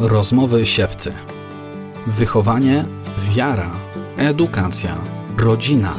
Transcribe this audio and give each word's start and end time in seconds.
Rozmowy 0.00 0.66
siewcy. 0.66 1.12
Wychowanie, 2.06 2.84
wiara, 3.30 3.70
edukacja, 4.16 4.94
rodzina. 5.38 5.94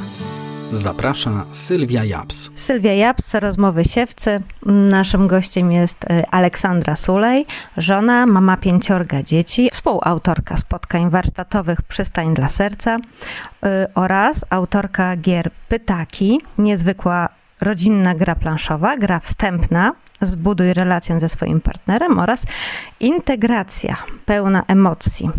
Zaprasza 0.71 1.45
Sylwia 1.51 2.03
Japs. 2.03 2.51
Sylwia 2.55 2.93
Japs, 2.93 3.33
Rozmowy 3.33 3.85
siewcy. 3.85 4.41
Naszym 4.65 5.27
gościem 5.27 5.71
jest 5.71 6.03
y, 6.03 6.25
Aleksandra 6.31 6.95
Sulej, 6.95 7.45
żona, 7.77 8.25
mama 8.25 8.57
pięciorga 8.57 9.23
dzieci, 9.23 9.69
współautorka 9.73 10.57
spotkań 10.57 11.09
warsztatowych 11.09 11.81
Przystań 11.81 12.33
dla 12.33 12.47
Serca 12.47 12.97
y, 12.97 13.69
oraz 13.95 14.45
autorka 14.49 15.17
gier 15.17 15.51
Pytaki, 15.69 16.41
niezwykła 16.57 17.29
rodzinna 17.61 18.15
gra 18.15 18.35
planszowa, 18.35 18.97
gra 18.97 19.19
wstępna, 19.19 19.93
zbuduj 20.21 20.73
relację 20.73 21.19
ze 21.19 21.29
swoim 21.29 21.61
partnerem 21.61 22.19
oraz 22.19 22.45
integracja 22.99 23.97
pełna 24.25 24.63
emocji. 24.67 25.29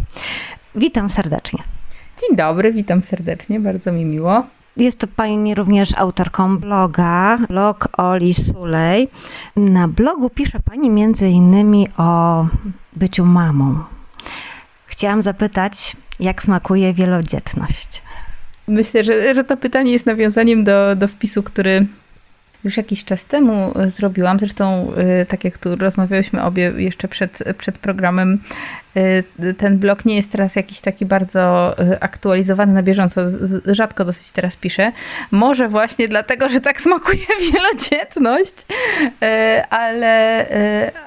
Witam 0.75 1.11
serdecznie. 1.11 1.63
Dzień 2.21 2.37
dobry, 2.37 2.73
witam 2.73 3.03
serdecznie, 3.03 3.61
bardzo 3.61 3.93
mi 3.93 4.05
miło. 4.05 4.47
Jest 4.77 4.99
to 4.99 5.07
pani 5.07 5.55
również 5.55 5.99
autorką 5.99 6.59
bloga, 6.59 7.39
blog 7.49 7.89
Oli 7.97 8.35
Sulej. 8.35 9.09
Na 9.57 9.89
blogu 9.89 10.31
pisze 10.31 10.61
pani 10.61 10.91
między 10.91 11.29
innymi 11.29 11.89
o 11.97 12.47
byciu 12.97 13.25
mamą. 13.25 13.79
Chciałam 14.87 15.23
zapytać, 15.23 15.97
jak 16.21 16.43
smakuje 16.43 16.95
wielodzietność? 16.95 18.03
Myślę, 18.69 19.05
że, 19.05 19.35
że 19.35 19.45
to 19.45 19.57
pytanie 19.57 19.93
jest 19.93 20.07
nawiązaniem 20.07 20.65
do, 20.65 20.97
do 20.97 21.09
wpisu, 21.09 21.43
który 21.43 21.87
już 22.67 22.77
jakiś 22.77 23.05
czas 23.05 23.25
temu 23.25 23.73
zrobiłam. 23.87 24.39
Zresztą, 24.39 24.93
y, 25.23 25.27
tak 25.27 25.45
jak 25.45 25.59
tu 25.59 25.77
rozmawiałyśmy 25.77 26.43
obie 26.43 26.73
jeszcze 26.77 27.09
przed, 27.09 27.45
przed 27.59 27.79
programem, 27.79 28.41
y, 28.97 29.55
ten 29.55 29.79
blog 29.79 30.05
nie 30.05 30.17
jest 30.17 30.33
teraz 30.33 30.57
jakiś 30.57 30.81
taki 30.81 31.07
bardzo 31.07 31.75
aktualizowany 32.01 32.73
na 32.73 32.83
bieżąco. 32.83 33.21
Rzadko 33.67 34.05
dosyć 34.05 34.33
teraz 34.33 34.57
piszę. 34.57 34.93
Może 35.31 35.69
właśnie 35.69 36.09
dlatego, 36.09 36.49
że 36.49 36.61
tak 36.61 36.81
smakuje 36.81 37.27
wielodzietność, 37.53 38.55
ale, 39.71 40.47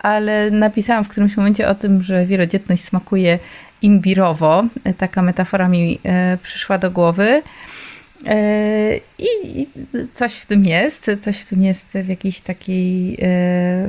ale 0.02 0.52
napisałam 0.52 1.04
w 1.04 1.08
którymś 1.08 1.38
momencie 1.38 1.68
o 1.68 1.76
tym, 1.76 2.04
że 2.04 2.26
wielodzietność 2.26 2.84
smakuje 2.84 3.40
imbirowo. 3.82 4.64
Taka 4.98 5.22
metafora 5.22 5.68
mi 5.68 6.00
przyszła 6.44 6.78
do 6.78 6.92
głowy. 6.92 7.42
E, 8.26 9.00
I 9.20 9.68
coś 10.14 10.34
w 10.34 10.46
tym 10.46 10.66
jest, 10.66 11.12
coś 11.22 11.40
w 11.40 11.46
tym 11.46 11.64
jest 11.64 11.88
w 11.88 12.08
jakiejś 12.08 12.40
takiej, 12.40 13.14
e, 13.14 13.18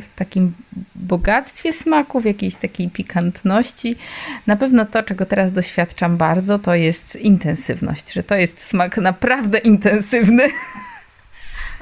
w 0.01 0.09
takim 0.17 0.53
bogactwie 0.95 1.73
smaku, 1.73 2.21
w 2.21 2.25
jakiejś 2.25 2.55
takiej 2.55 2.91
pikantności. 2.91 3.97
Na 4.47 4.57
pewno 4.57 4.85
to, 4.85 5.03
czego 5.03 5.27
teraz 5.27 5.53
doświadczam 5.53 6.17
bardzo, 6.17 6.59
to 6.59 6.75
jest 6.75 7.17
intensywność, 7.17 8.13
że 8.13 8.23
to 8.23 8.35
jest 8.35 8.63
smak 8.63 8.97
naprawdę 8.97 9.59
intensywny. 9.59 10.49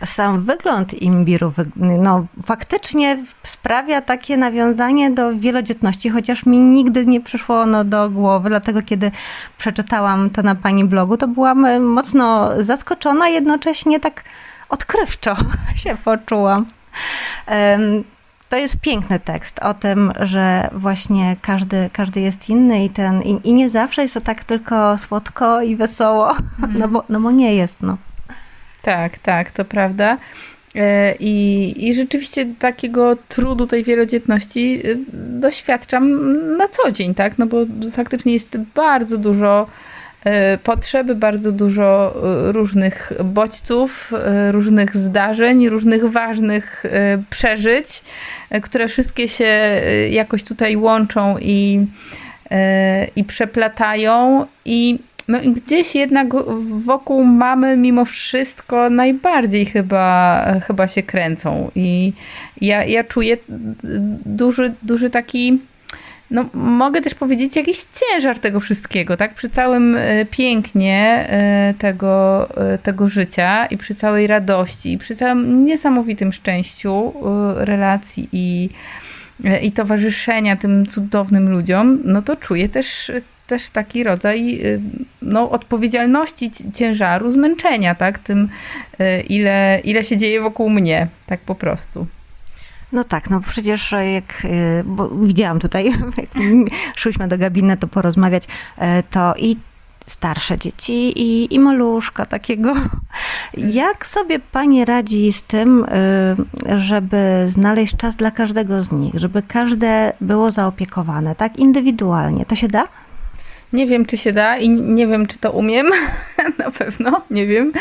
sam 0.04 0.42
wygląd 0.42 1.02
imbiru 1.02 1.52
no, 1.76 2.26
faktycznie 2.46 3.24
sprawia 3.42 4.00
takie 4.00 4.36
nawiązanie 4.36 5.10
do 5.10 5.38
wielodzietności, 5.38 6.10
chociaż 6.10 6.46
mi 6.46 6.60
nigdy 6.60 7.06
nie 7.06 7.20
przyszło 7.20 7.60
ono 7.60 7.84
do 7.84 8.10
głowy, 8.10 8.48
dlatego 8.48 8.82
kiedy 8.82 9.10
przeczytałam 9.58 10.30
to 10.30 10.42
na 10.42 10.54
pani 10.54 10.84
blogu, 10.84 11.16
to 11.16 11.28
byłam 11.28 11.82
mocno 11.82 12.50
zaskoczona, 12.62 13.28
jednocześnie 13.28 14.00
tak 14.00 14.24
odkrywczo 14.68 15.36
się 15.82 15.96
poczułam. 16.04 16.66
To 18.48 18.56
jest 18.56 18.80
piękny 18.80 19.20
tekst 19.20 19.58
o 19.58 19.74
tym, 19.74 20.12
że 20.20 20.68
właśnie 20.72 21.36
każdy, 21.42 21.90
każdy 21.92 22.20
jest 22.20 22.50
inny 22.50 22.84
i, 22.84 22.90
ten, 22.90 23.22
i, 23.22 23.48
i 23.48 23.54
nie 23.54 23.68
zawsze 23.68 24.02
jest 24.02 24.14
to 24.14 24.20
tak 24.20 24.44
tylko 24.44 24.98
słodko 24.98 25.62
i 25.62 25.76
wesoło, 25.76 26.30
mm. 26.58 26.78
no, 26.78 26.88
bo, 26.88 27.04
no 27.08 27.20
bo 27.20 27.30
nie 27.30 27.54
jest. 27.54 27.82
No. 27.82 27.96
Tak, 28.88 29.18
tak, 29.18 29.50
to 29.52 29.64
prawda. 29.64 30.18
E, 30.74 31.14
I, 31.20 31.74
I 31.88 31.94
rzeczywiście 31.94 32.46
takiego 32.58 33.16
trudu 33.28 33.66
tej 33.66 33.84
wielodzietności 33.84 34.82
e, 34.84 34.96
doświadczam 35.40 36.56
na 36.56 36.68
co 36.68 36.92
dzień, 36.92 37.14
tak? 37.14 37.38
No 37.38 37.46
bo 37.46 37.56
faktycznie 37.92 38.32
jest 38.32 38.58
bardzo 38.74 39.18
dużo 39.18 39.66
e, 40.24 40.58
potrzeby, 40.58 41.14
bardzo 41.14 41.52
dużo 41.52 42.14
różnych 42.52 43.12
bodźców, 43.24 44.12
różnych 44.50 44.96
zdarzeń, 44.96 45.68
różnych 45.68 46.04
ważnych 46.04 46.84
przeżyć, 47.30 48.02
które 48.62 48.88
wszystkie 48.88 49.28
się 49.28 49.80
jakoś 50.10 50.42
tutaj 50.42 50.76
łączą 50.76 51.38
i, 51.38 51.86
i 53.16 53.24
przeplatają 53.24 54.46
i 54.64 54.98
no 55.28 55.38
gdzieś 55.54 55.94
jednak 55.94 56.28
wokół 56.84 57.24
mamy 57.24 57.76
mimo 57.76 58.04
wszystko 58.04 58.90
najbardziej 58.90 59.66
chyba, 59.66 60.44
chyba 60.66 60.88
się 60.88 61.02
kręcą. 61.02 61.70
I 61.74 62.12
ja, 62.60 62.84
ja 62.84 63.04
czuję 63.04 63.36
duży, 64.26 64.74
duży 64.82 65.10
taki 65.10 65.58
no, 66.30 66.44
mogę 66.54 67.00
też 67.00 67.14
powiedzieć, 67.14 67.56
jakiś 67.56 67.78
ciężar 67.84 68.38
tego 68.38 68.60
wszystkiego, 68.60 69.16
tak? 69.16 69.34
Przy 69.34 69.48
całym 69.48 69.96
e, 69.96 70.24
pięknie 70.24 71.26
e, 71.28 71.74
tego, 71.78 72.48
e, 72.56 72.78
tego 72.78 73.08
życia 73.08 73.66
i 73.66 73.78
przy 73.78 73.94
całej 73.94 74.26
radości, 74.26 74.92
i 74.92 74.98
przy 74.98 75.16
całym 75.16 75.64
niesamowitym 75.64 76.32
szczęściu 76.32 77.12
relacji 77.56 78.28
i, 78.32 78.70
i 79.62 79.72
towarzyszenia 79.72 80.56
tym 80.56 80.86
cudownym 80.86 81.50
ludziom, 81.50 81.98
no 82.04 82.22
to 82.22 82.36
czuję 82.36 82.68
też 82.68 83.12
też 83.48 83.70
taki 83.70 84.04
rodzaj 84.04 84.60
y, 84.66 84.80
no, 85.22 85.50
odpowiedzialności, 85.50 86.50
ciężaru, 86.74 87.30
zmęczenia, 87.30 87.94
tak? 87.94 88.18
Tym, 88.18 88.48
y, 89.00 89.20
ile, 89.20 89.80
ile 89.84 90.04
się 90.04 90.16
dzieje 90.16 90.40
wokół 90.40 90.70
mnie, 90.70 91.08
tak 91.26 91.40
po 91.40 91.54
prostu. 91.54 92.06
No 92.92 93.04
tak, 93.04 93.30
no 93.30 93.40
przecież 93.40 93.92
jak 94.14 94.44
y, 94.44 94.84
bo 94.84 95.08
widziałam 95.08 95.58
tutaj, 95.58 95.84
jak 96.16 96.30
szłyśmy 96.96 97.28
do 97.28 97.38
gabinetu 97.38 97.88
porozmawiać, 97.88 98.42
to 99.10 99.34
i 99.36 99.56
starsze 100.06 100.58
dzieci 100.58 100.92
i, 101.22 101.54
i 101.54 101.58
maluszka 101.58 102.26
takiego. 102.26 102.74
Jak 103.56 104.06
sobie 104.06 104.38
pani 104.38 104.84
radzi 104.84 105.32
z 105.32 105.42
tym, 105.42 105.86
żeby 106.76 107.42
znaleźć 107.46 107.96
czas 107.96 108.16
dla 108.16 108.30
każdego 108.30 108.82
z 108.82 108.92
nich, 108.92 109.14
żeby 109.14 109.42
każde 109.42 110.12
było 110.20 110.50
zaopiekowane, 110.50 111.34
tak 111.34 111.56
indywidualnie? 111.56 112.44
To 112.44 112.54
się 112.54 112.68
da? 112.68 112.88
Nie 113.72 113.86
wiem, 113.86 114.06
czy 114.06 114.16
się 114.16 114.32
da 114.32 114.56
i 114.56 114.68
nie 114.68 115.06
wiem, 115.06 115.26
czy 115.26 115.38
to 115.38 115.52
umiem. 115.52 115.90
Na 116.58 116.70
pewno, 116.70 117.22
nie 117.30 117.46
wiem, 117.46 117.72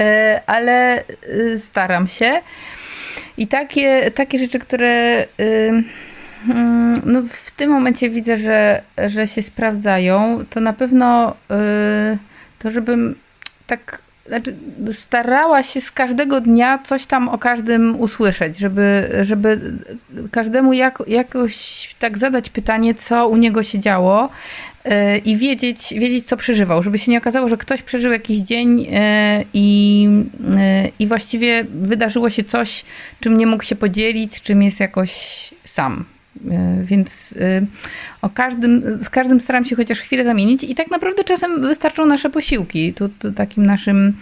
e, 0.00 0.42
ale 0.46 1.04
y, 1.28 1.58
staram 1.58 2.08
się. 2.08 2.40
I 3.36 3.46
takie, 3.46 4.10
takie 4.10 4.38
rzeczy, 4.38 4.58
które 4.58 5.24
y, 5.40 5.82
mm, 6.48 7.02
no 7.04 7.22
w 7.28 7.50
tym 7.50 7.70
momencie 7.70 8.10
widzę, 8.10 8.36
że, 8.36 8.82
że 9.06 9.26
się 9.26 9.42
sprawdzają, 9.42 10.44
to 10.50 10.60
na 10.60 10.72
pewno 10.72 11.30
y, 11.30 12.18
to, 12.58 12.70
żebym 12.70 13.14
tak 13.66 14.05
znaczy, 14.28 14.56
starała 14.92 15.62
się 15.62 15.80
z 15.80 15.90
każdego 15.90 16.40
dnia 16.40 16.78
coś 16.84 17.06
tam 17.06 17.28
o 17.28 17.38
każdym 17.38 18.00
usłyszeć, 18.00 18.58
żeby, 18.58 19.10
żeby 19.22 19.60
każdemu 20.30 20.72
jak, 20.72 21.02
jakoś 21.06 21.94
tak 21.98 22.18
zadać 22.18 22.50
pytanie, 22.50 22.94
co 22.94 23.28
u 23.28 23.36
niego 23.36 23.62
się 23.62 23.78
działo 23.78 24.28
yy, 24.84 25.18
i 25.18 25.36
wiedzieć, 25.36 25.94
wiedzieć, 25.96 26.26
co 26.26 26.36
przeżywał, 26.36 26.82
żeby 26.82 26.98
się 26.98 27.12
nie 27.12 27.18
okazało, 27.18 27.48
że 27.48 27.56
ktoś 27.56 27.82
przeżył 27.82 28.12
jakiś 28.12 28.38
dzień 28.38 28.80
yy, 28.80 28.88
i, 29.54 30.02
yy, 30.40 30.90
i 30.98 31.06
właściwie 31.06 31.64
wydarzyło 31.64 32.30
się 32.30 32.44
coś, 32.44 32.84
czym 33.20 33.38
nie 33.38 33.46
mógł 33.46 33.64
się 33.64 33.76
podzielić, 33.76 34.42
czym 34.42 34.62
jest 34.62 34.80
jakoś 34.80 35.10
sam. 35.64 36.15
Więc 36.82 37.34
o 38.22 38.30
każdym, 38.30 39.00
z 39.00 39.08
każdym 39.08 39.40
staram 39.40 39.64
się 39.64 39.76
chociaż 39.76 40.00
chwilę 40.00 40.24
zamienić 40.24 40.64
i 40.64 40.74
tak 40.74 40.90
naprawdę 40.90 41.24
czasem 41.24 41.60
wystarczą 41.62 42.06
nasze 42.06 42.30
posiłki. 42.30 42.94
Tu, 42.94 43.08
tu 43.08 43.32
takim 43.32 43.66
naszym 43.66 44.16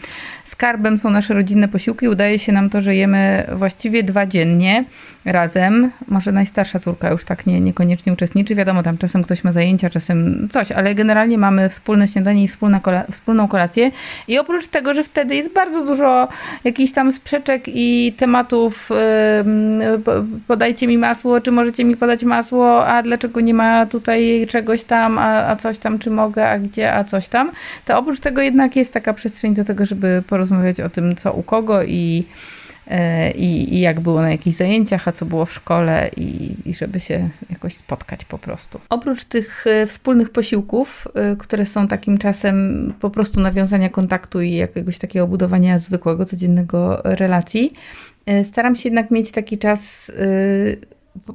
skarbem 0.44 0.98
są 0.98 1.10
nasze 1.10 1.34
rodzinne 1.34 1.68
posiłki. 1.68 2.08
Udaje 2.08 2.38
się 2.38 2.52
nam 2.52 2.70
to, 2.70 2.80
że 2.80 2.94
jemy 2.94 3.46
właściwie 3.52 4.02
dwa 4.02 4.26
dziennie 4.26 4.84
razem. 5.24 5.90
Może 6.08 6.32
najstarsza 6.32 6.78
córka 6.78 7.10
już 7.10 7.24
tak 7.24 7.46
nie, 7.46 7.60
niekoniecznie 7.60 8.12
uczestniczy. 8.12 8.54
Wiadomo, 8.54 8.82
tam 8.82 8.98
czasem 8.98 9.22
ktoś 9.22 9.44
ma 9.44 9.52
zajęcia, 9.52 9.90
czasem 9.90 10.48
coś, 10.50 10.72
ale 10.72 10.94
generalnie 10.94 11.38
mamy 11.38 11.68
wspólne 11.68 12.08
śniadanie 12.08 12.44
i 12.44 12.48
wspólna 12.48 12.80
kola 12.80 13.04
wspólną 13.10 13.48
kolację. 13.48 13.90
I 14.28 14.38
oprócz 14.38 14.66
tego, 14.66 14.94
że 14.94 15.02
wtedy 15.02 15.34
jest 15.34 15.52
bardzo 15.52 15.86
dużo 15.86 16.28
jakichś 16.64 16.92
tam 16.92 17.12
sprzeczek 17.12 17.64
i 17.66 18.12
tematów 18.16 18.90
yy, 18.90 20.02
podajcie 20.46 20.86
mi 20.86 20.98
masło, 20.98 21.40
czy 21.40 21.52
możecie 21.52 21.84
mi 21.84 21.96
podać 21.96 22.24
masło, 22.24 22.86
a 22.86 23.02
dlaczego 23.02 23.40
nie 23.40 23.54
ma 23.54 23.86
tutaj 23.86 24.46
czegoś 24.50 24.84
tam, 24.84 25.18
a, 25.18 25.46
a 25.46 25.56
coś 25.56 25.78
tam, 25.78 25.98
czy 25.98 26.10
mogę, 26.10 26.48
a 26.48 26.58
gdzie, 26.58 26.94
a 26.94 27.04
coś 27.04 27.28
tam, 27.28 27.50
to 27.84 27.98
oprócz 27.98 28.20
tego 28.20 28.42
jednak 28.42 28.76
jest 28.76 28.92
taka 28.92 29.12
przestrzeń 29.12 29.54
do 29.54 29.64
tego, 29.64 29.86
żeby 29.86 30.22
porozmawiać 30.34 30.80
o 30.80 30.90
tym, 30.90 31.16
co 31.16 31.32
u 31.32 31.42
kogo 31.42 31.82
i 31.82 32.24
e, 32.86 33.30
i, 33.30 33.74
i 33.74 33.80
jak 33.80 34.00
było 34.00 34.20
na 34.20 34.30
jakichś 34.30 34.56
zajęciach, 34.56 35.08
a 35.08 35.12
co 35.12 35.26
było 35.26 35.46
w 35.46 35.52
szkole 35.52 36.10
i, 36.16 36.54
i 36.64 36.74
żeby 36.74 37.00
się 37.00 37.28
jakoś 37.50 37.74
spotkać 37.74 38.24
po 38.24 38.38
prostu. 38.38 38.80
Oprócz 38.88 39.24
tych 39.24 39.66
e, 39.66 39.86
wspólnych 39.86 40.30
posiłków, 40.30 41.08
e, 41.14 41.36
które 41.36 41.66
są 41.66 41.88
takim 41.88 42.18
czasem 42.18 42.92
po 43.00 43.10
prostu 43.10 43.40
nawiązania 43.40 43.88
kontaktu 43.88 44.42
i 44.42 44.54
jakiegoś 44.54 44.98
takiego 44.98 45.26
budowania 45.26 45.78
zwykłego, 45.78 46.24
codziennego 46.24 47.00
relacji, 47.04 47.72
staram 48.42 48.76
się 48.76 48.88
jednak 48.88 49.10
mieć 49.10 49.30
taki 49.30 49.58
czas 49.58 50.12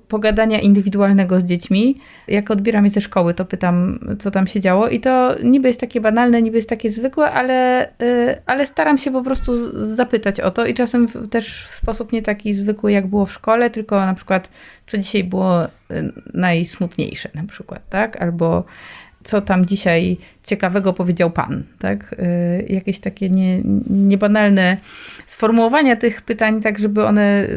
pogadania 0.08 0.60
indywidualnego 0.60 1.40
z 1.40 1.44
dziećmi. 1.44 1.98
Jak 2.28 2.52
odbieram 2.52 2.86
je 2.86 2.92
ze 2.92 3.02
szkoły, 3.02 3.34
to 3.34 3.46
pytam, 3.46 4.00
co 4.20 4.32
tam 4.32 4.48
się 4.48 4.60
działo. 4.60 4.88
I 4.88 5.00
to 5.00 5.36
niby 5.44 5.68
jest 5.68 5.80
takie 5.80 6.02
banalne, 6.02 6.42
niby 6.42 6.58
jest 6.58 6.70
takie 6.70 6.92
zwykłe, 6.92 7.32
ale, 7.32 7.90
y, 8.02 8.42
ale 8.46 8.68
staram 8.68 8.98
się 8.98 9.12
po 9.12 9.24
prostu 9.24 9.52
zapytać 9.96 10.40
o 10.40 10.52
to. 10.52 10.66
I 10.66 10.74
czasem 10.74 11.08
też 11.30 11.68
w 11.70 11.76
sposób 11.76 12.12
nie 12.12 12.22
taki 12.22 12.54
zwykły, 12.54 12.92
jak 12.92 13.08
było 13.08 13.26
w 13.26 13.34
szkole, 13.34 13.70
tylko 13.70 13.96
na 13.96 14.14
przykład, 14.14 14.50
co 14.88 14.98
dzisiaj 14.98 15.24
było 15.24 15.66
y, 15.66 15.70
najsmutniejsze, 16.34 17.30
na 17.34 17.44
przykład, 17.44 17.90
tak? 17.90 18.22
Albo 18.22 18.64
co 19.30 19.42
tam 19.42 19.66
dzisiaj 19.66 20.18
ciekawego 20.44 20.94
powiedział 20.94 21.32
Pan, 21.32 21.64
tak? 21.80 22.14
Y, 22.14 22.66
jakieś 22.70 23.00
takie 23.00 23.30
nie, 23.30 23.62
niebanalne 23.90 24.78
sformułowania 25.28 25.96
tych 25.96 26.22
pytań, 26.22 26.62
tak 26.62 26.80
żeby 26.80 27.06
one 27.06 27.48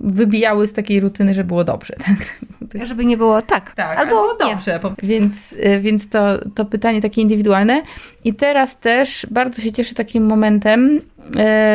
wybijały 0.00 0.66
z 0.66 0.72
takiej 0.72 1.00
rutyny, 1.00 1.34
że 1.34 1.44
było 1.44 1.64
dobrze, 1.64 1.94
tak? 2.06 2.86
Żeby 2.86 3.04
nie 3.04 3.16
było 3.16 3.42
tak, 3.42 3.74
tak 3.74 3.98
albo, 3.98 4.20
albo 4.20 4.44
dobrze. 4.44 4.80
Nie. 4.84 5.08
Więc, 5.08 5.52
y, 5.52 5.80
więc 5.80 6.08
to, 6.08 6.38
to 6.54 6.64
pytanie 6.64 7.02
takie 7.02 7.22
indywidualne. 7.22 7.82
I 8.24 8.34
teraz 8.34 8.78
też 8.78 9.26
bardzo 9.30 9.62
się 9.62 9.72
cieszę 9.72 9.94
takim 9.94 10.26
momentem, 10.26 10.96
y, 10.96 11.00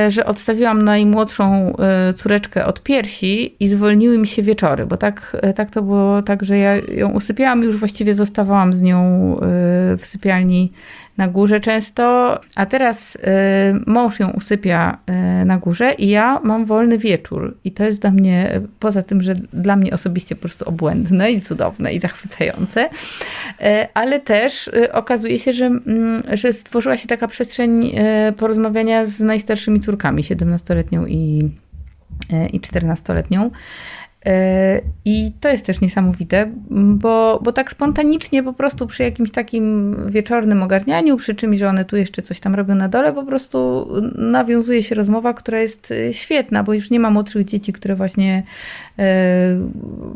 że 0.10 0.26
odstawiłam 0.26 0.82
najmłodszą 0.82 1.76
córeczkę 2.18 2.66
od 2.66 2.84
piersi 2.84 3.56
i 3.64 3.68
zwolniły 3.68 4.18
mi 4.18 4.28
się 4.28 4.44
wieczory, 4.44 4.86
bo 4.86 4.98
tak, 4.98 5.38
tak 5.56 5.72
to 5.72 5.82
było 5.82 6.22
tak, 6.22 6.44
że 6.44 6.58
ja 6.58 6.76
ją 6.76 7.12
usypiałam 7.12 7.64
i 7.64 7.66
już 7.66 7.78
właściwie 7.78 8.16
zostawałam 8.16 8.74
z 8.74 8.82
nią 8.82 9.36
w 9.98 10.06
sypialni 10.06 10.72
na 11.18 11.28
górze 11.28 11.60
często, 11.60 12.40
a 12.56 12.66
teraz 12.66 13.16
y, 13.16 13.20
mąż 13.88 14.20
ją 14.20 14.30
usypia 14.30 14.98
y, 15.42 15.46
na 15.46 15.58
górze 15.58 15.94
i 15.94 16.10
ja 16.10 16.40
mam 16.44 16.66
wolny 16.66 16.98
wieczór. 16.98 17.58
I 17.64 17.72
to 17.72 17.84
jest 17.84 18.02
dla 18.02 18.12
mnie, 18.12 18.62
poza 18.80 19.04
tym, 19.04 19.22
że 19.22 19.36
dla 19.54 19.76
mnie 19.76 19.94
osobiście 19.94 20.36
po 20.36 20.42
prostu 20.42 20.70
obłędne 20.70 21.32
i 21.32 21.42
cudowne 21.42 21.94
i 21.94 22.00
zachwycające, 22.00 22.86
y, 22.86 22.90
ale 23.94 24.20
też 24.20 24.70
okazuje 24.92 25.40
się, 25.40 25.54
że, 25.54 25.66
mm, 25.66 26.24
że 26.34 26.54
stworzyła 26.54 26.98
się 26.98 27.08
taka 27.08 27.28
przestrzeń 27.28 27.96
porozmawiania 28.38 29.08
z 29.08 29.20
najstarszymi 29.20 29.80
córkami, 29.80 30.24
17-letnią 30.24 31.06
i, 31.08 31.50
i 32.54 32.60
14-letnią. 32.62 33.50
E, 34.26 34.82
I 35.06 35.32
to 35.40 35.50
jest 35.50 35.66
też 35.66 35.82
niesamowite, 35.82 36.52
bo, 36.72 37.40
bo 37.44 37.52
tak 37.52 37.72
spontanicznie 37.72 38.44
po 38.44 38.54
prostu 38.54 38.88
przy 38.88 39.04
jakimś 39.04 39.32
takim 39.32 39.96
wieczornym 40.08 40.64
ogarnianiu, 40.64 41.18
przy 41.18 41.36
czymś, 41.36 41.58
że 41.60 41.70
one 41.70 41.86
tu 41.86 41.98
jeszcze 41.98 42.22
coś 42.22 42.40
tam 42.40 42.56
robią 42.56 42.76
na 42.76 42.90
dole, 42.90 43.14
po 43.14 43.24
prostu 43.24 43.88
nawiązuje 44.16 44.84
się 44.84 44.96
rozmowa, 44.96 45.34
która 45.34 45.60
jest 45.60 45.92
e, 45.92 46.14
świetna, 46.14 46.64
bo 46.64 46.74
już 46.74 46.92
nie 46.92 47.00
ma 47.00 47.10
młodszych 47.10 47.46
dzieci, 47.46 47.74
które 47.74 47.96
właśnie 47.96 48.44
e, 49.00 49.60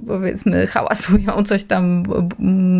powiedzmy 0.07 0.67
hałasują, 0.67 1.43
coś 1.45 1.63
tam 1.63 2.03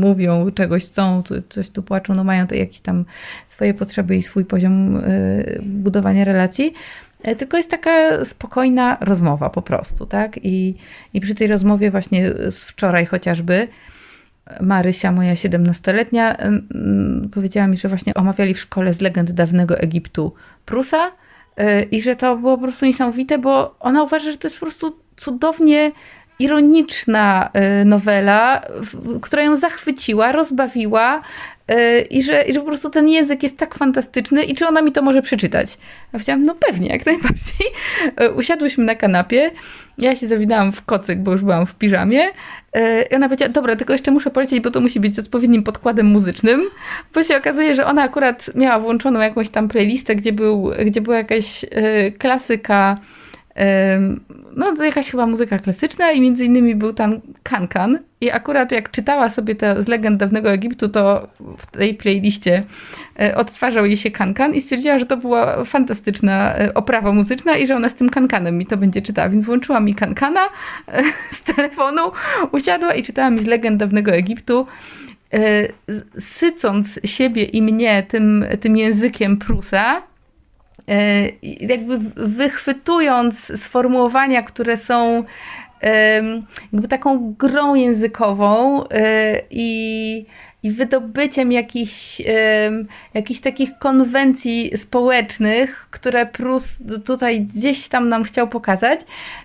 mówią, 0.02 0.52
czegoś 0.52 0.86
chcą, 0.86 1.24
coś 1.50 1.70
tu 1.70 1.84
płaczą, 1.84 2.14
no 2.14 2.24
mają 2.24 2.48
to 2.48 2.56
jakieś 2.56 2.80
tam 2.80 3.06
swoje 3.48 3.74
potrzeby 3.74 4.16
i 4.16 4.24
swój 4.24 4.46
poziom 4.46 5.02
budowania 5.62 6.26
relacji 6.26 6.74
tylko 7.38 7.58
jest 7.58 7.72
taka 7.72 8.26
spokojna 8.26 8.98
rozmowa 9.02 9.50
po 9.50 9.62
prostu, 9.62 10.06
tak? 10.06 10.40
I, 10.44 10.76
i 11.14 11.22
przy 11.22 11.36
tej 11.36 11.48
rozmowie 11.48 11.92
właśnie 11.92 12.30
z 12.52 12.64
wczoraj 12.64 13.06
chociażby 13.06 13.68
Marysia, 14.62 15.12
moja 15.12 15.34
17-letnia, 15.34 16.38
powiedziała 17.34 17.68
mi, 17.68 17.78
że 17.78 17.90
właśnie 17.90 18.14
omawiali 18.14 18.54
w 18.54 18.60
szkole 18.60 18.94
z 18.94 19.02
legend 19.02 19.32
dawnego 19.32 19.80
Egiptu 19.80 20.34
Prusa 20.66 21.12
e, 21.58 21.84
i 21.84 22.02
że 22.02 22.16
to 22.16 22.38
było 22.38 22.58
po 22.58 22.64
prostu 22.64 22.86
niesamowite, 22.86 23.38
bo 23.38 23.76
ona 23.80 24.04
uważa, 24.04 24.32
że 24.32 24.38
to 24.38 24.48
jest 24.48 24.60
po 24.60 24.66
prostu 24.66 25.00
cudownie 25.18 25.92
ironiczna 26.40 27.50
e, 27.54 27.86
nowela, 27.86 28.62
która 29.22 29.44
ją 29.44 29.56
zachwyciła, 29.56 30.32
rozbawiła, 30.32 31.22
E, 31.22 31.57
i 32.10 32.24
że, 32.24 32.42
i 32.42 32.54
że 32.54 32.60
po 32.60 32.66
prostu 32.66 32.90
ten 32.90 33.10
język 33.10 33.44
jest 33.44 33.58
tak 33.58 33.76
fantastyczny 33.76 34.44
i 34.44 34.56
czy 34.56 34.68
ona 34.68 34.82
mi 34.82 34.92
to 34.92 35.02
może 35.02 35.22
przeczytać. 35.22 35.72
Ja 35.74 36.12
powiedziałam, 36.12 36.44
no 36.44 36.56
pewnie, 36.56 36.90
jak 36.90 37.06
najbardziej. 37.12 37.68
E, 38.16 38.32
usiadłyśmy 38.32 38.86
na 38.86 38.96
kanapie, 38.96 39.52
ja 39.98 40.16
się 40.16 40.28
zawinęłam 40.28 40.72
w 40.72 40.86
kocyk, 40.86 41.20
bo 41.20 41.32
już 41.32 41.42
byłam 41.42 41.66
w 41.66 41.76
piżamie 41.76 42.28
e, 42.74 43.02
i 43.02 43.16
ona 43.16 43.26
powiedziała, 43.30 43.50
dobra, 43.52 43.76
tylko 43.76 43.94
jeszcze 43.94 44.12
muszę 44.12 44.30
polecieć, 44.30 44.60
bo 44.60 44.72
to 44.72 44.82
musi 44.82 45.00
być 45.00 45.16
z 45.16 45.20
odpowiednim 45.20 45.64
podkładem 45.64 46.06
muzycznym, 46.06 46.62
bo 47.14 47.24
się 47.24 47.38
okazuje, 47.38 47.76
że 47.76 47.86
ona 47.86 48.02
akurat 48.02 48.56
miała 48.56 48.80
włączoną 48.80 49.20
jakąś 49.20 49.50
tam 49.50 49.68
playlistę, 49.68 50.16
gdzie, 50.16 50.34
był, 50.34 50.72
gdzie 50.86 51.02
była 51.02 51.18
jakaś 51.18 51.66
klasyka 52.18 52.98
no 54.56 54.76
to 54.76 54.84
jakaś 54.84 55.12
chyba 55.12 55.28
muzyka 55.28 55.60
klasyczna 55.60 56.12
i 56.12 56.22
między 56.22 56.46
innymi 56.46 56.76
był 56.76 56.94
tam 56.94 57.22
Kankan. 57.44 58.00
I 58.22 58.32
akurat 58.32 58.72
jak 58.72 58.92
czytała 58.92 59.30
sobie 59.30 59.56
to 59.56 59.84
z 59.84 59.88
legend 59.88 60.20
dawnego 60.20 60.52
Egiptu, 60.52 60.90
to 60.90 61.28
w 61.58 61.66
tej 61.66 61.94
playliście 61.94 62.64
e, 63.20 63.36
odtwarzał 63.36 63.86
jej 63.86 63.98
się 63.98 64.12
Kankan 64.12 64.54
i 64.54 64.62
stwierdziła, 64.62 65.00
że 65.00 65.06
to 65.06 65.18
była 65.18 65.66
fantastyczna 65.66 66.56
e, 66.56 66.74
oprawa 66.74 67.12
muzyczna 67.12 67.58
i 67.58 67.68
że 67.68 67.76
ona 67.76 67.90
z 67.90 67.96
tym 67.96 68.10
Kankanem 68.10 68.58
mi 68.58 68.66
to 68.66 68.78
będzie 68.78 69.02
czytała, 69.02 69.30
więc 69.30 69.46
włączyła 69.46 69.80
mi 69.80 69.96
Kankana 69.96 70.42
e, 70.88 71.04
z 71.32 71.42
telefonu, 71.42 72.02
usiadła 72.52 72.94
i 72.94 73.04
czytała 73.04 73.30
mi 73.30 73.40
z 73.40 73.46
legend 73.46 73.78
dawnego 73.78 74.12
Egiptu 74.12 74.68
sycąc 76.20 77.00
siebie 77.06 77.44
i 77.44 77.62
mnie 77.62 78.04
tym, 78.04 78.46
tym 78.60 78.78
językiem 78.78 79.38
Prusa, 79.38 80.02
jakby 81.60 81.98
wychwytując 82.16 83.62
sformułowania, 83.62 84.44
które 84.44 84.78
są 84.78 85.24
jakby 86.74 86.88
taką 86.88 87.36
grą 87.40 87.76
językową 87.76 88.84
e, 88.90 89.42
i, 89.52 90.26
i 90.64 90.72
wydobyciem 90.72 91.52
jakichś, 91.52 92.22
jakichś 93.14 93.40
takich 93.40 93.78
konwencji 93.78 94.78
społecznych, 94.78 95.88
które 95.92 96.26
Prus 96.26 96.70
tutaj 97.06 97.42
gdzieś 97.42 97.88
tam 97.88 98.10
nam 98.10 98.24
chciał 98.24 98.48
pokazać. 98.48 99.00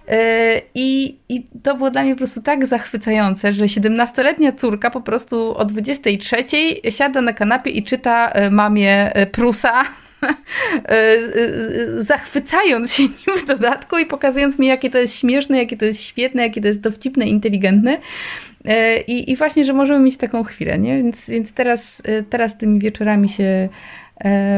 E, 0.09 0.63
I, 0.75 1.19
I 1.29 1.45
to 1.63 1.75
było 1.75 1.91
dla 1.91 2.03
mnie 2.03 2.13
po 2.13 2.19
prostu 2.19 2.43
tak 2.43 2.67
zachwycające, 2.67 3.53
że 3.53 3.65
17-letnia 3.65 4.53
córka 4.53 4.91
po 4.91 5.01
prostu 5.01 5.57
o 5.57 5.65
23 5.65 6.45
siada 6.91 7.21
na 7.21 7.33
kanapie 7.33 7.71
i 7.71 7.85
czyta 7.85 8.33
mamie 8.51 9.13
Prusa 9.33 9.85
zachwycając 11.99 12.95
się 12.95 13.03
nim 13.27 13.39
w 13.39 13.45
dodatku 13.45 13.99
i 13.99 14.07
pokazując 14.07 14.59
mi, 14.59 14.67
jakie 14.67 14.91
to 14.91 14.99
jest 14.99 15.17
śmieszne, 15.17 15.59
jakie 15.59 15.77
to 15.77 15.85
jest 15.85 16.03
świetne, 16.03 16.43
jakie 16.43 16.61
to 16.61 16.67
jest 16.67 16.81
dowcipne, 16.81 17.27
inteligentne. 17.27 17.99
E, 18.65 19.01
I, 19.01 19.31
i 19.31 19.37
właśnie, 19.37 19.65
że 19.65 19.73
możemy 19.73 20.05
mieć 20.05 20.17
taką 20.17 20.45
chwilę, 20.45 20.79
nie? 20.79 21.03
Więc, 21.03 21.31
więc 21.31 21.53
teraz, 21.53 22.03
teraz 22.31 22.59
tymi 22.59 22.79
wieczorami 22.79 23.29
się 23.29 23.69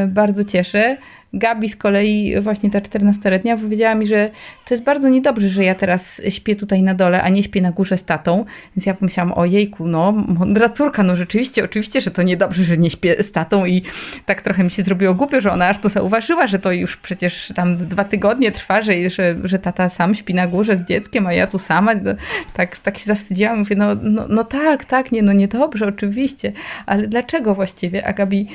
bardzo 0.07 0.43
cieszę. 0.43 0.97
Gabi 1.35 1.69
z 1.69 1.75
kolei, 1.75 2.41
właśnie 2.41 2.71
ta 2.71 2.79
14-letnia, 2.79 3.57
powiedziała 3.57 3.95
mi, 3.95 4.07
że 4.07 4.29
to 4.65 4.73
jest 4.73 4.83
bardzo 4.83 5.09
niedobrze, 5.09 5.49
że 5.49 5.63
ja 5.63 5.75
teraz 5.75 6.21
śpię 6.29 6.55
tutaj 6.55 6.83
na 6.83 6.93
dole, 6.93 7.23
a 7.23 7.29
nie 7.29 7.43
śpię 7.43 7.61
na 7.61 7.71
górze 7.71 7.97
z 7.97 8.03
tatą. 8.03 8.45
Więc 8.75 8.85
ja 8.85 8.93
pomyślałam, 8.93 9.33
o 9.33 9.45
jejku, 9.45 9.87
no 9.87 10.11
mądra 10.11 10.69
córka, 10.69 11.03
no 11.03 11.15
rzeczywiście, 11.15 11.63
oczywiście, 11.63 12.01
że 12.01 12.11
to 12.11 12.23
niedobrze, 12.23 12.63
że 12.63 12.77
nie 12.77 12.89
śpię 12.89 13.23
z 13.23 13.31
tatą 13.31 13.65
i 13.65 13.81
tak 14.25 14.41
trochę 14.41 14.63
mi 14.63 14.71
się 14.71 14.83
zrobiło 14.83 15.13
głupio, 15.13 15.41
że 15.41 15.51
ona 15.51 15.69
aż 15.69 15.77
to 15.77 15.89
zauważyła, 15.89 16.47
że 16.47 16.59
to 16.59 16.71
już 16.71 16.97
przecież 16.97 17.51
tam 17.55 17.77
dwa 17.77 18.03
tygodnie 18.03 18.51
trwa, 18.51 18.81
że, 18.81 19.09
że, 19.09 19.35
że 19.43 19.59
tata 19.59 19.89
sam 19.89 20.15
śpi 20.15 20.33
na 20.33 20.47
górze 20.47 20.77
z 20.77 20.83
dzieckiem, 20.83 21.27
a 21.27 21.33
ja 21.33 21.47
tu 21.47 21.59
sama. 21.59 21.95
No, 21.95 22.11
tak, 22.53 22.77
tak 22.77 22.97
się 22.97 23.05
zawstydziłam, 23.05 23.59
mówię, 23.59 23.75
no, 23.75 23.95
no, 24.01 24.25
no 24.29 24.43
tak, 24.43 24.85
tak, 24.85 25.11
nie, 25.11 25.23
no 25.23 25.33
niedobrze, 25.33 25.87
oczywiście, 25.87 26.51
ale 26.85 27.07
dlaczego 27.07 27.55
właściwie? 27.55 28.07
A 28.07 28.13
Gabi 28.13 28.47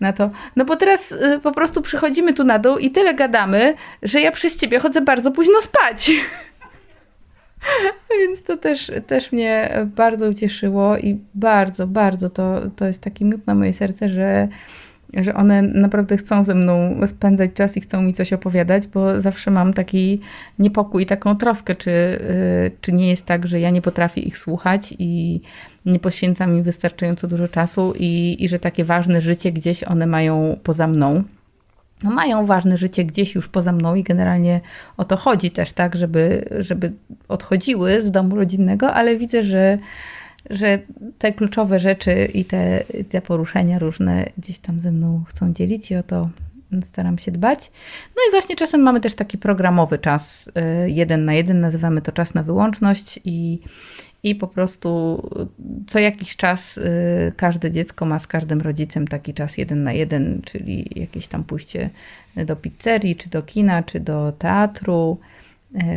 na 0.00 0.12
to. 0.12 0.30
No 0.56 0.64
bo 0.64 0.76
teraz 0.76 1.12
y, 1.12 1.40
po 1.42 1.52
prostu 1.52 1.82
przychodzimy 1.82 2.34
tu 2.34 2.44
na 2.44 2.58
dół 2.58 2.78
i 2.78 2.90
tyle 2.90 3.14
gadamy, 3.14 3.74
że 4.02 4.20
ja 4.20 4.32
przez 4.32 4.56
ciebie 4.56 4.78
chodzę 4.78 5.00
bardzo 5.00 5.30
późno 5.30 5.60
spać. 5.60 6.10
Więc 8.20 8.42
to 8.42 8.56
też, 8.56 8.90
też 9.06 9.32
mnie 9.32 9.70
bardzo 9.86 10.28
ucieszyło 10.28 10.98
i 10.98 11.20
bardzo, 11.34 11.86
bardzo 11.86 12.30
to, 12.30 12.60
to 12.76 12.86
jest 12.86 13.00
taki 13.00 13.24
miód 13.24 13.46
na 13.46 13.54
moje 13.54 13.72
serce, 13.72 14.08
że 14.08 14.48
że 15.14 15.34
one 15.34 15.62
naprawdę 15.62 16.16
chcą 16.16 16.44
ze 16.44 16.54
mną 16.54 17.00
spędzać 17.06 17.50
czas 17.54 17.76
i 17.76 17.80
chcą 17.80 18.02
mi 18.02 18.12
coś 18.12 18.32
opowiadać, 18.32 18.86
bo 18.86 19.20
zawsze 19.20 19.50
mam 19.50 19.74
taki 19.74 20.20
niepokój, 20.58 21.06
taką 21.06 21.36
troskę, 21.36 21.74
czy, 21.74 21.90
y, 21.90 22.70
czy 22.80 22.92
nie 22.92 23.08
jest 23.08 23.26
tak, 23.26 23.46
że 23.46 23.60
ja 23.60 23.70
nie 23.70 23.82
potrafię 23.82 24.20
ich 24.20 24.38
słuchać 24.38 24.94
i 24.98 25.40
nie 25.86 25.98
poświęcam 25.98 26.56
im 26.56 26.62
wystarczająco 26.62 27.28
dużo 27.28 27.48
czasu 27.48 27.92
i, 27.96 28.36
i 28.38 28.48
że 28.48 28.58
takie 28.58 28.84
ważne 28.84 29.22
życie 29.22 29.52
gdzieś 29.52 29.84
one 29.84 30.06
mają 30.06 30.58
poza 30.62 30.86
mną. 30.86 31.22
no 32.02 32.10
mają 32.10 32.46
ważne 32.46 32.76
życie 32.76 33.04
gdzieś 33.04 33.34
już 33.34 33.48
poza 33.48 33.72
mną 33.72 33.94
i 33.94 34.02
generalnie 34.02 34.60
o 34.96 35.04
to 35.04 35.16
chodzi 35.16 35.50
też, 35.50 35.72
tak, 35.72 35.96
żeby, 35.96 36.48
żeby 36.58 36.92
odchodziły 37.28 38.02
z 38.02 38.10
domu 38.10 38.36
rodzinnego, 38.36 38.94
ale 38.94 39.16
widzę, 39.16 39.42
że, 39.42 39.78
że 40.50 40.78
te 41.18 41.32
kluczowe 41.32 41.80
rzeczy 41.80 42.30
i 42.34 42.44
te, 42.44 42.84
te 43.08 43.22
poruszenia 43.22 43.78
różne 43.78 44.30
gdzieś 44.38 44.58
tam 44.58 44.80
ze 44.80 44.92
mną 44.92 45.24
chcą 45.28 45.52
dzielić 45.52 45.90
i 45.90 45.96
o 45.96 46.02
to 46.02 46.28
staram 46.92 47.18
się 47.18 47.32
dbać. 47.32 47.70
No 48.16 48.22
i 48.28 48.30
właśnie 48.30 48.56
czasem 48.56 48.80
mamy 48.80 49.00
też 49.00 49.14
taki 49.14 49.38
programowy 49.38 49.98
czas 49.98 50.48
y, 50.48 50.90
jeden 50.90 51.24
na 51.24 51.34
jeden, 51.34 51.60
nazywamy 51.60 52.02
to 52.02 52.12
czas 52.12 52.34
na 52.34 52.42
wyłączność 52.42 53.20
i, 53.24 53.58
i 54.22 54.34
po 54.34 54.46
prostu 54.48 55.22
co 55.86 55.98
jakiś 55.98 56.36
czas 56.36 56.78
y, 56.78 57.32
każde 57.36 57.70
dziecko 57.70 58.06
ma 58.06 58.18
z 58.18 58.26
każdym 58.26 58.60
rodzicem 58.60 59.08
taki 59.08 59.34
czas 59.34 59.58
jeden 59.58 59.82
na 59.82 59.92
jeden, 59.92 60.42
czyli 60.44 60.90
jakieś 61.00 61.26
tam 61.26 61.44
pójście 61.44 61.90
do 62.36 62.56
pizzerii, 62.56 63.16
czy 63.16 63.30
do 63.30 63.42
kina, 63.42 63.82
czy 63.82 64.00
do 64.00 64.32
teatru, 64.32 65.18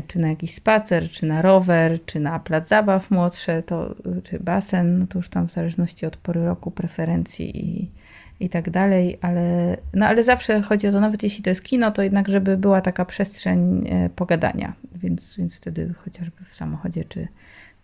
czy 0.07 0.19
na 0.19 0.29
jakiś 0.29 0.53
spacer, 0.53 1.09
czy 1.09 1.25
na 1.25 1.41
rower, 1.41 2.05
czy 2.05 2.19
na 2.19 2.39
plac 2.39 2.69
zabaw 2.69 3.11
młodsze, 3.11 3.63
to, 3.63 3.95
czy 4.23 4.39
basen, 4.39 4.99
no 4.99 5.07
to 5.07 5.19
już 5.19 5.29
tam 5.29 5.47
w 5.47 5.51
zależności 5.51 6.05
od 6.05 6.17
pory 6.17 6.45
roku, 6.45 6.71
preferencji 6.71 7.65
i, 7.65 7.91
i 8.39 8.49
tak 8.49 8.69
dalej, 8.69 9.17
ale, 9.21 9.77
no 9.93 10.05
ale 10.05 10.23
zawsze 10.23 10.61
chodzi 10.61 10.87
o 10.87 10.91
to, 10.91 10.99
nawet 10.99 11.23
jeśli 11.23 11.43
to 11.43 11.49
jest 11.49 11.63
kino, 11.63 11.91
to 11.91 12.01
jednak, 12.03 12.29
żeby 12.29 12.57
była 12.57 12.81
taka 12.81 13.05
przestrzeń 13.05 13.87
e, 13.87 14.09
pogadania, 14.09 14.73
więc, 14.95 15.37
więc 15.37 15.57
wtedy 15.57 15.93
chociażby 16.03 16.45
w 16.45 16.53
samochodzie, 16.53 17.03
czy, 17.03 17.27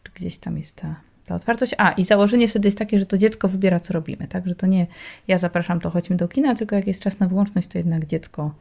czy 0.04 0.12
gdzieś 0.16 0.40
tam 0.40 0.58
jest 0.58 0.76
ta, 0.76 0.96
ta 1.26 1.36
otwartość. 1.36 1.76
A, 1.78 1.92
i 1.92 2.06
założenie 2.06 2.48
wtedy 2.48 2.68
jest 2.68 2.78
takie, 2.78 3.00
że 3.00 3.06
to 3.06 3.18
dziecko 3.18 3.48
wybiera, 3.48 3.80
co 3.80 3.94
robimy, 3.94 4.28
tak, 4.28 4.48
że 4.48 4.56
to 4.56 4.68
nie 4.68 4.88
ja 5.28 5.38
zapraszam, 5.38 5.80
to 5.80 5.90
chodźmy 5.90 6.16
do 6.16 6.28
kina, 6.28 6.56
tylko 6.56 6.76
jak 6.76 6.88
jest 6.88 7.02
czas 7.02 7.20
na 7.20 7.28
wyłączność, 7.28 7.68
to 7.68 7.78
jednak 7.78 8.06
dziecko 8.06 8.56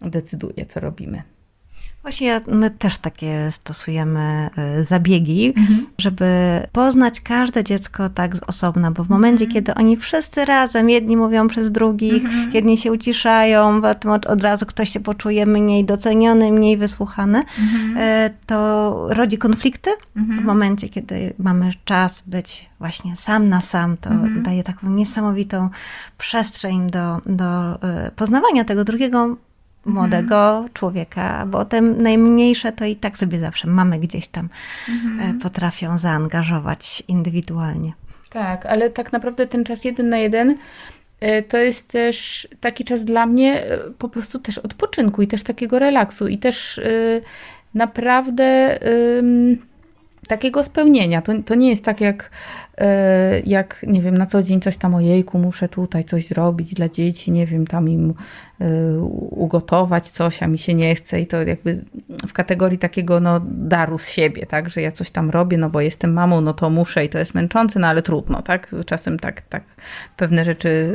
decyduje, 0.00 0.66
co 0.66 0.80
robimy. 0.80 1.22
Właśnie 2.02 2.40
my 2.46 2.70
też 2.70 2.98
takie 2.98 3.50
stosujemy 3.50 4.50
y, 4.80 4.84
zabiegi, 4.84 5.52
mhm. 5.56 5.86
żeby 5.98 6.26
poznać 6.72 7.20
każde 7.20 7.64
dziecko 7.64 8.08
tak 8.08 8.36
z 8.36 8.42
osobna, 8.42 8.90
bo 8.90 9.04
w 9.04 9.08
momencie, 9.08 9.44
mhm. 9.44 9.54
kiedy 9.54 9.74
oni 9.74 9.96
wszyscy 9.96 10.44
razem, 10.44 10.90
jedni 10.90 11.16
mówią 11.16 11.48
przez 11.48 11.72
drugich, 11.72 12.24
mhm. 12.24 12.52
jedni 12.52 12.78
się 12.78 12.92
uciszają, 12.92 13.82
potem 13.82 14.10
od, 14.10 14.26
od 14.26 14.42
razu 14.42 14.66
ktoś 14.66 14.90
się 14.90 15.00
poczuje 15.00 15.46
mniej 15.46 15.84
doceniony, 15.84 16.52
mniej 16.52 16.76
wysłuchany, 16.76 17.38
mhm. 17.38 17.96
y, 17.96 18.34
to 18.46 19.06
rodzi 19.10 19.38
konflikty. 19.38 19.90
Mhm. 20.16 20.40
W 20.40 20.44
momencie, 20.44 20.88
kiedy 20.88 21.34
mamy 21.38 21.70
czas 21.84 22.22
być 22.26 22.70
właśnie 22.78 23.16
sam 23.16 23.48
na 23.48 23.60
sam, 23.60 23.96
to 23.96 24.10
mhm. 24.10 24.42
daje 24.42 24.62
taką 24.62 24.90
niesamowitą 24.90 25.68
przestrzeń 26.18 26.90
do, 26.90 27.20
do 27.26 27.74
y, 27.74 28.10
poznawania 28.16 28.64
tego 28.64 28.84
drugiego 28.84 29.36
młodego 29.84 30.50
mhm. 30.50 30.72
człowieka, 30.72 31.46
bo 31.46 31.64
te 31.64 31.80
najmniejsze 31.80 32.72
to 32.72 32.84
i 32.84 32.96
tak 32.96 33.18
sobie 33.18 33.40
zawsze 33.40 33.68
mamy 33.68 33.98
gdzieś 33.98 34.28
tam 34.28 34.48
mhm. 34.88 35.36
E, 35.36 35.40
potrafią 35.40 35.98
zaangażować 35.98 37.02
indywidualnie. 37.08 37.92
Tak, 38.30 38.66
ale 38.66 38.90
tak 38.90 39.12
naprawdę 39.12 39.46
ten 39.46 39.64
czas 39.64 39.84
jeden 39.84 40.08
na 40.08 40.18
jeden 40.18 40.54
e, 41.20 41.42
to 41.42 41.58
jest 41.58 41.88
też 41.88 42.48
taki 42.60 42.84
czas 42.84 43.04
dla 43.04 43.26
mnie 43.26 43.64
e, 43.64 43.78
po 43.98 44.08
prostu 44.08 44.38
też 44.38 44.58
odpoczynku 44.58 45.22
i 45.22 45.26
też 45.26 45.42
takiego 45.42 45.78
relaksu 45.78 46.28
i 46.28 46.38
też 46.38 46.80
naprawdę 47.74 48.78
takiego 50.30 50.64
spełnienia. 50.64 51.22
To, 51.22 51.32
to 51.42 51.54
nie 51.54 51.70
jest 51.70 51.84
tak 51.84 52.00
jak, 52.00 52.30
e, 52.78 53.40
jak, 53.40 53.84
nie 53.86 54.02
wiem, 54.02 54.18
na 54.18 54.26
co 54.26 54.42
dzień 54.42 54.60
coś 54.60 54.76
tam 54.76 54.94
o 54.94 55.00
jejku, 55.00 55.38
muszę 55.38 55.68
tutaj 55.68 56.04
coś 56.04 56.28
zrobić 56.28 56.74
dla 56.74 56.88
dzieci, 56.88 57.32
nie 57.32 57.46
wiem, 57.46 57.66
tam 57.66 57.88
im 57.88 58.14
e, 58.60 58.98
ugotować 59.30 60.10
coś, 60.10 60.42
a 60.42 60.46
mi 60.46 60.58
się 60.58 60.74
nie 60.74 60.94
chce. 60.94 61.20
I 61.20 61.26
to 61.26 61.42
jakby 61.42 61.84
w 62.28 62.32
kategorii 62.32 62.78
takiego 62.78 63.20
no, 63.20 63.40
daru 63.44 63.98
z 63.98 64.08
siebie, 64.08 64.46
tak, 64.46 64.70
że 64.70 64.80
ja 64.80 64.92
coś 64.92 65.10
tam 65.10 65.30
robię, 65.30 65.56
no 65.56 65.70
bo 65.70 65.80
jestem 65.80 66.12
mamą, 66.12 66.40
no 66.40 66.52
to 66.52 66.70
muszę 66.70 67.04
i 67.04 67.08
to 67.08 67.18
jest 67.18 67.34
męczące, 67.34 67.80
no 67.80 67.86
ale 67.86 68.02
trudno, 68.02 68.42
tak, 68.42 68.74
czasem 68.86 69.18
tak, 69.18 69.40
tak 69.40 69.62
pewne 70.16 70.44
rzeczy 70.44 70.92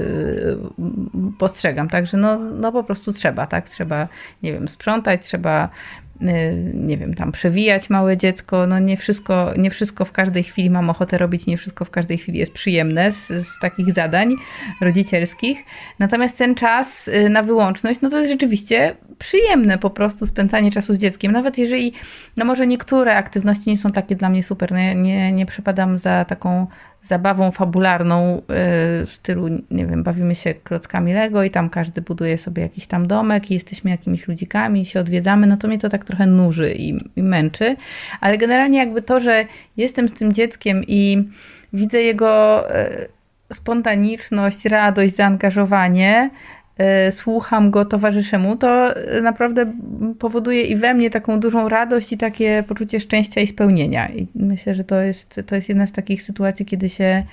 e, 0.80 1.32
postrzegam, 1.40 1.90
także 1.90 2.18
no, 2.18 2.40
no 2.40 2.72
po 2.72 2.84
prostu 2.84 3.14
trzeba, 3.14 3.48
tak, 3.48 3.70
trzeba, 3.70 4.08
nie 4.44 4.54
wiem, 4.54 4.68
sprzątać, 4.68 5.22
trzeba 5.26 5.70
nie 6.74 6.98
wiem, 6.98 7.14
tam 7.14 7.32
przewijać 7.32 7.90
małe 7.90 8.18
dziecko. 8.18 8.68
No 8.68 8.80
nie 8.80 8.98
wszystko, 8.98 9.52
nie 9.58 9.70
wszystko 9.70 10.06
w 10.06 10.12
każdej 10.12 10.44
chwili 10.44 10.70
mam 10.70 10.90
ochotę 10.90 11.18
robić, 11.18 11.46
nie 11.46 11.58
wszystko 11.58 11.86
w 11.86 11.90
każdej 11.90 12.18
chwili 12.18 12.40
jest 12.40 12.52
przyjemne 12.52 13.12
z, 13.12 13.28
z 13.28 13.60
takich 13.60 13.94
zadań 13.94 14.36
rodzicielskich. 14.82 15.64
Natomiast 16.00 16.38
ten 16.38 16.56
czas 16.56 17.08
y, 17.08 17.30
na 17.30 17.44
wyłączność, 17.44 18.02
no 18.02 18.10
to 18.10 18.18
jest 18.18 18.32
rzeczywiście 18.32 18.96
przyjemne 19.20 19.78
po 19.78 19.90
prostu 19.90 20.26
spędzanie 20.26 20.72
czasu 20.72 20.94
z 20.94 20.98
dzieckiem. 20.98 21.32
Nawet 21.32 21.58
jeżeli, 21.58 21.94
no 22.38 22.46
może 22.46 22.68
niektóre 22.68 23.16
aktywności 23.16 23.70
nie 23.70 23.78
są 23.78 23.92
takie 23.92 24.16
dla 24.16 24.30
mnie 24.30 24.44
super, 24.44 24.72
no 24.72 24.78
ja 24.78 24.94
nie, 24.94 25.32
nie 25.32 25.46
przypadam 25.46 26.00
za 26.00 26.26
taką 26.26 26.68
zabawą 27.08 27.52
fabularną 27.52 28.38
y, 28.38 28.42
w 29.06 29.10
stylu, 29.12 29.48
nie 29.72 29.86
wiem, 29.86 30.04
bawimy 30.04 30.36
się 30.36 30.54
klockami 30.54 31.14
Lego 31.14 31.44
i 31.44 31.50
tam 31.52 31.70
każdy 31.70 32.02
buduje 32.02 32.38
sobie 32.38 32.64
jakiś 32.64 32.88
tam 32.88 33.08
domek 33.08 33.52
i 33.52 33.54
jesteśmy 33.54 33.92
jakimiś 33.92 34.28
ludzikami 34.28 34.82
i 34.82 34.86
się 34.86 35.00
odwiedzamy, 35.00 35.48
no 35.48 35.58
to 35.58 35.68
mnie 35.68 35.78
to 35.78 35.90
tak 35.90 36.05
trochę 36.06 36.26
nuży 36.26 36.74
i, 36.74 37.00
i 37.16 37.24
męczy. 37.24 37.76
Ale 38.22 38.38
generalnie 38.38 38.80
jakby 38.80 39.02
to, 39.02 39.20
że 39.20 39.46
jestem 39.78 40.08
z 40.08 40.14
tym 40.14 40.34
dzieckiem 40.34 40.84
i 40.88 41.30
widzę 41.74 42.02
jego 42.02 42.64
y, 42.80 43.08
spontaniczność, 43.54 44.66
radość, 44.66 45.16
zaangażowanie, 45.16 46.30
Y, 47.08 47.12
słucham 47.12 47.72
go, 47.72 47.86
towarzyszę 47.86 48.38
mu, 48.38 48.56
to 48.56 48.94
naprawdę 49.22 49.74
powoduje 50.20 50.62
i 50.62 50.76
we 50.76 50.94
mnie 50.94 51.10
taką 51.10 51.40
dużą 51.40 51.70
radość 51.70 52.14
i 52.14 52.18
takie 52.18 52.64
poczucie 52.68 53.00
szczęścia 53.00 53.42
i 53.42 53.48
spełnienia. 53.48 54.10
I 54.10 54.28
myślę, 54.36 54.76
że 54.76 54.84
to 54.84 55.02
jest, 55.02 55.42
to 55.46 55.56
jest 55.56 55.70
jedna 55.70 55.88
z 55.88 55.92
takich 55.92 56.24
sytuacji, 56.24 56.66
kiedy 56.66 56.90
się 56.90 57.24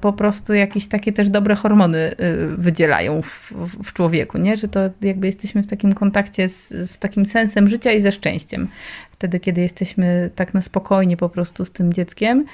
po 0.00 0.12
prostu 0.12 0.54
jakieś 0.54 0.86
takie 0.86 1.12
też 1.12 1.30
dobre 1.30 1.54
hormony 1.54 1.98
y, 1.98 2.16
wydzielają 2.56 3.22
w, 3.22 3.52
w, 3.84 3.92
człowieku, 3.92 4.38
nie? 4.38 4.56
że 4.56 4.68
to 4.68 4.80
jakby 5.00 5.26
jesteśmy 5.26 5.62
w 5.62 5.66
takim 5.66 5.92
kontakcie 5.92 6.48
z, 6.48 6.68
z 6.68 6.98
takim 6.98 7.26
sensem 7.26 7.68
życia 7.68 7.92
i 7.92 8.00
ze 8.00 8.12
szczęściem. 8.12 8.68
Wtedy, 9.10 9.40
kiedy 9.40 9.60
jesteśmy 9.60 10.30
tak 10.34 10.54
na 10.54 10.62
spokojnie 10.62 11.16
po 11.16 11.28
prostu 11.28 11.64
z 11.64 11.72
tym 11.72 11.92
dzieckiem, 11.92 12.44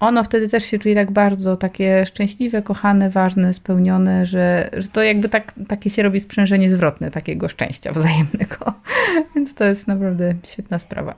ono 0.00 0.24
wtedy 0.24 0.48
też 0.48 0.64
się 0.64 0.78
czuje 0.78 0.94
tak 0.94 1.10
bardzo 1.10 1.56
takie 1.56 2.06
szczęśliwe, 2.06 2.62
kochane, 2.62 3.10
ważne, 3.10 3.54
spełnione, 3.54 4.26
że, 4.26 4.70
że 4.76 4.88
to 4.88 5.02
jakby 5.02 5.28
tak, 5.28 5.52
takie 5.68 5.90
się 5.90 6.02
robi 6.02 6.20
sprzężenie 6.20 6.70
zwrotne 6.70 7.10
takiego 7.10 7.48
szczęścia 7.48 7.92
wzajemnego. 7.92 8.74
Więc 9.34 9.54
to 9.54 9.64
jest 9.64 9.88
naprawdę 9.88 10.34
świetna 10.44 10.78
sprawa. 10.78 11.14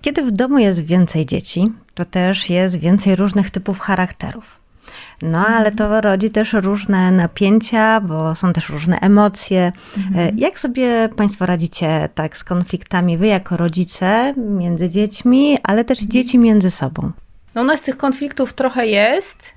Kiedy 0.00 0.22
w 0.22 0.30
domu 0.30 0.58
jest 0.58 0.86
więcej 0.86 1.26
dzieci, 1.26 1.72
to 1.94 2.04
też 2.04 2.50
jest 2.50 2.80
więcej 2.80 3.16
różnych 3.16 3.50
typów 3.50 3.80
charakterów. 3.80 4.65
No, 5.22 5.46
ale 5.46 5.72
to 5.72 6.00
rodzi 6.00 6.30
też 6.30 6.52
różne 6.52 7.10
napięcia, 7.12 8.00
bo 8.00 8.34
są 8.34 8.52
też 8.52 8.68
różne 8.68 8.98
emocje. 9.00 9.72
Mhm. 9.96 10.38
Jak 10.38 10.60
sobie 10.60 11.08
Państwo 11.16 11.46
radzicie 11.46 12.08
tak 12.14 12.36
z 12.36 12.44
konfliktami, 12.44 13.18
Wy 13.18 13.26
jako 13.26 13.56
rodzice 13.56 14.34
między 14.36 14.88
dziećmi, 14.88 15.58
ale 15.62 15.84
też 15.84 15.98
dzieci 15.98 16.38
między 16.38 16.70
sobą? 16.70 17.10
No 17.54 17.62
u 17.62 17.64
nas 17.64 17.80
tych 17.80 17.96
konfliktów 17.96 18.52
trochę 18.52 18.86
jest. 18.86 19.54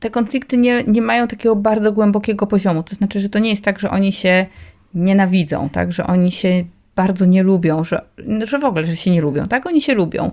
Te 0.00 0.10
konflikty 0.10 0.56
nie, 0.56 0.84
nie 0.84 1.02
mają 1.02 1.28
takiego 1.28 1.56
bardzo 1.56 1.92
głębokiego 1.92 2.46
poziomu. 2.46 2.82
To 2.82 2.94
znaczy, 2.94 3.20
że 3.20 3.28
to 3.28 3.38
nie 3.38 3.50
jest 3.50 3.64
tak, 3.64 3.80
że 3.80 3.90
oni 3.90 4.12
się 4.12 4.46
nienawidzą, 4.94 5.68
tak, 5.68 5.92
że 5.92 6.06
oni 6.06 6.32
się 6.32 6.64
bardzo 6.96 7.24
nie 7.24 7.42
lubią, 7.42 7.84
że, 7.84 8.04
że 8.42 8.58
w 8.58 8.64
ogóle, 8.64 8.86
że 8.86 8.96
się 8.96 9.10
nie 9.10 9.20
lubią, 9.20 9.46
tak? 9.46 9.66
Oni 9.66 9.82
się 9.82 9.94
lubią. 9.94 10.30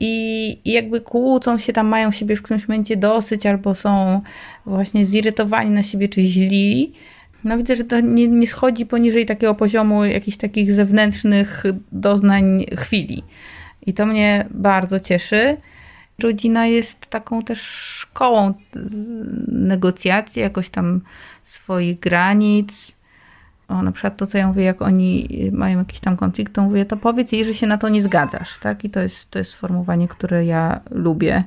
I, 0.00 0.58
I 0.64 0.72
jakby 0.72 1.00
kłócą 1.00 1.58
się 1.58 1.72
tam, 1.72 1.86
mają 1.86 2.12
siebie 2.12 2.36
w 2.36 2.42
którymś 2.42 2.68
momencie 2.68 2.96
dosyć, 2.96 3.46
albo 3.46 3.74
są 3.74 4.20
właśnie 4.66 5.06
zirytowani 5.06 5.70
na 5.70 5.82
siebie, 5.82 6.08
czy 6.08 6.22
źli. 6.22 6.92
No 7.44 7.56
widzę, 7.56 7.76
że 7.76 7.84
to 7.84 8.00
nie, 8.00 8.28
nie 8.28 8.46
schodzi 8.46 8.86
poniżej 8.86 9.26
takiego 9.26 9.54
poziomu 9.54 10.04
jakichś 10.04 10.36
takich 10.36 10.72
zewnętrznych 10.72 11.64
doznań 11.92 12.64
chwili. 12.76 13.22
I 13.86 13.94
to 13.94 14.06
mnie 14.06 14.46
bardzo 14.50 15.00
cieszy. 15.00 15.56
Rodzina 16.18 16.66
jest 16.66 17.06
taką 17.06 17.42
też 17.42 17.60
szkołą 18.00 18.50
y, 18.50 18.54
negocjacji, 19.48 20.42
jakoś 20.42 20.70
tam 20.70 21.00
swoich 21.44 21.98
granic. 21.98 22.93
O, 23.74 23.82
na 23.82 23.92
przykład 23.92 24.16
to, 24.16 24.26
co 24.26 24.38
ja 24.38 24.48
mówię, 24.48 24.64
jak 24.64 24.82
oni 24.82 25.28
mają 25.52 25.78
jakiś 25.78 26.00
tam 26.00 26.16
konflikt, 26.16 26.52
to 26.52 26.62
mówię, 26.62 26.84
to 26.84 26.96
powiedz 26.96 27.32
jej, 27.32 27.44
że 27.44 27.54
się 27.54 27.66
na 27.66 27.78
to 27.78 27.88
nie 27.88 28.02
zgadzasz, 28.02 28.58
tak? 28.58 28.84
I 28.84 28.90
to 28.90 29.00
jest, 29.00 29.30
to 29.30 29.38
jest 29.38 29.50
sformułowanie, 29.50 30.08
które 30.08 30.44
ja 30.44 30.80
lubię, 30.90 31.44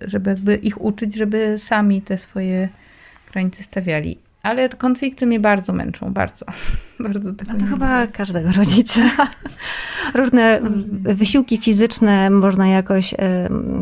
żeby 0.00 0.30
jakby 0.30 0.56
ich 0.56 0.80
uczyć, 0.80 1.16
żeby 1.16 1.58
sami 1.58 2.02
te 2.02 2.18
swoje 2.18 2.68
granice 3.32 3.62
stawiali. 3.62 4.18
Ale 4.42 4.68
konflikty 4.68 5.26
mnie 5.26 5.40
bardzo 5.40 5.72
męczą, 5.72 6.12
bardzo. 6.12 6.46
bardzo 7.00 7.30
no 7.30 7.58
to 7.58 7.66
chyba 7.66 8.06
każdego 8.06 8.52
rodzica. 8.52 9.00
Różne 10.14 10.58
mhm. 10.58 11.16
wysiłki 11.16 11.58
fizyczne 11.58 12.30
można 12.30 12.68
jakoś 12.68 13.14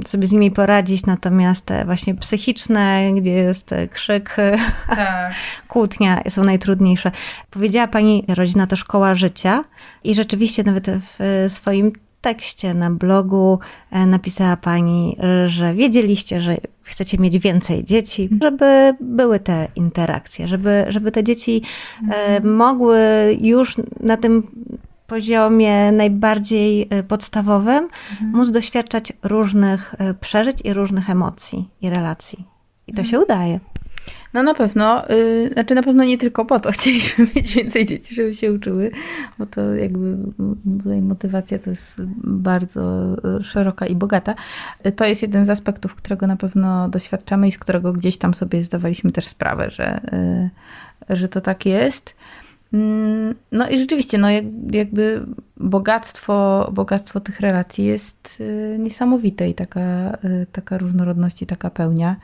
sobie 0.07 0.27
z 0.27 0.33
nimi 0.33 0.51
poradzić, 0.51 1.07
natomiast 1.07 1.65
te 1.65 1.85
właśnie 1.85 2.15
psychiczne, 2.15 3.11
gdzie 3.17 3.31
jest 3.31 3.75
krzyk, 3.91 4.37
tak. 4.89 5.33
kłótnia 5.69 6.23
są 6.29 6.45
najtrudniejsze. 6.45 7.11
Powiedziała 7.51 7.89
Pani, 7.89 8.25
rodzina 8.29 8.67
to 8.67 8.77
szkoła 8.77 9.15
życia 9.15 9.65
i 10.05 10.15
rzeczywiście 10.15 10.63
nawet 10.63 10.87
w 11.19 11.47
swoim 11.49 11.93
tekście 12.21 12.75
na 12.75 12.91
blogu 12.91 13.59
e, 13.91 14.07
napisała 14.07 14.57
Pani, 14.57 15.17
że 15.47 15.75
wiedzieliście, 15.75 16.41
że 16.41 16.57
chcecie 16.83 17.19
mieć 17.19 17.39
więcej 17.39 17.85
dzieci, 17.85 18.29
żeby 18.43 18.95
były 19.01 19.41
te 19.41 19.69
interakcje, 19.77 20.49
żeby, 20.49 20.85
żeby 20.89 21.13
te 21.13 21.25
dzieci 21.25 21.63
e, 21.63 22.05
mhm. 22.05 22.57
mogły 22.57 22.99
już 23.41 23.77
na 24.01 24.17
tym 24.17 24.43
poziomie 25.07 25.93
najbardziej 25.93 26.87
e, 26.91 27.03
podstawowym 27.03 27.89
mhm. 28.11 28.33
móc 28.33 28.51
doświadczać 28.51 29.13
różnych 29.23 29.95
przeżyć 30.21 30.59
i 30.65 30.73
różnych 30.73 31.11
emocji 31.11 31.69
i 31.83 31.91
relacji. 31.91 32.45
I 32.87 32.93
to 32.93 33.03
mhm. 33.03 33.11
się 33.11 33.21
udaje. 33.21 33.61
No 34.35 34.43
na 34.43 34.55
pewno, 34.55 35.05
yy, 35.09 35.51
znaczy 35.53 35.75
na 35.75 35.83
pewno 35.83 36.05
nie 36.05 36.19
tylko 36.19 36.45
po 36.45 36.61
to 36.61 36.73
chcieliśmy 36.77 37.27
mieć 37.37 37.55
więcej 37.55 37.87
dzieci, 37.87 38.15
żeby 38.15 38.35
się 38.35 38.53
uczyły, 38.53 38.91
bo 39.39 39.47
to 39.47 39.75
jakby 39.75 40.17
tutaj 40.79 41.03
motywacja 41.03 41.59
to 41.59 41.71
jest 41.71 42.03
bardzo 42.25 43.15
y, 43.41 43.43
szeroka 43.43 43.87
i 43.87 43.95
bogata. 43.95 44.35
To 44.97 45.05
jest 45.05 45.23
jeden 45.23 45.47
z 45.47 45.51
aspektów, 45.51 45.95
którego 45.95 46.27
na 46.27 46.37
pewno 46.37 46.89
doświadczamy 46.89 47.49
i 47.49 47.53
z 47.53 47.59
którego 47.59 47.93
gdzieś 47.93 48.19
tam 48.19 48.35
sobie 48.35 48.63
zdawaliśmy 48.63 49.13
też 49.13 49.27
sprawę, 49.27 49.71
że, 49.71 50.01
yy, 51.09 51.17
że 51.17 51.29
to 51.29 51.41
tak 51.41 51.67
jest. 51.67 52.15
Mm, 52.73 53.35
no 53.53 53.69
i 53.69 53.79
rzeczywiście, 53.79 54.19
no 54.19 54.29
jakby 54.73 55.27
bogactwo, 55.57 56.69
bogactwo 56.73 57.21
tych 57.21 57.41
relacji 57.41 57.85
jest 57.85 58.39
y, 58.41 58.77
niesamowite 58.79 59.49
i 59.49 59.55
taka, 59.55 60.19
y, 60.25 60.47
taka 60.53 60.79
różnorodność 60.79 61.43
i 61.43 61.47
taka 61.47 61.71
pełnia. 61.71 62.17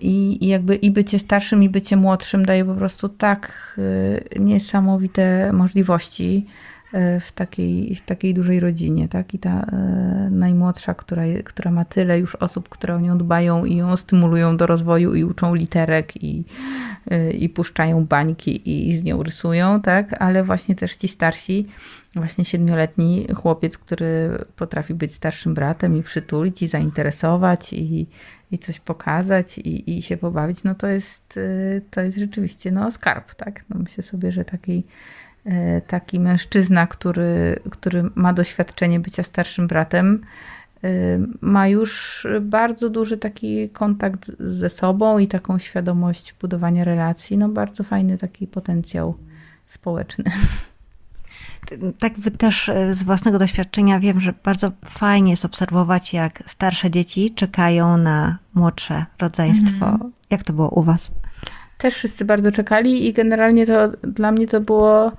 I, 0.00 0.38
I, 0.44 0.48
jakby 0.48 0.74
i 0.74 0.90
bycie 0.90 1.18
starszym, 1.18 1.62
i 1.62 1.68
bycie 1.68 1.96
młodszym 1.96 2.46
daje 2.46 2.64
po 2.64 2.74
prostu 2.74 3.08
tak 3.08 3.74
y, 3.78 4.40
niesamowite 4.40 5.52
możliwości 5.52 6.46
y, 6.94 7.20
w 7.20 7.32
takiej, 7.32 7.94
w 7.94 8.00
takiej 8.00 8.34
dużej 8.34 8.60
rodzinie, 8.60 9.08
tak? 9.08 9.34
I 9.34 9.38
ta 9.38 9.60
y, 9.60 10.30
najmłodsza, 10.30 10.94
która, 10.94 11.22
która 11.44 11.70
ma 11.70 11.84
tyle 11.84 12.18
już 12.18 12.34
osób, 12.34 12.68
które 12.68 12.94
o 12.94 13.00
nią 13.00 13.18
dbają 13.18 13.64
i 13.64 13.76
ją 13.76 13.96
stymulują 13.96 14.56
do 14.56 14.66
rozwoju 14.66 15.14
i 15.14 15.24
uczą 15.24 15.54
literek 15.54 16.22
i, 16.22 16.44
i 17.38 17.48
puszczają 17.48 18.04
bańki 18.04 18.56
i, 18.70 18.88
i 18.88 18.96
z 18.96 19.04
nią 19.04 19.22
rysują, 19.22 19.80
tak? 19.80 20.22
Ale 20.22 20.44
właśnie 20.44 20.74
też 20.74 20.96
ci 20.96 21.08
starsi, 21.08 21.66
właśnie 22.16 22.44
siedmioletni 22.44 23.26
chłopiec, 23.34 23.78
który 23.78 24.38
potrafi 24.56 24.94
być 24.94 25.14
starszym 25.14 25.54
bratem 25.54 25.96
i 25.96 26.02
przytulić 26.02 26.62
i 26.62 26.68
zainteresować 26.68 27.72
i, 27.72 28.06
i 28.50 28.58
coś 28.58 28.80
pokazać 28.80 29.58
i, 29.58 29.98
i 29.98 30.02
się 30.02 30.16
pobawić, 30.16 30.64
no 30.64 30.74
to 30.74 30.86
jest, 30.86 31.36
y, 31.36 31.82
to 31.90 32.00
jest 32.00 32.16
rzeczywiście 32.16 32.70
no, 32.70 32.90
skarb, 32.90 33.34
tak? 33.34 33.64
No 33.68 33.80
myślę 33.80 34.02
sobie, 34.02 34.32
że 34.32 34.44
taki, 34.44 34.84
y, 35.46 35.50
taki 35.86 36.20
mężczyzna, 36.20 36.86
który, 36.86 37.60
który 37.70 38.10
ma 38.14 38.32
doświadczenie 38.32 39.00
bycia 39.00 39.22
starszym 39.22 39.66
bratem, 39.66 40.20
y, 40.84 41.20
ma 41.40 41.68
już 41.68 42.26
bardzo 42.40 42.90
duży 42.90 43.18
taki 43.18 43.68
kontakt 43.68 44.30
ze 44.38 44.70
sobą 44.70 45.18
i 45.18 45.28
taką 45.28 45.58
świadomość 45.58 46.34
budowania 46.40 46.84
relacji, 46.84 47.38
no 47.38 47.48
bardzo 47.48 47.84
fajny 47.84 48.18
taki 48.18 48.46
potencjał 48.46 49.14
społeczny. 49.66 50.24
tak 51.98 52.12
też 52.38 52.68
e, 52.68 52.94
z 52.94 53.02
własnego 53.02 53.38
doświadczenia 53.38 54.00
wiem, 54.00 54.20
że 54.20 54.34
bardzo 54.44 54.72
fajnie 54.84 55.30
jest 55.30 55.44
obserwować, 55.44 56.12
jak 56.12 56.42
starsze 56.46 56.90
dzieci 56.90 57.30
czekają 57.30 57.96
na 57.96 58.38
młodsze 58.54 59.04
rodzeństwo. 59.18 59.86
Mhm. 59.86 60.12
Jak 60.30 60.42
to 60.42 60.52
było 60.52 60.68
u 60.68 60.82
Was? 60.82 61.10
Też 61.78 61.94
wszyscy 61.94 62.24
bardzo 62.24 62.52
czekali 62.52 63.08
i 63.08 63.12
generalnie 63.12 63.66
to 63.66 63.88
dla 64.02 64.32
mnie 64.32 64.46
to 64.46 64.60
było 64.60 65.12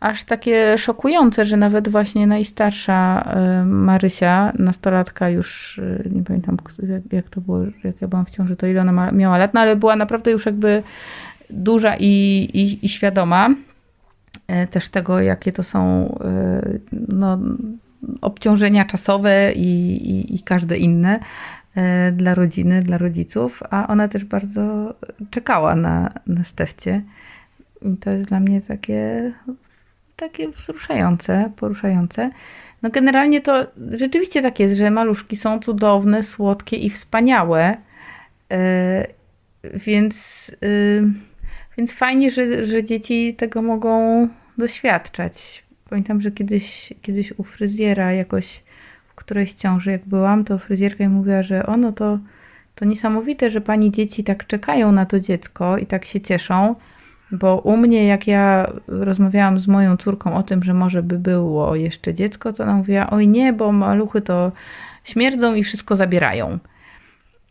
aż 0.00 0.24
takie 0.24 0.78
szokujące, 0.78 1.44
że 1.44 1.56
nawet 1.56 1.88
właśnie 1.88 2.26
najstarsza 2.26 3.22
e, 3.22 3.64
Marysia, 3.64 4.52
nastolatka 4.58 5.30
już, 5.30 5.78
e, 5.78 6.08
nie 6.10 6.22
pamiętam 6.22 6.56
jak 7.12 7.28
to 7.28 7.40
było, 7.40 7.58
jak 7.84 8.00
ja 8.00 8.08
byłam 8.08 8.26
w 8.26 8.30
ciąży, 8.30 8.56
to 8.56 8.66
ile 8.66 8.80
ona 8.80 9.12
miała 9.12 9.38
lat, 9.38 9.54
no 9.54 9.60
ale 9.60 9.76
była 9.76 9.96
naprawdę 9.96 10.30
już 10.30 10.46
jakby 10.46 10.82
duża 11.50 11.96
i, 11.96 12.06
i, 12.54 12.86
i 12.86 12.88
świadoma 12.88 13.54
też 14.70 14.88
tego, 14.88 15.20
jakie 15.20 15.52
to 15.52 15.62
są 15.62 16.08
e, 16.24 16.78
no, 17.08 17.38
obciążenia 18.20 18.84
czasowe 18.84 19.52
i, 19.52 19.92
i, 20.10 20.34
i 20.34 20.42
każde 20.42 20.76
inne 20.76 21.20
e, 21.74 22.12
dla 22.12 22.34
rodziny, 22.34 22.82
dla 22.82 22.98
rodziców, 22.98 23.62
a 23.70 23.88
ona 23.88 24.08
też 24.08 24.24
bardzo 24.24 24.94
czekała 25.30 25.74
na, 25.74 26.12
na 26.26 26.44
Stefcie. 26.44 27.02
I 27.82 27.96
to 27.96 28.10
jest 28.10 28.28
dla 28.28 28.40
mnie 28.40 28.60
takie, 28.60 29.32
takie 30.16 30.48
wzruszające, 30.48 31.50
poruszające. 31.56 32.30
No 32.82 32.90
generalnie 32.90 33.40
to 33.40 33.66
rzeczywiście 33.92 34.42
tak 34.42 34.60
jest, 34.60 34.76
że 34.76 34.90
maluszki 34.90 35.36
są 35.36 35.58
cudowne, 35.58 36.22
słodkie 36.22 36.76
i 36.76 36.90
wspaniałe. 36.90 37.76
Więc 39.74 40.50
więc 41.78 41.94
fajnie, 41.94 42.30
że, 42.30 42.66
że 42.66 42.84
dzieci 42.84 43.34
tego 43.34 43.62
mogą 43.62 44.28
doświadczać. 44.58 45.64
Pamiętam, 45.90 46.20
że 46.20 46.30
kiedyś, 46.30 46.92
kiedyś 47.02 47.32
u 47.38 47.44
fryzjera 47.44 48.12
jakoś 48.12 48.62
w 49.08 49.14
którejś 49.14 49.52
ciąży 49.52 49.90
jak 49.90 50.06
byłam, 50.06 50.44
to 50.44 50.58
fryzjerka 50.58 51.04
mi 51.04 51.10
mówiła, 51.10 51.42
że 51.42 51.66
ono 51.66 51.92
to, 51.92 52.18
to 52.74 52.84
niesamowite, 52.84 53.50
że 53.50 53.60
pani 53.60 53.90
dzieci 53.90 54.24
tak 54.24 54.46
czekają 54.46 54.92
na 54.92 55.06
to 55.06 55.20
dziecko 55.20 55.78
i 55.78 55.86
tak 55.86 56.04
się 56.04 56.20
cieszą, 56.20 56.74
bo 57.30 57.58
u 57.58 57.76
mnie 57.76 58.06
jak 58.06 58.26
ja 58.26 58.72
rozmawiałam 58.86 59.58
z 59.58 59.68
moją 59.68 59.96
córką 59.96 60.36
o 60.36 60.42
tym, 60.42 60.62
że 60.62 60.74
może 60.74 61.02
by 61.02 61.18
było 61.18 61.76
jeszcze 61.76 62.14
dziecko, 62.14 62.52
to 62.52 62.62
ona 62.62 62.74
mówiła, 62.74 63.10
oj 63.10 63.28
nie, 63.28 63.52
bo 63.52 63.72
maluchy 63.72 64.20
to 64.20 64.52
śmierdzą 65.04 65.54
i 65.54 65.64
wszystko 65.64 65.96
zabierają. 65.96 66.58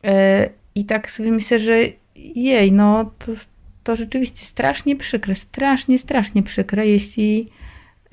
E, 0.04 0.50
I 0.76 0.86
tak 0.86 1.12
sobie 1.12 1.32
myślę, 1.32 1.60
że 1.60 1.78
jej, 2.16 2.72
no 2.72 3.12
to 3.20 3.32
to 3.88 3.96
rzeczywiście 3.96 4.46
strasznie 4.46 4.96
przykre, 4.96 5.36
strasznie, 5.36 6.00
strasznie 6.00 6.44
przykre, 6.44 6.88
jeśli, 6.88 7.50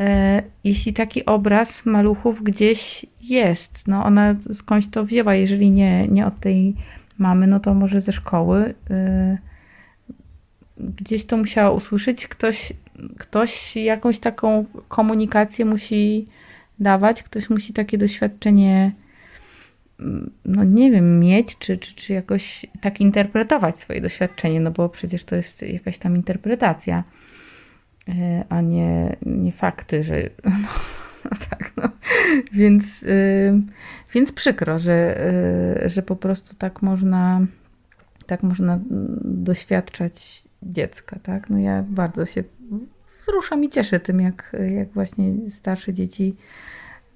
e, 0.01 0.43
jeśli 0.65 0.93
taki 0.93 1.27
obraz 1.27 1.87
maluchów 1.87 2.43
gdzieś 2.43 3.07
jest. 3.21 3.89
No 3.89 4.05
ona 4.05 4.35
skądś 4.55 4.87
to 4.89 5.05
wzięła, 5.05 5.35
jeżeli 5.35 5.71
nie, 5.71 6.09
nie 6.09 6.27
od 6.27 6.41
tej 6.41 6.75
mamy, 7.19 7.47
no 7.47 7.61
to 7.61 7.75
może 7.75 8.01
ze 8.01 8.13
szkoły. 8.13 8.75
E, 8.91 9.39
gdzieś 10.79 11.25
to 11.25 11.37
musiała 11.37 11.71
usłyszeć, 11.71 12.29
ktoś, 12.29 12.73
ktoś 13.19 13.77
jakąś 13.77 14.19
taką 14.19 14.65
komunikację 14.89 15.65
musi 15.65 16.27
dawać, 16.79 17.23
ktoś 17.23 17.51
musi 17.51 17.73
takie 17.73 17.99
doświadczenie 17.99 18.93
no 20.45 20.65
nie 20.65 20.91
wiem, 20.91 21.21
mieć, 21.21 21.59
czy, 21.59 21.79
czy, 21.79 21.95
czy 21.95 22.13
jakoś 22.13 22.67
tak 22.81 23.01
interpretować 23.01 23.79
swoje 23.79 24.01
doświadczenie, 24.01 24.61
no 24.61 24.71
bo 24.71 24.89
przecież 24.89 25.25
to 25.25 25.37
jest 25.37 25.63
jakaś 25.63 25.99
tam 25.99 26.17
interpretacja, 26.17 27.05
e, 28.09 28.45
a 28.49 28.61
nie, 28.61 29.17
nie 29.27 29.53
fakty, 29.53 30.05
że 30.05 30.17
no, 30.45 30.69
no 31.25 31.31
tak, 31.51 31.73
no. 31.77 31.89
Więc, 32.53 33.03
yy, 33.03 33.63
więc 34.15 34.33
przykro, 34.33 34.79
że, 34.79 35.19
yy, 35.83 35.89
że 35.89 36.03
po 36.03 36.17
prostu 36.17 36.55
tak 36.55 36.83
można, 36.83 37.47
tak 38.27 38.43
można 38.43 38.79
doświadczać 39.25 40.45
dziecka, 40.63 41.19
tak? 41.23 41.51
No 41.51 41.59
ja 41.59 41.85
bardzo 41.89 42.27
się 42.27 42.45
wzruszam 43.23 43.65
i 43.65 43.69
cieszę 43.69 44.01
tym, 44.01 44.21
jak, 44.21 44.57
jak 44.77 44.93
właśnie 44.93 45.51
starsze 45.51 45.93
dzieci 45.93 46.37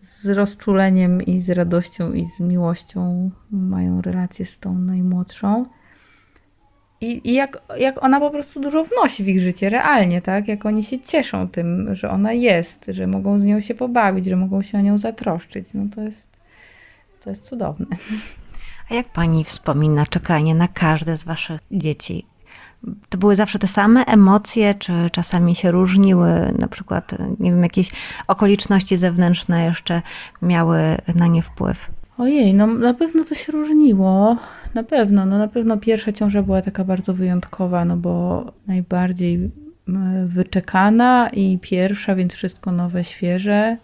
z 0.00 0.26
rozczuleniem 0.26 1.22
i 1.22 1.40
z 1.40 1.50
radością 1.50 2.12
i 2.12 2.26
z 2.26 2.40
miłością 2.40 3.30
mają 3.50 4.02
relację 4.02 4.46
z 4.46 4.58
tą 4.58 4.78
najmłodszą. 4.78 5.66
I, 7.00 7.30
I, 7.30 7.34
jak, 7.34 7.62
jak 7.76 8.02
ona 8.02 8.20
po 8.20 8.30
prostu 8.30 8.60
dużo 8.60 8.84
wnosi 8.84 9.24
w 9.24 9.28
ich 9.28 9.40
życie, 9.40 9.70
realnie, 9.70 10.22
tak? 10.22 10.48
Jak 10.48 10.66
oni 10.66 10.84
się 10.84 11.00
cieszą 11.00 11.48
tym, 11.48 11.94
że 11.94 12.10
ona 12.10 12.32
jest, 12.32 12.86
że 12.88 13.06
mogą 13.06 13.40
z 13.40 13.44
nią 13.44 13.60
się 13.60 13.74
pobawić, 13.74 14.24
że 14.24 14.36
mogą 14.36 14.62
się 14.62 14.78
o 14.78 14.80
nią 14.80 14.98
zatroszczyć, 14.98 15.74
no 15.74 15.84
to 15.94 16.00
jest, 16.02 16.38
to 17.20 17.30
jest 17.30 17.44
cudowne. 17.44 17.86
A 18.90 18.94
jak 18.94 19.06
pani 19.08 19.44
wspomina 19.44 20.06
czekanie 20.06 20.54
na 20.54 20.68
każde 20.68 21.16
z 21.16 21.24
waszych 21.24 21.60
dzieci? 21.70 22.26
To 23.08 23.18
były 23.18 23.34
zawsze 23.34 23.58
te 23.58 23.66
same 23.66 24.04
emocje, 24.04 24.74
czy 24.74 24.92
czasami 25.12 25.54
się 25.54 25.70
różniły, 25.70 26.52
na 26.58 26.68
przykład, 26.68 27.14
nie 27.40 27.50
wiem, 27.50 27.62
jakieś 27.62 27.90
okoliczności 28.26 28.96
zewnętrzne 28.96 29.64
jeszcze 29.64 30.02
miały 30.42 30.78
na 31.14 31.26
nie 31.26 31.42
wpływ? 31.42 31.90
Ojej, 32.18 32.54
no 32.54 32.66
na 32.66 32.94
pewno 32.94 33.24
to 33.24 33.34
się 33.34 33.52
różniło. 33.52 34.36
na 34.74 34.84
pewno. 34.84 35.26
No 35.26 35.38
na 35.38 35.48
pewno 35.48 35.76
pierwsza 35.76 36.12
ciąża 36.12 36.42
była 36.42 36.62
taka 36.62 36.84
bardzo 36.84 37.14
wyjątkowa, 37.14 37.84
no 37.84 37.96
bo 37.96 38.44
najbardziej 38.66 39.50
wyczekana 40.26 41.30
i 41.32 41.58
pierwsza, 41.62 42.14
więc 42.14 42.34
wszystko 42.34 42.72
nowe, 42.72 43.04
świeże. 43.04 43.76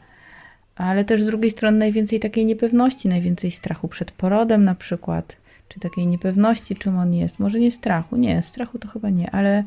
Ale 0.76 1.04
też 1.04 1.22
z 1.22 1.26
drugiej 1.26 1.50
strony 1.50 1.78
najwięcej 1.78 2.20
takiej 2.20 2.46
niepewności, 2.46 3.08
najwięcej 3.08 3.50
strachu 3.50 3.88
przed 3.88 4.10
porodem 4.10 4.64
na 4.64 4.74
przykład, 4.74 5.36
czy 5.74 5.80
takiej 5.80 6.06
niepewności, 6.06 6.76
czym 6.76 6.98
on 6.98 7.14
jest. 7.14 7.38
Może 7.38 7.60
nie 7.60 7.70
strachu, 7.70 8.16
nie, 8.16 8.42
strachu 8.42 8.78
to 8.78 8.88
chyba 8.88 9.10
nie, 9.10 9.30
ale, 9.30 9.64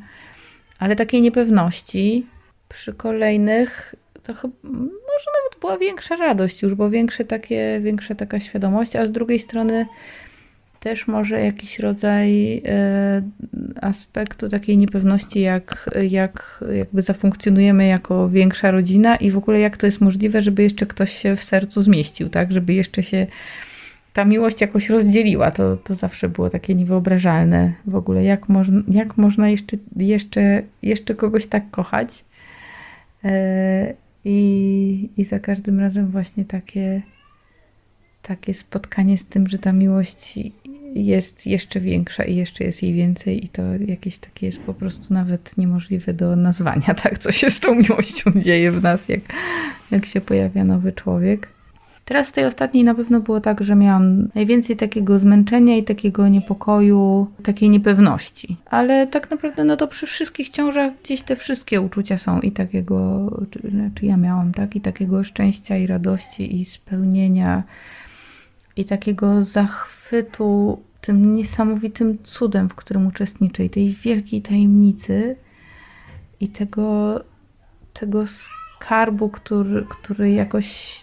ale 0.79 0.95
takiej 0.95 1.21
niepewności 1.21 2.25
przy 2.69 2.93
kolejnych 2.93 3.95
to 4.23 4.33
chyba, 4.33 4.53
może 4.63 5.25
nawet 5.35 5.59
była 5.61 5.77
większa 5.77 6.15
radość 6.15 6.61
już, 6.61 6.75
bo 6.75 6.89
większe 6.89 7.25
takie, 7.25 7.79
większa 7.83 8.15
taka 8.15 8.39
świadomość, 8.39 8.95
a 8.95 9.05
z 9.05 9.11
drugiej 9.11 9.39
strony 9.39 9.85
też 10.79 11.07
może 11.07 11.41
jakiś 11.41 11.79
rodzaj 11.79 12.57
e, 12.65 13.21
aspektu 13.81 14.49
takiej 14.49 14.77
niepewności, 14.77 15.41
jak, 15.41 15.89
jak 16.09 16.63
jakby 16.75 17.01
zafunkcjonujemy 17.01 17.87
jako 17.87 18.29
większa 18.29 18.71
rodzina 18.71 19.15
i 19.15 19.31
w 19.31 19.37
ogóle 19.37 19.59
jak 19.59 19.77
to 19.77 19.85
jest 19.85 20.01
możliwe, 20.01 20.41
żeby 20.41 20.63
jeszcze 20.63 20.85
ktoś 20.85 21.13
się 21.13 21.35
w 21.35 21.43
sercu 21.43 21.81
zmieścił, 21.81 22.29
tak? 22.29 22.51
Żeby 22.51 22.73
jeszcze 22.73 23.03
się 23.03 23.27
ta 24.17 24.25
miłość 24.25 24.61
jakoś 24.61 24.89
rozdzieliła. 24.89 25.51
To, 25.51 25.77
to 25.77 25.95
zawsze 25.95 26.29
było 26.29 26.49
takie 26.49 26.75
niewyobrażalne 26.75 27.73
w 27.85 27.95
ogóle. 27.95 28.23
Jak, 28.23 28.49
moż, 28.49 28.67
jak 28.87 29.17
można 29.17 29.49
jeszcze, 29.49 29.77
jeszcze, 29.95 30.63
jeszcze 30.81 31.15
kogoś 31.15 31.47
tak 31.47 31.71
kochać? 31.71 32.25
E, 33.23 33.93
i, 34.25 35.09
I 35.17 35.23
za 35.23 35.39
każdym 35.39 35.79
razem 35.79 36.07
właśnie 36.07 36.45
takie, 36.45 37.01
takie 38.21 38.53
spotkanie 38.53 39.17
z 39.17 39.25
tym, 39.25 39.47
że 39.47 39.57
ta 39.57 39.73
miłość 39.73 40.39
jest 40.95 41.47
jeszcze 41.47 41.79
większa 41.79 42.23
i 42.23 42.35
jeszcze 42.35 42.63
jest 42.63 42.83
jej 42.83 42.93
więcej 42.93 43.45
i 43.45 43.49
to 43.49 43.61
jakieś 43.87 44.17
takie 44.17 44.45
jest 44.45 44.61
po 44.61 44.73
prostu 44.73 45.13
nawet 45.13 45.57
niemożliwe 45.57 46.13
do 46.13 46.35
nazwania, 46.35 46.93
tak, 47.03 47.17
co 47.17 47.31
się 47.31 47.49
z 47.49 47.59
tą 47.59 47.75
miłością 47.75 48.31
dzieje 48.35 48.71
w 48.71 48.83
nas, 48.83 49.09
jak, 49.09 49.21
jak 49.91 50.05
się 50.05 50.21
pojawia 50.21 50.63
nowy 50.63 50.93
człowiek. 50.93 51.56
Teraz 52.07 52.29
w 52.29 52.31
tej 52.31 52.45
ostatniej 52.45 52.83
na 52.83 52.95
pewno 52.95 53.19
było 53.19 53.41
tak, 53.41 53.63
że 53.63 53.75
miałam 53.75 54.27
najwięcej 54.35 54.77
takiego 54.77 55.19
zmęczenia 55.19 55.77
i 55.77 55.83
takiego 55.83 56.27
niepokoju, 56.27 57.27
takiej 57.43 57.69
niepewności. 57.69 58.57
Ale 58.65 59.07
tak 59.07 59.31
naprawdę, 59.31 59.63
no 59.63 59.77
to 59.77 59.87
przy 59.87 60.05
wszystkich 60.05 60.49
ciążach 60.49 60.93
gdzieś 61.03 61.21
te 61.21 61.35
wszystkie 61.35 61.81
uczucia 61.81 62.17
są 62.17 62.39
i 62.39 62.51
takiego, 62.51 63.29
czy, 63.51 63.71
znaczy 63.71 64.05
ja 64.05 64.17
miałam, 64.17 64.53
tak, 64.53 64.75
i 64.75 64.81
takiego 64.81 65.23
szczęścia 65.23 65.77
i 65.77 65.87
radości 65.87 66.61
i 66.61 66.65
spełnienia 66.65 67.63
i 68.75 68.85
takiego 68.85 69.43
zachwytu 69.43 70.81
tym 71.01 71.35
niesamowitym 71.35 72.17
cudem, 72.23 72.69
w 72.69 72.75
którym 72.75 73.07
uczestniczę 73.07 73.65
i 73.65 73.69
tej 73.69 73.93
wielkiej 73.93 74.41
tajemnicy 74.41 75.35
i 76.39 76.47
tego, 76.47 77.19
tego 77.93 78.23
skarbu, 78.77 79.29
który, 79.29 79.85
który 79.89 80.31
jakoś 80.31 80.99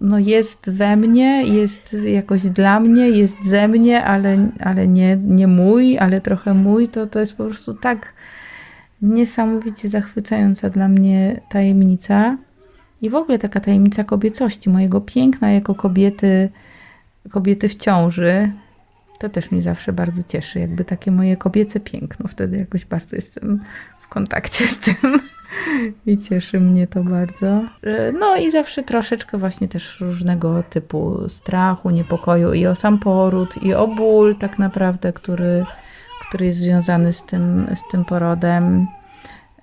no, 0.00 0.18
jest 0.18 0.70
we 0.70 0.96
mnie, 0.96 1.44
jest 1.44 1.96
jakoś 2.06 2.42
dla 2.42 2.80
mnie, 2.80 3.10
jest 3.10 3.36
ze 3.44 3.68
mnie, 3.68 4.04
ale, 4.04 4.48
ale 4.60 4.88
nie, 4.88 5.16
nie 5.16 5.46
mój, 5.46 5.98
ale 5.98 6.20
trochę 6.20 6.54
mój, 6.54 6.88
to, 6.88 7.06
to 7.06 7.20
jest 7.20 7.36
po 7.36 7.44
prostu 7.44 7.74
tak 7.74 8.14
niesamowicie 9.02 9.88
zachwycająca 9.88 10.70
dla 10.70 10.88
mnie 10.88 11.40
tajemnica. 11.48 12.36
I 13.02 13.10
w 13.10 13.14
ogóle 13.14 13.38
taka 13.38 13.60
tajemnica 13.60 14.04
kobiecości, 14.04 14.70
mojego 14.70 15.00
piękna 15.00 15.50
jako 15.52 15.74
kobiety, 15.74 16.48
kobiety 17.30 17.68
w 17.68 17.74
ciąży. 17.74 18.52
To 19.18 19.28
też 19.28 19.50
mnie 19.50 19.62
zawsze 19.62 19.92
bardzo 19.92 20.22
cieszy, 20.22 20.58
jakby 20.60 20.84
takie 20.84 21.10
moje 21.10 21.36
kobiece 21.36 21.80
piękno. 21.80 22.28
Wtedy 22.28 22.58
jakoś 22.58 22.84
bardzo 22.84 23.16
jestem 23.16 23.60
kontakcie 24.14 24.66
z 24.66 24.78
tym. 24.78 25.20
I 26.06 26.18
cieszy 26.18 26.60
mnie 26.60 26.86
to 26.86 27.04
bardzo. 27.04 27.46
E, 27.82 28.12
no 28.12 28.36
i 28.36 28.50
zawsze 28.50 28.82
troszeczkę 28.82 29.38
właśnie 29.38 29.68
też 29.68 30.00
różnego 30.00 30.62
typu 30.62 31.28
strachu, 31.28 31.90
niepokoju 31.90 32.52
i 32.52 32.66
o 32.66 32.74
sam 32.74 32.98
poród, 32.98 33.62
i 33.62 33.74
o 33.74 33.86
ból 33.86 34.36
tak 34.36 34.58
naprawdę, 34.58 35.12
który, 35.12 35.64
który 36.28 36.46
jest 36.46 36.58
związany 36.58 37.12
z 37.12 37.22
tym, 37.22 37.66
z 37.74 37.90
tym 37.90 38.04
porodem. 38.04 38.86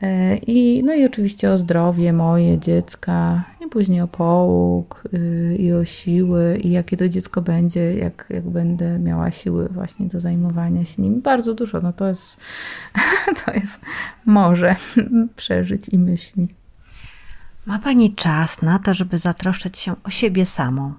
E, 0.02 0.38
I, 0.38 0.84
no 0.84 0.94
i 0.94 1.06
oczywiście 1.06 1.52
o 1.52 1.58
zdrowie 1.58 2.14
moje, 2.14 2.60
dziecka, 2.60 3.44
i 3.66 3.70
później 3.70 4.02
o 4.02 4.08
połóg, 4.08 5.04
y, 5.14 5.56
i 5.60 5.74
o 5.74 5.86
siły, 5.86 6.58
i 6.58 6.72
jakie 6.72 6.98
to 6.98 7.10
dziecko 7.10 7.42
będzie, 7.42 7.94
jak, 7.96 8.28
jak 8.30 8.50
będę 8.50 9.00
miała 9.00 9.32
siły 9.32 9.70
właśnie 9.70 10.08
do 10.08 10.20
zajmowania 10.20 10.86
się 10.86 11.02
nim. 11.02 11.22
Bardzo 11.22 11.54
dużo, 11.54 11.82
no 11.82 11.94
to 11.94 12.08
jest, 12.08 12.38
to 13.46 13.54
jest 13.54 13.80
może 14.26 14.76
przeżyć 15.36 15.90
i 15.90 15.98
myśli. 15.98 16.48
Ma 17.66 17.80
Pani 17.80 18.16
czas 18.16 18.62
na 18.62 18.80
to, 18.80 18.94
żeby 18.94 19.20
zatroszczyć 19.20 19.78
się 19.78 19.96
o 20.04 20.10
siebie 20.10 20.46
samą, 20.46 20.94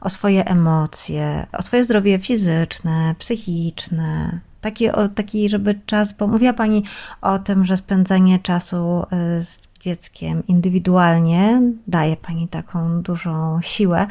o 0.00 0.10
swoje 0.10 0.44
emocje, 0.44 1.46
o 1.52 1.62
swoje 1.62 1.84
zdrowie 1.84 2.18
fizyczne, 2.18 3.14
psychiczne, 3.18 4.40
Taki, 4.62 4.88
taki, 5.14 5.48
żeby 5.48 5.80
czas, 5.86 6.12
bo 6.12 6.26
mówiła 6.26 6.52
Pani 6.52 6.84
o 7.20 7.38
tym, 7.38 7.64
że 7.64 7.76
spędzanie 7.76 8.38
czasu 8.38 9.02
y, 9.02 9.42
z 9.42 9.60
dzieckiem 9.80 10.46
indywidualnie 10.46 11.62
daje 11.86 12.16
Pani 12.16 12.48
taką 12.48 13.02
dużą 13.02 13.60
siłę, 13.62 14.06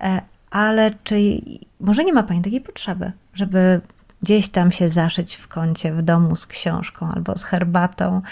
e, 0.00 0.22
ale 0.50 0.90
czy 1.04 1.20
może 1.80 2.04
nie 2.04 2.12
ma 2.12 2.22
Pani 2.22 2.42
takiej 2.42 2.60
potrzeby, 2.60 3.12
żeby 3.34 3.80
gdzieś 4.22 4.48
tam 4.48 4.72
się 4.72 4.88
zaszyć 4.88 5.36
w 5.36 5.48
kącie 5.48 5.92
w 5.92 6.02
domu 6.02 6.36
z 6.36 6.46
książką 6.46 7.12
albo 7.12 7.38
z 7.38 7.44
herbatą 7.44 8.22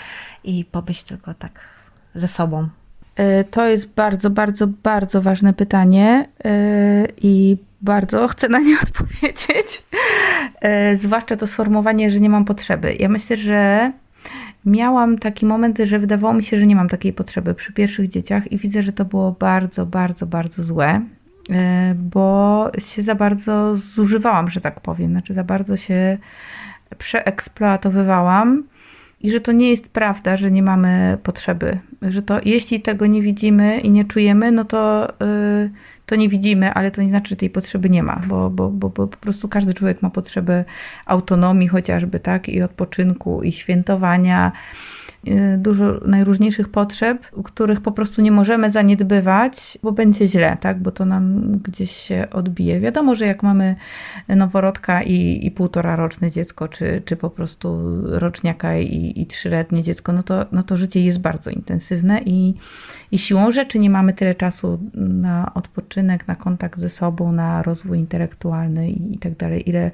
i 0.45 0.65
pobyć 0.65 1.03
tylko 1.03 1.35
tak 1.35 1.61
ze 2.15 2.29
sobą? 2.29 2.69
E, 3.17 3.45
to 3.45 3.67
jest 3.67 3.89
bardzo, 3.89 4.31
bardzo, 4.31 4.67
bardzo 4.67 5.23
ważne 5.23 5.53
pytanie 5.53 6.29
e, 6.45 7.07
i 7.23 7.57
bardzo 7.83 8.29
chcę 8.33 8.49
na 8.49 8.59
nie 8.59 8.77
odpowiedzieć. 8.83 9.83
E, 10.61 10.97
zwłaszcza 10.97 11.37
to 11.37 11.47
sformułowanie, 11.47 12.11
że 12.11 12.21
nie 12.21 12.31
mam 12.31 12.45
potrzeby. 12.45 12.97
Ja 12.99 13.09
myślę, 13.09 13.37
że 13.37 13.93
miałam 14.67 15.19
taki 15.19 15.47
moment, 15.47 15.79
że 15.79 15.99
wydawało 15.99 16.35
mi 16.35 16.43
się, 16.43 16.57
że 16.57 16.67
nie 16.67 16.77
mam 16.77 16.89
takiej 16.89 17.13
potrzeby 17.13 17.55
przy 17.55 17.73
pierwszych 17.73 18.09
dzieciach 18.09 18.53
i 18.53 18.59
widzę, 18.59 18.83
że 18.83 18.93
to 18.93 19.05
było 19.05 19.33
bardzo, 19.33 19.87
bardzo, 19.87 20.27
bardzo 20.27 20.63
złe, 20.63 21.01
bo 21.95 22.71
się 22.79 23.03
za 23.03 23.15
bardzo 23.15 23.77
zużywałam, 23.77 24.51
że 24.51 24.61
tak 24.61 24.81
powiem. 24.81 25.11
Znaczy, 25.11 25.35
za 25.35 25.45
bardzo 25.45 25.77
się 25.77 26.19
przeeksploatowywałam 26.99 28.63
i 29.21 29.31
że 29.31 29.41
to 29.41 29.53
nie 29.53 29.71
jest 29.71 29.89
prawda, 29.89 30.37
że 30.37 30.51
nie 30.51 30.63
mamy 30.63 31.19
potrzeby, 31.23 31.79
że 32.03 32.23
to 32.23 32.41
jeśli 32.45 32.81
tego 32.81 33.07
nie 33.07 33.23
widzimy 33.23 33.81
i 33.81 33.91
nie 33.91 34.05
czujemy, 34.05 34.53
no 34.53 34.65
to, 34.65 35.13
yy, 35.21 35.71
to 36.07 36.17
nie 36.17 36.29
widzimy, 36.29 36.73
ale 36.73 36.91
to 36.91 37.03
nie 37.03 37.11
znaczy, 37.11 37.29
że 37.29 37.37
tej 37.37 37.51
potrzeby 37.51 37.91
nie 37.91 38.03
ma, 38.03 38.23
bo, 38.29 38.51
bo, 38.51 38.71
bo, 38.71 38.89
bo 38.89 39.07
po 39.07 39.17
prostu 39.17 39.49
każdy 39.49 39.75
człowiek 39.75 40.03
ma 40.03 40.11
potrzebę 40.11 40.65
autonomii 41.07 41.69
chociażby, 41.69 42.21
tak, 42.21 42.49
i 42.49 42.63
odpoczynku, 42.63 43.43
i 43.43 43.53
świętowania, 43.53 44.53
dużo 45.59 46.01
najróżniejszych 46.07 46.69
potrzeb, 46.69 47.31
których 47.45 47.81
po 47.81 47.93
prostu 47.93 48.23
nie 48.23 48.31
możemy 48.33 48.71
zaniedbywać, 48.71 49.79
bo 49.83 49.93
będzie 49.93 50.27
źle, 50.27 50.57
tak? 50.61 50.79
bo 50.83 50.91
to 50.91 51.05
nam 51.05 51.53
gdzieś 51.59 51.91
się 51.91 52.27
odbije. 52.33 52.81
Wiadomo, 52.81 53.15
że 53.15 53.27
jak 53.27 53.43
mamy 53.43 53.77
noworodka 54.29 55.03
i, 55.03 55.47
i 55.47 55.51
półtora 55.51 55.97
roczne 55.97 56.31
dziecko, 56.31 56.69
czy, 56.69 57.03
czy 57.05 57.17
po 57.17 57.31
prostu 57.31 57.79
roczniaka 58.05 58.77
i, 58.79 59.13
i 59.17 59.27
trzyletnie 59.27 59.83
dziecko, 59.83 60.13
no 60.13 60.23
to, 60.23 60.47
no 60.53 60.63
to 60.63 60.77
życie 60.77 61.01
jest 61.01 61.21
bardzo 61.21 61.51
intensywne 61.51 62.21
i, 62.27 62.55
i 63.13 63.19
siłą 63.19 63.51
rzeczy 63.51 63.79
nie 63.79 63.91
mamy 63.91 64.13
tyle 64.13 64.35
czasu 64.35 64.79
na 64.95 65.55
odpoczynek, 65.55 66.29
na 66.29 66.37
kontakt 66.37 66.81
ze 66.81 66.89
sobą, 66.89 67.33
na 67.33 67.63
rozwój 67.63 67.99
intelektualny 67.99 68.91
i, 68.91 69.15
i 69.15 69.19
tak 69.19 69.37
dalej, 69.37 69.69
ile 69.69 69.91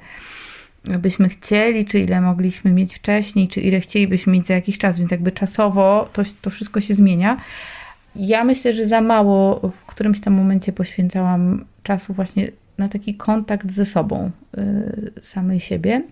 byśmy 0.83 1.29
chcieli, 1.29 1.85
czy 1.85 1.99
ile 1.99 2.21
mogliśmy 2.21 2.71
mieć 2.71 2.95
wcześniej, 2.95 3.47
czy 3.47 3.61
ile 3.61 3.79
chcielibyśmy 3.79 4.33
mieć 4.33 4.45
za 4.45 4.53
jakiś 4.53 4.77
czas, 4.77 4.99
więc 4.99 5.11
jakby 5.11 5.31
czasowo 5.31 6.09
to, 6.13 6.21
to 6.41 6.49
wszystko 6.49 6.81
się 6.81 6.93
zmienia. 6.93 7.37
Ja 8.15 8.43
myślę, 8.43 8.73
że 8.73 8.85
za 8.85 9.01
mało 9.01 9.59
w 9.69 9.85
którymś 9.85 10.19
tam 10.19 10.33
momencie 10.33 10.73
poświęcałam 10.73 11.65
czasu 11.83 12.13
właśnie 12.13 12.51
na 12.77 12.89
taki 12.89 13.15
kontakt 13.15 13.71
ze 13.71 13.85
sobą, 13.85 14.31
y, 14.57 15.11
samej 15.21 15.59
siebie. 15.59 16.03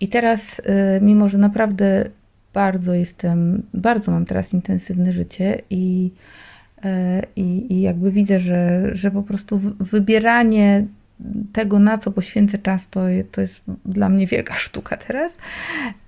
I 0.00 0.08
teraz, 0.08 0.58
y, 0.58 0.62
mimo 1.00 1.28
że 1.28 1.38
naprawdę 1.38 2.10
bardzo 2.54 2.94
jestem, 2.94 3.62
bardzo 3.74 4.12
mam 4.12 4.26
teraz 4.26 4.52
intensywne 4.52 5.12
życie 5.12 5.62
i, 5.70 6.10
y, 6.84 6.88
i, 7.36 7.74
i 7.74 7.80
jakby 7.80 8.12
widzę, 8.12 8.38
że, 8.38 8.90
że 8.92 9.10
po 9.10 9.22
prostu 9.22 9.60
wybieranie 9.80 10.86
tego, 11.52 11.78
na 11.78 11.98
co 11.98 12.10
poświęcę 12.10 12.58
czas, 12.58 12.88
to, 12.88 13.00
to 13.32 13.40
jest 13.40 13.60
dla 13.84 14.08
mnie 14.08 14.26
wielka 14.26 14.54
sztuka 14.66 14.96
teraz, 14.96 15.36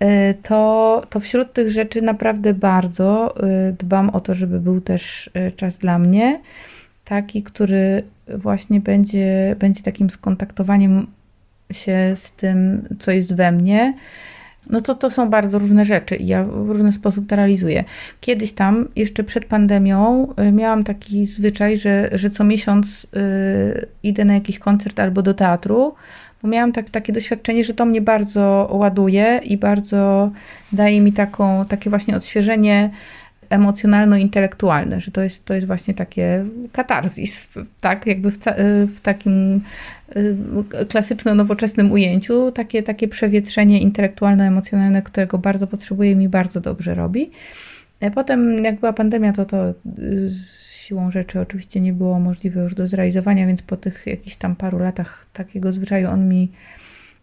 e, 0.00 0.34
to, 0.34 1.02
to 1.10 1.20
wśród 1.20 1.52
tych 1.52 1.70
rzeczy 1.70 2.02
naprawdę 2.02 2.54
bardzo 2.54 3.34
e, 3.36 3.72
dbam 3.72 4.10
o 4.10 4.20
to, 4.20 4.34
żeby 4.34 4.60
był 4.60 4.80
też 4.80 5.30
e, 5.34 5.52
czas 5.52 5.78
dla 5.78 5.98
mnie, 5.98 6.40
taki, 7.04 7.42
który 7.42 8.02
właśnie 8.38 8.80
będzie, 8.80 9.56
będzie 9.58 9.82
takim 9.82 10.10
skontaktowaniem 10.10 11.06
się 11.72 12.12
z 12.16 12.30
tym, 12.30 12.88
co 12.98 13.10
jest 13.10 13.34
we 13.34 13.52
mnie, 13.52 13.94
no 14.70 14.80
to 14.80 14.94
to 14.94 15.10
są 15.10 15.30
bardzo 15.30 15.58
różne 15.58 15.84
rzeczy 15.84 16.16
i 16.16 16.26
ja 16.26 16.44
w 16.44 16.70
różny 16.70 16.92
sposób 16.92 17.26
to 17.26 17.36
realizuję. 17.36 17.84
Kiedyś 18.20 18.52
tam, 18.52 18.88
jeszcze 18.96 19.24
przed 19.24 19.44
pandemią, 19.44 20.28
y, 20.48 20.52
miałam 20.52 20.84
taki 20.84 21.26
zwyczaj, 21.26 21.76
że, 21.76 22.08
że 22.12 22.30
co 22.30 22.44
miesiąc 22.44 23.06
yy, 23.12 23.86
idę 24.02 24.24
na 24.24 24.34
jakiś 24.34 24.58
koncert 24.58 25.00
albo 25.00 25.22
do 25.22 25.34
teatru, 25.34 25.94
bo 26.42 26.48
miałam 26.48 26.72
tak, 26.72 26.90
takie 26.90 27.12
doświadczenie, 27.12 27.64
że 27.64 27.74
to 27.74 27.84
mnie 27.84 28.00
bardzo 28.00 28.68
ładuje 28.72 29.40
i 29.44 29.56
bardzo 29.56 30.30
daje 30.72 31.00
mi 31.00 31.12
taką, 31.12 31.64
takie 31.64 31.90
właśnie 31.90 32.16
odświeżenie 32.16 32.90
emocjonalno-intelektualne, 33.50 35.00
że 35.00 35.10
to 35.10 35.22
jest, 35.22 35.44
to 35.44 35.54
jest 35.54 35.66
właśnie 35.66 35.94
takie 35.94 36.44
katarzis, 36.72 37.48
tak, 37.80 38.06
jakby 38.06 38.30
w, 38.30 38.38
w 38.94 39.00
takim 39.00 39.60
y, 40.16 40.36
klasyczno-nowoczesnym 40.88 41.92
ujęciu, 41.92 42.52
takie, 42.52 42.82
takie 42.82 43.08
przewietrzenie 43.08 43.80
intelektualno-emocjonalne, 43.80 45.02
którego 45.02 45.38
bardzo 45.38 45.66
potrzebuję 45.66 46.10
i 46.12 46.16
mi 46.16 46.28
bardzo 46.28 46.60
dobrze 46.60 46.94
robi. 46.94 47.30
E, 48.00 48.10
potem, 48.10 48.64
jak 48.64 48.80
była 48.80 48.92
pandemia, 48.92 49.32
to 49.32 49.44
to 49.44 49.74
z 50.26 50.68
siłą 50.72 51.10
rzeczy 51.10 51.40
oczywiście 51.40 51.80
nie 51.80 51.92
było 51.92 52.20
możliwe 52.20 52.60
już 52.60 52.74
do 52.74 52.86
zrealizowania, 52.86 53.46
więc 53.46 53.62
po 53.62 53.76
tych 53.76 54.06
jakichś 54.06 54.36
tam 54.36 54.56
paru 54.56 54.78
latach 54.78 55.26
takiego 55.32 55.72
zwyczaju 55.72 56.08
on 56.08 56.28
mi 56.28 56.52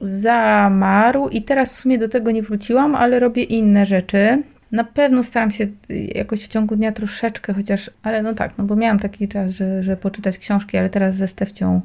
zamarł 0.01 1.29
i 1.29 1.41
teraz 1.41 1.75
w 1.75 1.79
sumie 1.79 1.97
do 1.97 2.09
tego 2.09 2.31
nie 2.31 2.41
wróciłam, 2.41 2.95
ale 2.95 3.19
robię 3.19 3.43
inne 3.43 3.85
rzeczy. 3.85 4.43
Na 4.71 4.83
pewno 4.83 5.23
staram 5.23 5.51
się 5.51 5.67
jakoś 6.15 6.45
w 6.45 6.47
ciągu 6.47 6.75
dnia 6.75 6.91
troszeczkę, 6.91 7.53
chociaż, 7.53 7.91
ale 8.03 8.21
no 8.21 8.33
tak, 8.33 8.57
no 8.57 8.63
bo 8.63 8.75
miałam 8.75 8.99
taki 8.99 9.27
czas, 9.27 9.51
że, 9.51 9.83
że 9.83 9.97
poczytać 9.97 10.37
książki, 10.37 10.77
ale 10.77 10.89
teraz 10.89 11.15
ze 11.15 11.27
Stefcią 11.27 11.81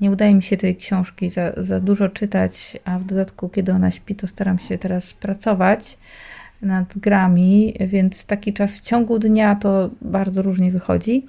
nie 0.00 0.10
udaje 0.10 0.34
mi 0.34 0.42
się 0.42 0.56
tej 0.56 0.76
książki 0.76 1.30
za, 1.30 1.52
za 1.56 1.80
dużo 1.80 2.08
czytać, 2.08 2.78
a 2.84 2.98
w 2.98 3.04
dodatku, 3.04 3.48
kiedy 3.48 3.72
ona 3.72 3.90
śpi, 3.90 4.14
to 4.14 4.26
staram 4.26 4.58
się 4.58 4.78
teraz 4.78 5.14
pracować 5.14 5.98
nad 6.62 6.98
grami, 6.98 7.74
więc 7.80 8.26
taki 8.26 8.52
czas 8.52 8.78
w 8.78 8.80
ciągu 8.80 9.18
dnia 9.18 9.54
to 9.54 9.90
bardzo 10.00 10.42
różnie 10.42 10.70
wychodzi. 10.70 11.26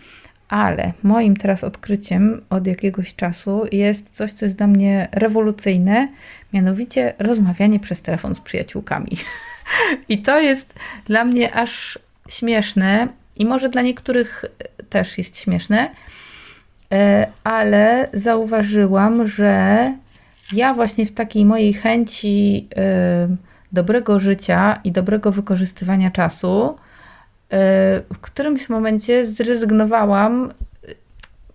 Ale 0.50 0.94
moim 1.04 1.36
teraz 1.36 1.64
odkryciem 1.64 2.42
od 2.50 2.68
jakiegoś 2.68 3.16
czasu 3.16 3.62
jest 3.72 4.10
coś, 4.10 4.32
co 4.32 4.46
jest 4.46 4.58
dla 4.58 4.68
mnie 4.68 5.08
rewolucyjne, 5.12 6.08
mianowicie 6.54 7.14
rozmawianie 7.20 7.80
przez 7.80 8.02
telefon 8.02 8.36
z 8.36 8.40
przyjaciółkami. 8.40 9.10
I 10.10 10.22
to 10.22 10.40
jest 10.40 10.74
dla 11.06 11.26
mnie 11.26 11.54
aż 11.54 12.00
śmieszne 12.30 13.08
i 13.36 13.46
może 13.46 13.70
dla 13.70 13.82
niektórych 13.82 14.46
też 14.90 15.18
jest 15.18 15.38
śmieszne, 15.38 15.90
e, 16.92 17.28
ale 17.44 18.10
zauważyłam, 18.14 19.28
że 19.28 19.94
ja 20.54 20.74
właśnie 20.74 21.06
w 21.06 21.12
takiej 21.12 21.46
mojej 21.46 21.74
chęci 21.74 22.68
e, 22.76 23.28
dobrego 23.72 24.20
życia 24.20 24.80
i 24.84 24.92
dobrego 24.92 25.32
wykorzystywania 25.32 26.12
czasu, 26.12 26.70
e, 26.70 26.76
w 28.14 28.20
którymś 28.22 28.70
momencie 28.70 29.26
zrezygnowałam 29.26 30.54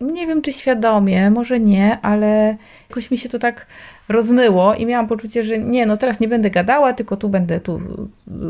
nie 0.01 0.27
wiem 0.27 0.43
czy 0.43 0.53
świadomie, 0.53 1.31
może 1.31 1.61
nie, 1.61 1.99
ale 2.03 2.57
jakoś 2.89 3.11
mi 3.11 3.19
się 3.19 3.29
to 3.29 3.39
tak 3.39 3.67
rozmyło 4.09 4.75
i 4.75 4.87
miałam 4.87 5.07
poczucie, 5.07 5.43
że 5.43 5.59
nie, 5.59 5.87
no 5.87 5.97
teraz 5.97 6.21
nie 6.21 6.29
będę 6.29 6.51
gadała, 6.51 6.93
tylko 6.93 7.17
tu 7.17 7.29
będę, 7.29 7.61
tu 7.61 7.81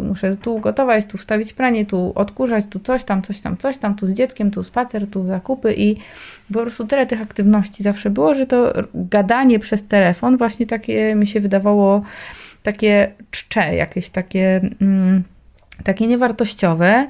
muszę 0.03 0.37
tu 0.37 0.59
gotować, 0.59 1.07
tu 1.07 1.19
wstawić 1.19 1.53
pranie, 1.53 1.87
tu 1.87 2.13
odkurzać, 2.15 2.65
tu 2.71 2.81
coś 2.81 3.05
tam, 3.05 3.23
coś 3.23 3.41
tam, 3.41 3.57
coś 3.57 3.79
tam, 3.79 3.95
tu 3.95 4.07
z 4.07 4.11
dzieckiem, 4.11 4.51
tu 4.51 4.65
spacer, 4.65 5.11
tu 5.11 5.27
zakupy 5.27 5.75
i 5.75 5.97
po 6.53 6.61
prostu 6.61 6.87
tyle 6.87 7.07
tych 7.07 7.23
aktywności 7.23 7.83
zawsze 7.83 8.11
było, 8.11 8.35
że 8.35 8.47
to 8.47 8.73
gadanie 8.95 9.59
przez 9.59 9.85
telefon 9.85 10.37
właśnie 10.37 10.67
takie 10.67 11.15
mi 11.15 11.27
się 11.27 11.41
wydawało 11.41 12.03
takie 12.63 13.13
czcze, 13.31 13.75
jakieś 13.75 14.11
takie, 14.11 14.61
mm, 14.81 15.23
takie 15.85 16.07
niewartościowe. 16.07 17.07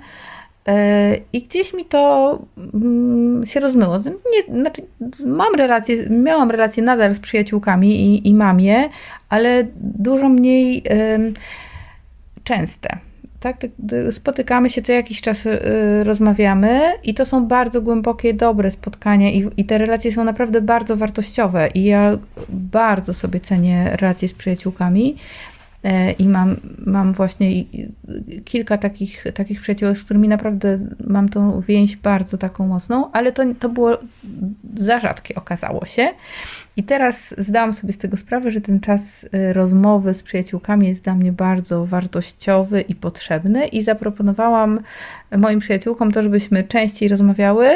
E, 0.69 1.17
I 1.33 1.43
gdzieś 1.43 1.75
mi 1.75 1.85
to 1.85 2.39
mm, 2.75 3.47
się 3.47 3.61
rozmyło. 3.61 3.99
Nie, 3.99 4.61
znaczy, 4.61 4.83
mam 5.27 5.55
relacje, 5.55 6.11
miałam 6.11 6.51
relacje 6.51 6.83
nadal 6.83 7.15
z 7.15 7.21
przyjaciółkami 7.21 8.01
i, 8.01 8.29
i 8.29 8.35
mam 8.35 8.61
je, 8.61 8.89
ale 9.29 9.67
dużo 9.77 10.29
mniej 10.29 10.83
częste. 12.45 12.99
Tak, 13.41 13.57
spotykamy 14.11 14.71
się 14.71 14.83
co 14.83 14.93
jakiś 14.93 15.21
czas, 15.21 15.47
y, 15.47 15.59
rozmawiamy 16.05 16.81
i 17.05 17.15
to 17.15 17.27
są 17.27 17.47
bardzo 17.47 17.83
głębokie, 17.83 18.35
dobre 18.35 18.71
spotkania 18.71 19.31
i, 19.31 19.49
i 19.57 19.65
te 19.65 19.79
relacje 19.79 20.13
są 20.13 20.25
naprawdę 20.25 20.61
bardzo 20.61 20.97
wartościowe 20.97 21.69
i 21.75 21.85
ja 21.85 22.19
bardzo 22.49 23.15
sobie 23.15 23.41
cenię 23.41 23.97
relacje 23.97 24.29
z 24.29 24.35
przyjaciółkami, 24.35 25.17
E, 25.17 25.58
I 26.19 26.29
mam, 26.29 26.57
mam 26.87 27.13
właśnie 27.13 27.65
kilka 28.45 28.79
takich, 28.79 29.25
takich 29.35 29.61
przyjaciół, 29.61 29.95
z 29.95 30.05
którymi 30.05 30.29
naprawdę 30.29 30.79
mam 31.07 31.29
tą 31.29 31.61
więź 31.61 31.97
bardzo 31.97 32.39
taką 32.39 32.67
mocną, 32.67 33.13
ale 33.13 33.33
to, 33.33 33.43
to 33.61 33.69
było 33.69 33.99
za 34.75 35.01
rzadkie, 35.01 35.35
okazało 35.35 35.87
się. 35.87 36.09
I 36.77 36.83
teraz 36.83 37.35
zdałam 37.39 37.73
sobie 37.73 37.93
z 37.93 37.99
tego 37.99 38.17
sprawę, 38.17 38.51
że 38.51 38.61
ten 38.61 38.81
czas 38.81 39.27
e, 39.33 39.53
rozmowy 39.53 40.15
z 40.15 40.23
przyjaciółkami 40.23 40.89
jest 40.89 41.05
dla 41.05 41.15
mnie 41.15 41.33
bardzo 41.33 41.87
wartościowy 41.87 42.81
i 42.81 42.95
potrzebny, 42.95 43.67
i 43.67 43.83
zaproponowałam 43.83 44.81
moim 45.39 45.61
przyjaciółkom 45.61 46.13
to, 46.13 46.23
żebyśmy 46.23 46.65
częściej 46.65 47.09
rozmawiały. 47.09 47.69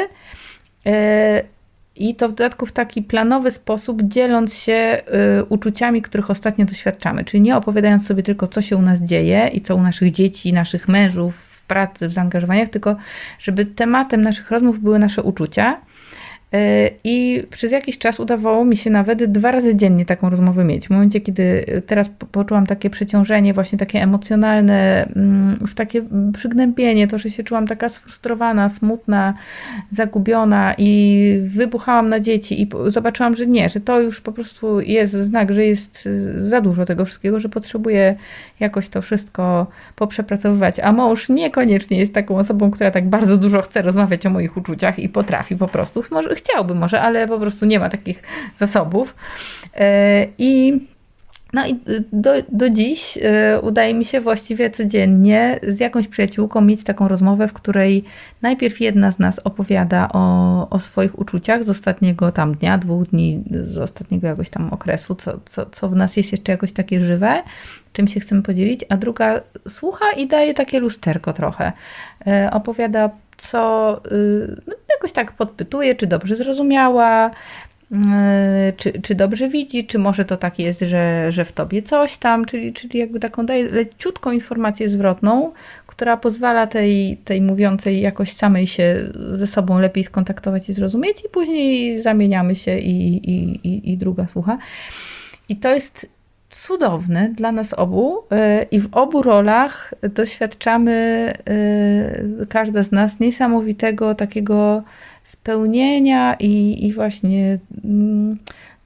I 1.95 2.15
to 2.15 2.29
w 2.29 2.31
dodatku 2.31 2.65
w 2.65 2.71
taki 2.71 3.01
planowy 3.01 3.51
sposób, 3.51 4.01
dzieląc 4.03 4.53
się 4.53 5.01
y, 5.39 5.43
uczuciami, 5.43 6.01
których 6.01 6.29
ostatnio 6.29 6.65
doświadczamy. 6.65 7.25
Czyli 7.25 7.41
nie 7.41 7.57
opowiadając 7.57 8.07
sobie 8.07 8.23
tylko, 8.23 8.47
co 8.47 8.61
się 8.61 8.77
u 8.77 8.81
nas 8.81 8.99
dzieje 8.99 9.47
i 9.53 9.61
co 9.61 9.75
u 9.75 9.81
naszych 9.81 10.11
dzieci, 10.11 10.53
naszych 10.53 10.87
mężów 10.87 11.35
w 11.35 11.61
pracy, 11.61 12.07
w 12.07 12.13
zaangażowaniach, 12.13 12.69
tylko 12.69 12.95
żeby 13.39 13.65
tematem 13.65 14.21
naszych 14.21 14.51
rozmów 14.51 14.79
były 14.79 14.99
nasze 14.99 15.23
uczucia 15.23 15.81
I 17.03 17.43
przez 17.49 17.71
jakiś 17.71 17.97
czas 17.97 18.19
udawało 18.19 18.65
mi 18.65 18.77
się 18.77 18.89
nawet 18.89 19.25
dwa 19.25 19.51
razy 19.51 19.75
dziennie 19.75 20.05
taką 20.05 20.29
rozmowę 20.29 20.63
mieć. 20.63 20.87
W 20.87 20.89
momencie, 20.89 21.21
kiedy 21.21 21.65
teraz 21.87 22.09
poczułam 22.31 22.65
takie 22.65 22.89
przeciążenie, 22.89 23.53
właśnie 23.53 23.77
takie 23.77 24.01
emocjonalne, 24.01 25.05
mm, 25.15 25.59
w 25.67 25.73
takie 25.73 26.01
przygnębienie, 26.33 27.07
to, 27.07 27.17
że 27.17 27.29
się 27.29 27.43
czułam 27.43 27.67
taka 27.67 27.89
sfrustrowana, 27.89 28.69
smutna, 28.69 29.33
zagubiona 29.91 30.73
i 30.77 31.39
wybuchałam 31.43 32.09
na 32.09 32.19
dzieci 32.19 32.61
i 32.61 32.69
zobaczyłam, 32.87 33.35
że 33.35 33.47
nie, 33.47 33.69
że 33.69 33.79
to 33.79 34.01
już 34.01 34.21
po 34.21 34.31
prostu 34.31 34.81
jest 34.81 35.13
znak, 35.13 35.53
że 35.53 35.65
jest 35.65 36.05
y, 36.05 36.45
za 36.47 36.61
dużo 36.61 36.85
tego 36.85 37.05
wszystkiego, 37.05 37.39
że 37.39 37.49
potrzebuję 37.49 38.15
jakoś 38.59 38.89
to 38.89 39.01
wszystko 39.01 39.67
poprzepracowywać. 39.95 40.79
A 40.79 40.91
mąż 40.91 41.29
niekoniecznie 41.29 41.97
jest 41.97 42.13
taką 42.13 42.37
osobą, 42.37 42.71
która 42.71 42.91
tak 42.91 43.09
bardzo 43.09 43.37
dużo 43.37 43.61
chce 43.61 43.81
rozmawiać 43.81 44.25
o 44.25 44.29
moich 44.29 44.57
uczuciach 44.57 44.99
i 44.99 45.09
potrafi 45.09 45.55
po 45.55 45.67
prostu. 45.67 46.03
Może 46.11 46.35
chciałby 46.43 46.75
może, 46.75 47.01
ale 47.01 47.27
po 47.27 47.39
prostu 47.39 47.65
nie 47.65 47.79
ma 47.79 47.89
takich 47.89 48.23
zasobów. 48.59 49.15
E, 49.75 50.27
I 50.37 50.79
no 51.53 51.67
i 51.67 51.79
do, 52.13 52.31
do 52.51 52.69
dziś 52.69 53.17
e, 53.21 53.61
udaje 53.61 53.93
mi 53.93 54.05
się 54.05 54.21
właściwie 54.21 54.69
codziennie 54.69 55.59
z 55.67 55.79
jakąś 55.79 56.07
przyjaciółką 56.07 56.61
mieć 56.61 56.83
taką 56.83 57.07
rozmowę, 57.07 57.47
w 57.47 57.53
której 57.53 58.03
najpierw 58.41 58.81
jedna 58.81 59.11
z 59.11 59.19
nas 59.19 59.39
opowiada 59.39 60.09
o, 60.13 60.69
o 60.69 60.79
swoich 60.79 61.19
uczuciach 61.19 61.63
z 61.63 61.69
ostatniego 61.69 62.31
tam 62.31 62.55
dnia, 62.55 62.77
dwóch 62.77 63.07
dni, 63.07 63.43
z 63.51 63.77
ostatniego 63.77 64.27
jakoś 64.27 64.49
tam 64.49 64.69
okresu, 64.73 65.15
co, 65.15 65.39
co, 65.45 65.65
co 65.65 65.89
w 65.89 65.95
nas 65.95 66.17
jest 66.17 66.31
jeszcze 66.31 66.51
jakoś 66.51 66.73
takie 66.73 67.01
żywe, 67.01 67.43
czym 67.93 68.07
się 68.07 68.19
chcemy 68.19 68.41
podzielić, 68.41 68.85
a 68.89 68.97
druga 68.97 69.41
słucha 69.67 70.11
i 70.17 70.27
daje 70.27 70.53
takie 70.53 70.79
lusterko 70.79 71.33
trochę. 71.33 71.71
E, 72.27 72.49
opowiada 72.51 73.09
co 73.49 74.01
y, 74.11 74.61
no, 74.67 74.73
jakoś 74.89 75.11
tak 75.11 75.31
podpytuje, 75.31 75.95
czy 75.95 76.07
dobrze 76.07 76.35
zrozumiała, 76.35 77.31
y, 77.91 77.95
czy, 78.77 79.01
czy 79.01 79.15
dobrze 79.15 79.49
widzi, 79.49 79.87
czy 79.87 79.99
może 79.99 80.25
to 80.25 80.37
tak 80.37 80.59
jest, 80.59 80.79
że, 80.79 81.31
że 81.31 81.45
w 81.45 81.51
tobie 81.51 81.81
coś 81.81 82.17
tam, 82.17 82.45
czyli, 82.45 82.73
czyli 82.73 82.99
jakby 82.99 83.19
taką 83.19 83.45
daje 83.45 83.69
leciutką 83.69 84.31
informację 84.31 84.89
zwrotną, 84.89 85.51
która 85.87 86.17
pozwala 86.17 86.67
tej, 86.67 87.17
tej 87.17 87.41
mówiącej 87.41 88.01
jakoś 88.01 88.33
samej 88.33 88.67
się 88.67 89.09
ze 89.31 89.47
sobą 89.47 89.79
lepiej 89.79 90.03
skontaktować 90.03 90.69
i 90.69 90.73
zrozumieć, 90.73 91.25
i 91.25 91.29
później 91.29 92.01
zamieniamy 92.01 92.55
się 92.55 92.77
i, 92.77 93.29
i, 93.29 93.59
i, 93.67 93.91
i 93.91 93.97
druga 93.97 94.27
słucha. 94.27 94.57
I 95.49 95.55
to 95.55 95.73
jest 95.73 96.09
cudowny 96.53 97.33
dla 97.35 97.51
nas 97.51 97.73
obu 97.73 98.17
y, 98.17 98.65
i 98.71 98.79
w 98.79 98.87
obu 98.91 99.21
rolach 99.21 99.93
doświadczamy, 100.15 101.33
y, 102.41 102.47
każda 102.47 102.83
z 102.83 102.91
nas, 102.91 103.19
niesamowitego 103.19 104.15
takiego 104.15 104.83
spełnienia 105.23 106.35
i, 106.39 106.85
i 106.85 106.93
właśnie 106.93 107.59
mm, 107.83 108.37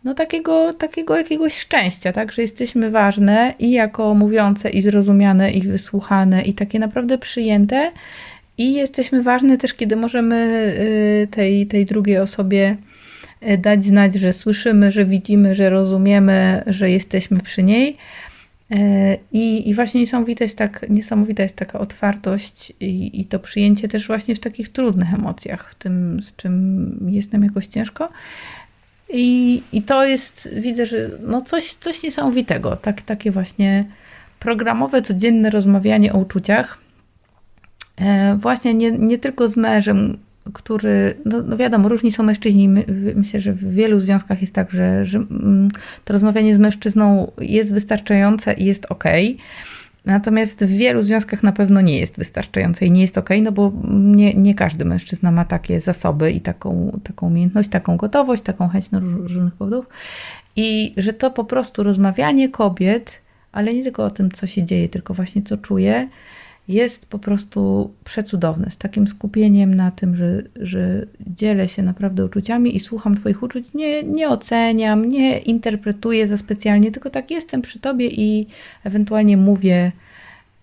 no 0.03 0.13
takiego, 0.13 0.73
takiego 0.73 1.17
jakiegoś 1.17 1.57
szczęścia, 1.57 2.11
tak, 2.13 2.31
że 2.31 2.41
jesteśmy 2.41 2.91
ważne 2.91 3.53
i 3.59 3.71
jako 3.71 4.13
mówiące 4.13 4.69
i 4.69 4.81
zrozumiane 4.81 5.51
i 5.51 5.61
wysłuchane 5.61 6.41
i 6.41 6.53
takie 6.53 6.79
naprawdę 6.79 7.17
przyjęte. 7.17 7.91
I 8.57 8.73
jesteśmy 8.73 9.23
ważne 9.23 9.57
też, 9.57 9.73
kiedy 9.73 9.95
możemy 9.95 10.35
y, 11.23 11.27
tej, 11.31 11.67
tej 11.67 11.85
drugiej 11.85 12.17
osobie 12.17 12.77
dać 13.57 13.83
znać, 13.83 14.13
że 14.13 14.33
słyszymy, 14.33 14.91
że 14.91 15.05
widzimy, 15.05 15.55
że 15.55 15.69
rozumiemy, 15.69 16.63
że 16.67 16.91
jesteśmy 16.91 17.39
przy 17.39 17.63
niej. 17.63 17.97
I, 19.31 19.69
I 19.69 19.73
właśnie 19.73 20.01
niesamowita 20.01 20.43
jest, 20.43 20.57
tak, 20.57 20.85
niesamowita 20.89 21.43
jest 21.43 21.55
taka 21.55 21.79
otwartość 21.79 22.73
i, 22.79 23.21
i 23.21 23.25
to 23.25 23.39
przyjęcie 23.39 23.87
też 23.87 24.07
właśnie 24.07 24.35
w 24.35 24.39
takich 24.39 24.69
trudnych 24.69 25.13
emocjach, 25.13 25.71
w 25.71 25.75
tym, 25.75 26.23
z 26.23 26.35
czym 26.35 27.07
jest 27.11 27.33
nam 27.33 27.43
jakoś 27.43 27.67
ciężko. 27.67 28.09
I, 29.09 29.63
i 29.71 29.81
to 29.81 30.05
jest, 30.05 30.49
widzę, 30.55 30.85
że 30.85 31.09
no 31.19 31.41
coś, 31.41 31.73
coś 31.73 32.03
niesamowitego. 32.03 32.75
Tak, 32.75 33.01
takie 33.01 33.31
właśnie 33.31 33.85
programowe, 34.39 35.01
codzienne 35.01 35.49
rozmawianie 35.49 36.13
o 36.13 36.17
uczuciach. 36.17 36.77
E, 38.01 38.35
właśnie 38.35 38.73
nie, 38.73 38.91
nie 38.91 39.17
tylko 39.17 39.47
z 39.47 39.57
mężem, 39.57 40.17
który, 40.53 41.13
no, 41.25 41.41
no 41.41 41.57
wiadomo, 41.57 41.89
różni 41.89 42.11
są 42.11 42.23
mężczyźni. 42.23 42.69
My, 42.69 42.85
myślę, 43.15 43.39
że 43.39 43.53
w 43.53 43.73
wielu 43.73 43.99
związkach 43.99 44.41
jest 44.41 44.53
tak, 44.53 44.71
że, 44.71 45.05
że 45.05 45.17
mm, 45.17 45.69
to 46.05 46.13
rozmawianie 46.13 46.55
z 46.55 46.57
mężczyzną 46.57 47.31
jest 47.41 47.73
wystarczające 47.73 48.53
i 48.53 48.65
jest 48.65 48.85
ok. 48.89 49.03
Natomiast 50.05 50.65
w 50.65 50.69
wielu 50.69 51.01
związkach 51.01 51.43
na 51.43 51.51
pewno 51.51 51.81
nie 51.81 51.99
jest 51.99 52.17
wystarczające 52.17 52.85
i 52.85 52.91
nie 52.91 53.01
jest 53.01 53.17
ok, 53.17 53.29
no 53.41 53.51
bo 53.51 53.71
nie, 53.89 54.33
nie 54.33 54.55
każdy 54.55 54.85
mężczyzna 54.85 55.31
ma 55.31 55.45
takie 55.45 55.81
zasoby 55.81 56.31
i 56.31 56.41
taką, 56.41 56.99
taką 57.03 57.27
umiejętność, 57.27 57.69
taką 57.69 57.97
gotowość, 57.97 58.43
taką 58.43 58.67
chęć 58.67 58.91
na 58.91 58.99
różnych 58.99 59.53
powodów. 59.53 59.85
I 60.55 60.93
że 60.97 61.13
to 61.13 61.31
po 61.31 61.45
prostu 61.45 61.83
rozmawianie 61.83 62.49
kobiet, 62.49 63.19
ale 63.51 63.73
nie 63.73 63.83
tylko 63.83 64.03
o 64.03 64.11
tym, 64.11 64.31
co 64.31 64.47
się 64.47 64.63
dzieje, 64.63 64.89
tylko 64.89 65.13
właśnie 65.13 65.41
co 65.41 65.57
czuje, 65.57 66.07
jest 66.67 67.05
po 67.05 67.19
prostu 67.19 67.91
przecudowne. 68.03 68.71
Z 68.71 68.77
takim 68.77 69.07
skupieniem 69.07 69.73
na 69.73 69.91
tym, 69.91 70.15
że, 70.15 70.41
że 70.55 71.05
dzielę 71.27 71.67
się 71.67 71.83
naprawdę 71.83 72.25
uczuciami 72.25 72.75
i 72.75 72.79
słucham 72.79 73.15
Twoich 73.15 73.43
uczuć. 73.43 73.73
Nie, 73.73 74.03
nie 74.03 74.29
oceniam, 74.29 75.09
nie 75.09 75.37
interpretuję 75.39 76.27
za 76.27 76.37
specjalnie, 76.37 76.91
tylko 76.91 77.09
tak 77.09 77.31
jestem 77.31 77.61
przy 77.61 77.79
Tobie 77.79 78.07
i 78.07 78.47
ewentualnie 78.83 79.37
mówię, 79.37 79.91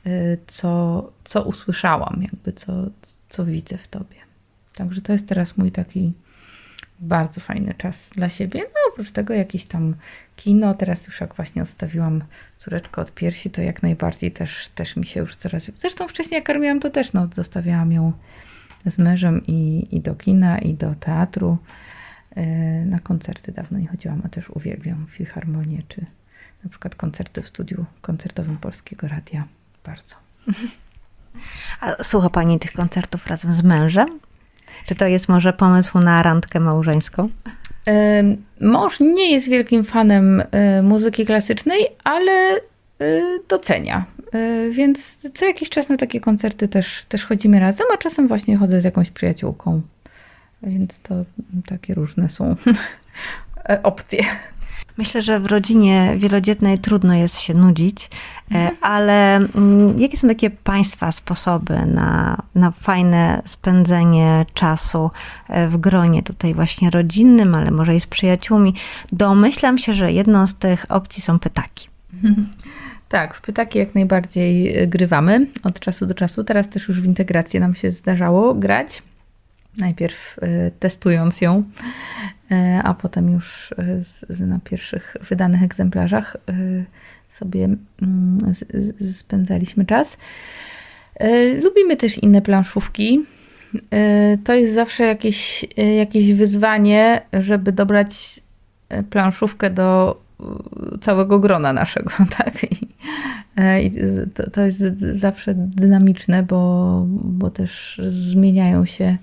y, 0.06 0.38
co, 0.46 1.12
co 1.24 1.42
usłyszałam, 1.42 2.20
jakby 2.22 2.52
co, 2.52 2.72
co 3.28 3.44
widzę 3.44 3.78
w 3.78 3.88
Tobie. 3.88 4.16
Także 4.74 5.00
to 5.00 5.12
jest 5.12 5.26
teraz 5.26 5.56
mój 5.56 5.72
taki 5.72 6.12
bardzo 7.04 7.40
fajny 7.40 7.74
czas 7.74 8.10
dla 8.10 8.28
siebie. 8.28 8.60
No 8.60 8.92
oprócz 8.92 9.10
tego 9.10 9.34
jakieś 9.34 9.66
tam 9.66 9.94
kino. 10.36 10.74
Teraz 10.74 11.06
już 11.06 11.20
jak 11.20 11.34
właśnie 11.34 11.62
odstawiłam 11.62 12.24
córeczkę 12.58 13.00
od 13.00 13.14
piersi, 13.14 13.50
to 13.50 13.62
jak 13.62 13.82
najbardziej 13.82 14.32
też, 14.32 14.68
też 14.68 14.96
mi 14.96 15.06
się 15.06 15.20
już 15.20 15.36
coraz... 15.36 15.70
Zresztą 15.76 16.08
wcześniej 16.08 16.38
jak 16.38 16.44
karmiłam, 16.44 16.80
to 16.80 16.90
też 16.90 17.12
no, 17.12 17.28
zostawiałam 17.34 17.92
ją 17.92 18.12
z 18.86 18.98
mężem 18.98 19.46
i, 19.46 19.88
i 19.90 20.00
do 20.00 20.14
kina, 20.14 20.58
i 20.58 20.74
do 20.74 20.94
teatru. 20.94 21.58
E, 22.36 22.44
na 22.84 22.98
koncerty 22.98 23.52
dawno 23.52 23.78
nie 23.78 23.88
chodziłam, 23.88 24.22
a 24.24 24.28
też 24.28 24.50
uwielbiam 24.50 25.06
filharmonię, 25.06 25.82
czy 25.88 26.06
na 26.64 26.70
przykład 26.70 26.94
koncerty 26.94 27.42
w 27.42 27.46
studiu 27.46 27.84
koncertowym 28.00 28.56
Polskiego 28.56 29.08
Radia. 29.08 29.44
Bardzo. 29.84 30.16
A 31.80 32.02
słucha 32.02 32.30
Pani 32.30 32.58
tych 32.58 32.72
koncertów 32.72 33.26
razem 33.26 33.52
z 33.52 33.62
mężem? 33.62 34.20
Czy 34.86 34.94
to 34.94 35.06
jest 35.06 35.28
może 35.28 35.52
pomysł 35.52 35.98
na 35.98 36.22
randkę 36.22 36.60
małżeńską? 36.60 37.28
Mąż 38.60 39.00
nie 39.00 39.32
jest 39.32 39.48
wielkim 39.48 39.84
fanem 39.84 40.42
e, 40.50 40.82
muzyki 40.82 41.26
klasycznej, 41.26 41.86
ale 42.04 42.32
e, 42.32 42.60
docenia. 43.48 44.04
E, 44.32 44.70
więc 44.70 45.16
co 45.34 45.46
jakiś 45.46 45.70
czas 45.70 45.88
na 45.88 45.96
takie 45.96 46.20
koncerty 46.20 46.68
też, 46.68 47.04
też 47.08 47.26
chodzimy 47.26 47.60
razem, 47.60 47.86
a 47.94 47.96
czasem 47.96 48.28
właśnie 48.28 48.56
chodzę 48.56 48.80
z 48.80 48.84
jakąś 48.84 49.10
przyjaciółką. 49.10 49.80
Więc 50.62 51.00
to 51.00 51.14
takie 51.66 51.94
różne 51.94 52.28
są 52.28 52.56
opcje. 53.82 54.24
Myślę, 54.96 55.22
że 55.22 55.40
w 55.40 55.46
rodzinie 55.46 56.14
wielodzietnej 56.16 56.78
trudno 56.78 57.14
jest 57.14 57.40
się 57.40 57.54
nudzić, 57.54 58.10
e, 58.50 58.54
mhm. 58.54 58.76
ale 58.80 59.36
mm, 59.36 60.00
jakie 60.00 60.16
są 60.16 60.28
takie 60.28 60.50
Państwa 60.50 61.12
sposoby 61.12 61.86
na, 61.86 62.42
na 62.54 62.70
fajne 62.70 63.42
spędzenie 63.44 64.46
czasu 64.54 65.10
e, 65.48 65.68
w 65.68 65.76
gronie 65.76 66.22
tutaj 66.22 66.54
właśnie 66.54 66.90
rodzinnym, 66.90 67.54
ale 67.54 67.70
może 67.70 67.96
i 67.96 68.00
z 68.00 68.06
przyjaciółmi? 68.06 68.74
Domyślam 69.12 69.78
się, 69.78 69.94
że 69.94 70.12
jedną 70.12 70.46
z 70.46 70.54
tych 70.54 70.86
opcji 70.88 71.22
są 71.22 71.38
pytaki. 71.38 71.88
Tak, 73.08 73.34
w 73.34 73.40
pytaki 73.40 73.78
jak 73.78 73.94
najbardziej 73.94 74.78
e, 74.78 74.86
grywamy 74.86 75.46
od 75.62 75.80
czasu 75.80 76.06
do 76.06 76.14
czasu. 76.14 76.44
Teraz 76.44 76.68
też 76.68 76.88
już 76.88 77.00
w 77.00 77.04
integrację 77.04 77.60
nam 77.60 77.74
się 77.74 77.90
zdarzało 77.90 78.54
grać. 78.54 79.02
Najpierw 79.78 80.36
testując 80.80 81.40
ją 81.40 81.62
a 82.82 82.94
potem 82.94 83.30
już 83.30 83.74
e, 83.78 84.02
z 84.02 84.40
na 84.40 84.58
pierwszych 84.64 85.16
wydanych 85.28 85.62
egzemplarzach 85.62 86.36
e, 86.48 86.52
sobie 87.30 87.64
mm, 88.02 88.38
z, 88.54 88.64
z, 89.00 89.16
spędzaliśmy 89.16 89.84
czas. 89.84 90.16
Lubimy 91.62 91.96
też 91.96 92.18
inne 92.18 92.42
planszówki. 92.42 93.20
To 94.44 94.54
jest 94.54 94.74
zawsze 94.74 95.04
jakieś, 95.04 95.66
jakieś 95.96 96.32
wyzwanie, 96.32 97.22
żeby 97.32 97.72
dobrać 97.72 98.40
planszówkę 99.10 99.70
do 99.70 100.20
całego 101.00 101.40
grona 101.40 101.72
naszego, 101.72 102.10
tak? 102.38 102.64
I, 102.64 102.88
i 103.86 103.92
to, 104.34 104.50
to 104.50 104.60
jest 104.60 104.80
zawsze 105.00 105.54
dynamiczne, 105.56 106.42
bo, 106.42 107.02
bo 107.08 107.50
też 107.50 108.00
zmieniają 108.06 108.86
się 108.86 109.16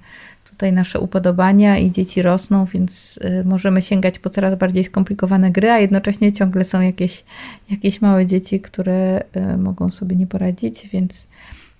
tutaj 0.62 0.74
nasze 0.74 1.00
upodobania 1.00 1.78
i 1.78 1.92
dzieci 1.92 2.22
rosną, 2.22 2.66
więc 2.66 3.20
y, 3.42 3.46
możemy 3.46 3.82
sięgać 3.82 4.20
po 4.20 4.30
coraz 4.30 4.56
bardziej 4.56 4.84
skomplikowane 4.84 5.52
gry, 5.52 5.70
a 5.72 5.80
jednocześnie 5.80 6.32
ciągle 6.32 6.66
są 6.66 6.82
jakieś, 6.82 7.24
jakieś 7.70 8.02
małe 8.02 8.26
dzieci, 8.26 8.60
które 8.60 9.24
y, 9.54 9.58
mogą 9.58 9.90
sobie 9.90 10.16
nie 10.16 10.28
poradzić, 10.28 10.90
więc 10.94 11.28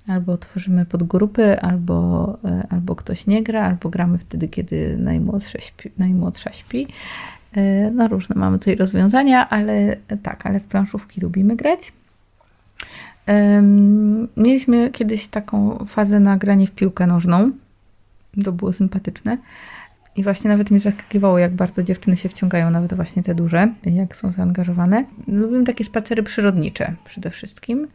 albo 0.08 0.38
tworzymy 0.38 0.86
podgrupy, 0.86 1.60
albo, 1.60 2.38
y, 2.46 2.68
albo 2.70 2.96
ktoś 2.96 3.28
nie 3.28 3.44
gra, 3.44 3.64
albo 3.64 3.90
gramy 3.90 4.18
wtedy, 4.18 4.48
kiedy 4.48 4.98
najmłodsze 4.98 5.62
śpi, 5.62 5.92
najmłodsza 5.98 6.54
śpi. 6.54 6.88
No 7.92 8.08
różne 8.08 8.36
mamy 8.36 8.60
tutaj 8.60 8.76
rozwiązania, 8.76 9.50
ale 9.50 9.98
tak, 10.24 10.46
ale 10.46 10.60
w 10.60 10.68
planszówki 10.68 11.22
lubimy 11.22 11.56
grać. 11.56 11.94
Mieliśmy 14.38 14.90
kiedyś 14.90 15.28
taką 15.28 15.86
fazę 15.86 16.20
na 16.20 16.38
granie 16.38 16.68
w 16.68 16.72
piłkę 16.72 17.08
nożną. 17.08 17.52
To 18.44 18.52
było 18.52 18.74
sympatyczne. 18.74 19.38
I 20.16 20.24
właśnie 20.24 20.50
nawet 20.50 20.72
mnie 20.72 20.80
zaskakiwało, 20.80 21.40
jak 21.40 21.56
bardzo 21.56 21.84
dziewczyny 21.84 22.18
się 22.18 22.30
wciągają, 22.30 22.70
nawet 22.70 22.94
właśnie 22.94 23.24
te 23.24 23.36
duże, 23.36 23.74
jak 23.86 24.16
są 24.16 24.32
zaangażowane. 24.32 25.06
Lubimy 25.28 25.64
takie 25.64 25.86
spacery 25.86 26.24
przyrodnicze 26.24 26.96
przede 27.06 27.30
wszystkim. 27.30 27.88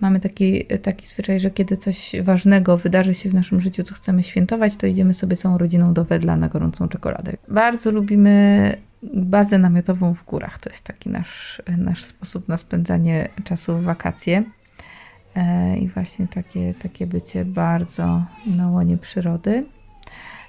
Mamy 0.00 0.20
taki, 0.20 0.64
taki 0.64 1.06
zwyczaj, 1.06 1.40
że 1.40 1.50
kiedy 1.50 1.76
coś 1.76 2.12
ważnego 2.22 2.76
wydarzy 2.76 3.14
się 3.14 3.30
w 3.30 3.34
naszym 3.34 3.60
życiu, 3.60 3.82
co 3.82 3.94
chcemy 3.94 4.22
świętować, 4.22 4.76
to 4.76 4.86
idziemy 4.86 5.14
sobie 5.14 5.36
całą 5.36 5.58
rodziną 5.58 5.94
do 5.94 6.04
Wedla 6.04 6.36
na 6.36 6.48
gorącą 6.48 6.88
czekoladę. 6.88 7.32
Bardzo 7.48 7.90
lubimy 7.90 8.76
bazę 9.14 9.58
namiotową 9.58 10.14
w 10.14 10.24
górach. 10.24 10.58
To 10.58 10.70
jest 10.70 10.84
taki 10.84 11.10
nasz, 11.10 11.62
nasz 11.78 12.04
sposób 12.04 12.48
na 12.48 12.56
spędzanie 12.56 13.28
czasu 13.44 13.78
w 13.78 13.82
wakacje. 13.82 14.44
E, 15.36 15.76
i 15.78 15.88
właśnie 15.88 16.26
takie, 16.26 16.74
takie 16.74 17.06
bycie 17.06 17.44
bardzo 17.44 18.24
na 18.46 18.70
łonie 18.70 18.98
przyrody. 18.98 19.64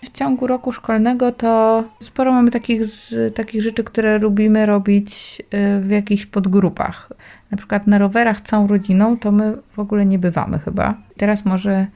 W 0.04 0.12
ciągu 0.12 0.48
roku 0.48 0.72
szkolnego 0.72 1.32
to 1.32 1.84
sporo 2.02 2.32
mamy 2.32 2.52
takich, 2.52 2.86
z, 2.86 3.36
takich 3.36 3.62
rzeczy, 3.62 3.84
które 3.84 4.18
lubimy 4.18 4.66
robić 4.66 5.42
e, 5.52 5.80
w 5.80 5.90
jakichś 5.90 6.26
podgrupach. 6.26 7.12
Na 7.52 7.58
przykład 7.58 7.88
na 7.88 7.98
rowerach 7.98 8.42
całą 8.42 8.68
rodziną 8.68 9.18
to 9.18 9.32
my 9.32 9.58
w 9.76 9.80
ogóle 9.80 10.06
nie 10.06 10.20
bywamy 10.20 10.60
chyba. 10.60 10.98
Teraz 11.18 11.46
może, 11.46 11.88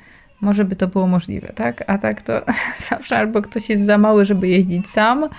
może 0.41 0.65
by 0.65 0.75
to 0.75 0.87
było 0.87 1.07
możliwe, 1.07 1.47
tak? 1.47 1.83
A 1.87 1.97
tak 1.97 2.21
to 2.21 2.41
zawsze 2.89 3.17
albo 3.17 3.41
ktoś 3.41 3.69
jest 3.69 3.85
za 3.85 3.97
mały, 3.97 4.25
żeby 4.25 4.47
jeździć 4.47 4.89
sam, 4.89 5.29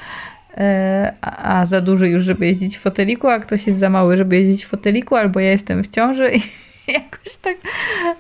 e, 0.57 1.15
a 1.21 1.67
za 1.67 1.81
duży 1.81 2.09
już, 2.09 2.25
żeby 2.25 2.47
jeździć 2.47 2.77
w 2.77 2.81
foteliku, 2.81 3.29
a 3.29 3.38
ktoś 3.38 3.67
jest 3.67 3.79
za 3.79 3.91
mały, 3.91 4.17
żeby 4.17 4.37
jeździć 4.37 4.65
w 4.65 4.69
foteliku, 4.69 5.17
albo 5.17 5.41
ja 5.41 5.51
jestem 5.51 5.85
w 5.85 5.88
ciąży 5.88 6.31
i 6.35 6.41
jakoś 6.99 7.37
tak 7.37 7.57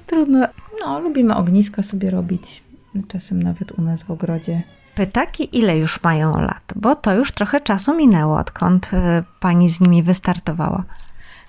trudno. 0.06 0.46
No, 0.80 1.00
lubimy 1.00 1.36
ogniska 1.36 1.82
sobie 1.82 2.10
robić, 2.10 2.62
czasem 3.08 3.42
nawet 3.42 3.72
u 3.72 3.82
nas 3.82 4.02
w 4.02 4.10
ogrodzie. 4.10 4.62
Pytaki, 4.94 5.58
ile 5.58 5.78
już 5.78 6.02
mają 6.02 6.40
lat? 6.40 6.72
Bo 6.76 6.96
to 6.96 7.14
już 7.14 7.32
trochę 7.32 7.60
czasu 7.60 7.96
minęło, 7.96 8.38
odkąd 8.38 8.90
e, 8.92 9.22
pani 9.40 9.68
z 9.68 9.80
nimi 9.80 10.02
wystartowała. 10.02 10.84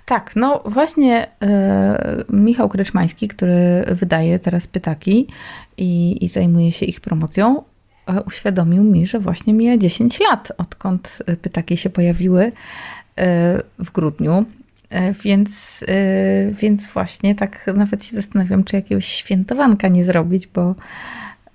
Tak, 0.06 0.36
no 0.36 0.64
właśnie 0.66 1.28
e, 1.42 2.24
Michał 2.30 2.70
Kryczmański, 2.70 3.28
który 3.28 3.86
wydaje 3.88 4.40
teraz 4.40 4.68
pytaki 4.68 5.28
i, 5.78 6.26
i 6.26 6.30
zajmuje 6.30 6.72
się 6.72 6.86
ich 6.86 7.02
promocją, 7.02 7.64
e, 8.08 8.22
uświadomił 8.22 8.84
mi, 8.84 9.06
że 9.06 9.20
właśnie 9.20 9.54
mija 9.54 9.78
10 9.78 10.20
lat, 10.20 10.52
odkąd 10.58 11.24
pytaki 11.42 11.78
się 11.78 11.90
pojawiły 11.90 12.52
w 13.80 13.92
grudniu. 13.94 14.46
E, 14.94 15.14
więc, 15.14 15.84
e, 15.88 16.52
więc 16.52 16.88
właśnie 16.88 17.36
tak 17.36 17.72
nawet 17.76 18.06
się 18.06 18.16
zastanawiam, 18.16 18.64
czy 18.64 18.76
jakiegoś 18.76 19.06
świętowanka 19.06 19.88
nie 19.88 20.06
zrobić, 20.06 20.48
bo, 20.48 20.76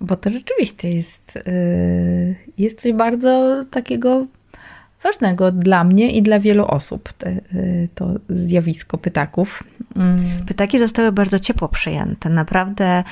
bo 0.01 0.15
to 0.15 0.29
rzeczywiście 0.29 0.91
jest, 0.91 1.35
yy, 1.35 2.35
jest 2.57 2.81
coś 2.81 2.93
bardzo 2.93 3.63
takiego 3.71 4.25
ważnego 5.03 5.51
dla 5.51 5.83
mnie 5.83 6.11
i 6.11 6.21
dla 6.21 6.39
wielu 6.39 6.65
osób, 6.65 7.13
te, 7.13 7.41
to 7.95 8.13
zjawisko 8.29 8.97
pytaków. 8.97 9.63
Mm. 9.95 10.45
Pytaki 10.45 10.79
zostały 10.79 11.11
bardzo 11.11 11.39
ciepło 11.39 11.67
przyjęte. 11.67 12.29
Naprawdę 12.29 13.03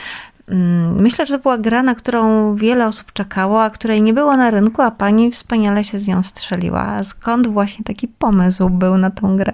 mm, 0.47 1.01
Myślę, 1.01 1.25
że 1.25 1.37
to 1.37 1.41
była 1.41 1.57
gra, 1.57 1.83
na 1.83 1.95
którą 1.95 2.55
wiele 2.55 2.87
osób 2.87 3.13
czekało, 3.13 3.63
a 3.63 3.69
której 3.69 4.01
nie 4.01 4.13
było 4.13 4.37
na 4.37 4.51
rynku, 4.51 4.81
a 4.81 4.91
pani 4.91 5.31
wspaniale 5.31 5.83
się 5.83 5.99
z 5.99 6.07
nią 6.07 6.23
strzeliła. 6.23 7.03
Skąd 7.03 7.47
właśnie 7.47 7.85
taki 7.85 8.07
pomysł 8.07 8.69
był 8.69 8.97
na 8.97 9.11
tą 9.11 9.37
grę? 9.37 9.53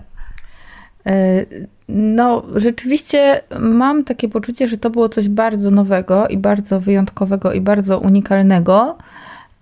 No, 1.89 2.43
rzeczywiście 2.56 3.41
mam 3.60 4.04
takie 4.04 4.30
poczucie, 4.30 4.68
że 4.68 4.78
to 4.78 4.89
było 4.89 5.10
coś 5.10 5.30
bardzo 5.30 5.72
nowego 5.72 6.28
i 6.28 6.38
bardzo 6.38 6.80
wyjątkowego 6.80 7.54
i 7.54 7.62
bardzo 7.62 7.99
unikalnego. 7.99 8.97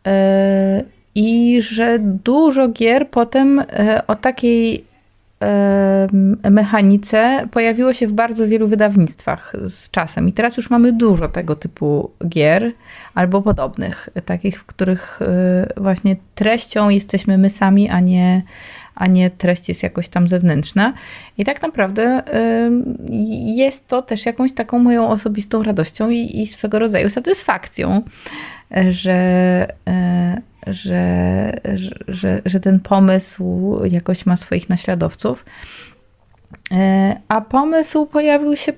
E, 0.08 0.84
I 1.16 1.62
że 1.62 2.00
dużo 2.00 2.68
gier 2.68 3.10
potem 3.10 3.60
e, 3.60 4.02
o 4.08 4.16
takiej 4.16 4.86
e, 5.42 6.08
mechanice 6.52 7.48
pojawiło 7.52 7.94
się 7.94 8.08
w 8.08 8.14
bardzo 8.14 8.48
wielu 8.48 8.68
wydawnictwach 8.68 9.54
z 9.68 9.90
czasem. 9.90 10.30
I 10.30 10.34
teraz 10.34 10.58
już 10.58 10.70
mamy 10.70 10.94
dużo 10.94 11.30
tego 11.30 11.56
typu 11.56 12.12
gier 12.28 12.72
albo 13.16 13.42
podobnych, 13.42 14.10
takich, 14.26 14.60
w 14.60 14.66
których 14.66 15.20
właśnie 15.78 16.16
treścią 16.36 16.90
jesteśmy 16.90 17.38
my 17.38 17.50
sami, 17.50 17.90
a 17.90 18.00
nie 18.00 18.42
a 18.96 19.08
nie 19.08 19.30
treść 19.30 19.70
jest 19.70 19.84
jakoś 19.84 20.10
tam 20.10 20.28
zewnętrzna. 20.28 20.94
I 21.38 21.46
tak 21.46 21.62
naprawdę 21.62 22.24
jest 23.56 23.88
to 23.88 24.02
też 24.02 24.26
jakąś 24.26 24.54
taką 24.54 24.80
moją 24.80 25.08
osobistą 25.08 25.64
radością 25.64 26.10
i, 26.10 26.42
i 26.42 26.48
swego 26.48 26.80
rodzaju 26.80 27.10
satysfakcją, 27.10 28.02
że, 28.90 29.68
e, 29.88 30.42
że, 30.68 31.54
że, 32.08 32.42
że 32.46 32.60
ten 32.60 32.80
pomysł 32.80 33.76
jakoś 33.92 34.26
ma 34.26 34.38
swoich 34.38 34.70
naśladowców. 34.70 35.46
E, 36.72 37.16
a 37.28 37.42
pomysł 37.42 38.06
pojawił 38.06 38.56
się 38.56 38.74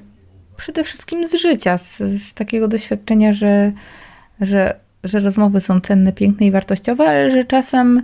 przede 0.57 0.84
wszystkim 0.84 1.28
z 1.28 1.34
życia, 1.34 1.78
z, 1.78 1.97
z 1.97 2.34
takiego 2.34 2.68
doświadczenia, 2.68 3.34
że, 3.34 3.72
że, 4.41 4.76
że 5.03 5.20
rozmowy 5.20 5.61
są 5.61 5.82
cenne, 5.82 6.11
piękne 6.11 6.45
i 6.45 6.51
wartościowe, 6.51 7.07
ale 7.07 7.32
że 7.32 7.43
czasem 7.43 8.03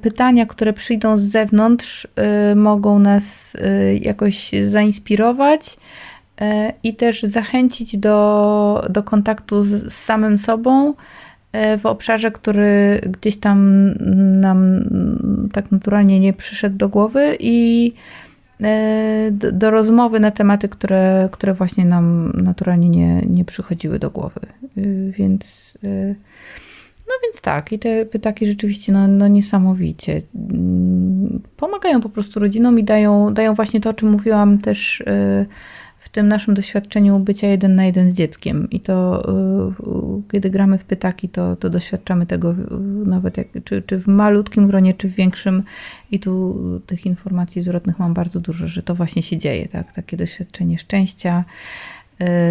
pytania, 0.00 0.46
które 0.46 0.72
przyjdą 0.72 1.16
z 1.16 1.22
zewnątrz, 1.22 2.08
y, 2.52 2.56
mogą 2.56 2.98
nas 2.98 3.54
y, 3.54 3.98
jakoś 4.02 4.50
zainspirować 4.66 5.76
y, 6.40 6.44
i 6.82 6.94
też 6.94 7.22
zachęcić 7.22 7.96
do, 7.96 8.86
do 8.90 9.02
kontaktu 9.02 9.64
z, 9.64 9.92
samym 9.92 10.38
sobą 10.38 10.94
w 11.78 11.86
obszarze, 11.86 12.30
który 12.30 13.00
gdzieś 13.06 13.36
tam 13.36 13.88
nam 14.40 14.84
tak 15.52 15.72
naturalnie 15.72 16.20
nie 16.20 16.32
przyszedł 16.32 16.76
do 16.76 16.88
głowy 16.88 17.36
i 17.40 17.92
do, 19.30 19.52
do 19.52 19.70
rozmowy 19.70 20.20
na 20.20 20.30
tematy, 20.30 20.68
które, 20.68 21.28
które 21.32 21.54
właśnie 21.54 21.84
nam 21.84 22.32
naturalnie 22.36 22.88
nie, 22.88 23.22
nie 23.26 23.44
przychodziły 23.44 23.98
do 23.98 24.10
głowy. 24.10 24.40
Więc 25.10 25.78
no 27.10 27.14
więc 27.22 27.40
tak, 27.40 27.72
i 27.72 27.78
te 27.78 28.06
pytaki 28.06 28.46
rzeczywiście 28.46 28.92
no, 28.92 29.08
no 29.08 29.28
niesamowicie 29.28 30.22
mm, 30.34 31.40
pomagają 31.56 32.00
po 32.00 32.08
prostu 32.08 32.40
rodzinom 32.40 32.78
i 32.78 32.84
dają, 32.84 33.34
dają 33.34 33.54
właśnie 33.54 33.80
to, 33.80 33.90
o 33.90 33.94
czym 33.94 34.10
mówiłam 34.10 34.58
też 34.58 35.00
y, 35.00 35.46
w 35.98 36.08
tym 36.08 36.28
naszym 36.28 36.54
doświadczeniu 36.54 37.18
bycia 37.18 37.46
jeden 37.46 37.74
na 37.74 37.84
jeden 37.84 38.10
z 38.10 38.14
dzieckiem. 38.14 38.70
I 38.70 38.80
to 38.80 39.28
y, 40.28 40.32
kiedy 40.32 40.50
gramy 40.50 40.78
w 40.78 40.84
pytaki, 40.84 41.28
to, 41.28 41.56
to 41.56 41.70
doświadczamy 41.70 42.26
tego 42.26 42.54
nawet 43.06 43.36
jak, 43.36 43.46
czy, 43.64 43.82
czy 43.82 43.98
w 43.98 44.06
malutkim 44.06 44.66
gronie, 44.66 44.94
czy 44.94 45.08
w 45.08 45.14
większym. 45.14 45.62
I 46.10 46.20
tu 46.20 46.60
tych 46.86 47.06
informacji 47.06 47.62
zwrotnych 47.62 47.98
mam 47.98 48.14
bardzo 48.14 48.40
dużo, 48.40 48.66
że 48.66 48.82
to 48.82 48.94
właśnie 48.94 49.22
się 49.22 49.36
dzieje, 49.36 49.68
tak? 49.68 49.92
Takie 49.92 50.16
doświadczenie 50.16 50.78
szczęścia, 50.78 51.44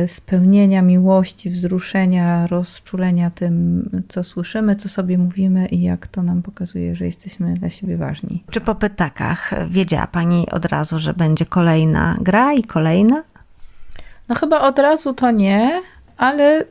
spełnienia, 0.07 0.81
miłości, 0.81 1.49
wzruszenia, 1.49 2.47
rozczulenia 2.47 3.29
tym, 3.29 3.89
co 4.07 4.23
słyszymy, 4.23 4.75
co 4.75 4.89
sobie 4.89 5.17
mówimy 5.17 5.65
i 5.65 5.81
jak 5.81 6.07
to 6.07 6.23
nam 6.23 6.41
pokazuje, 6.41 6.95
że 6.95 7.05
jesteśmy 7.05 7.53
dla 7.53 7.69
siebie 7.69 7.97
ważni. 7.97 8.43
Czy 8.49 8.61
po 8.61 8.75
pytakach 8.75 9.51
wiedziała 9.69 10.07
Pani 10.07 10.45
od 10.51 10.65
razu, 10.65 10.99
że 10.99 11.13
będzie 11.13 11.45
kolejna 11.45 12.17
gra 12.21 12.53
i 12.53 12.63
kolejna? 12.63 13.23
No 14.29 14.35
chyba 14.35 14.61
od 14.61 14.79
razu 14.79 15.13
to 15.13 15.31
nie, 15.31 15.81
ale 16.17 16.65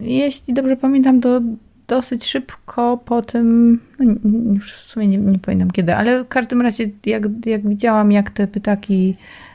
jeśli 0.00 0.54
dobrze 0.54 0.76
pamiętam, 0.76 1.20
to 1.20 1.40
dosyć 1.88 2.26
szybko 2.26 2.96
po 3.04 3.22
tym, 3.22 3.78
no 3.98 4.54
już 4.54 4.72
w 4.72 4.90
sumie 4.90 5.08
nie, 5.08 5.18
nie 5.18 5.38
pamiętam 5.38 5.70
kiedy, 5.70 5.94
ale 5.94 6.24
w 6.24 6.28
każdym 6.28 6.62
razie 6.62 6.90
jak, 7.06 7.22
jak 7.46 7.68
widziałam, 7.68 8.12
jak 8.12 8.30
te 8.30 8.46
pytaki 8.46 9.16
Y, 9.16 9.49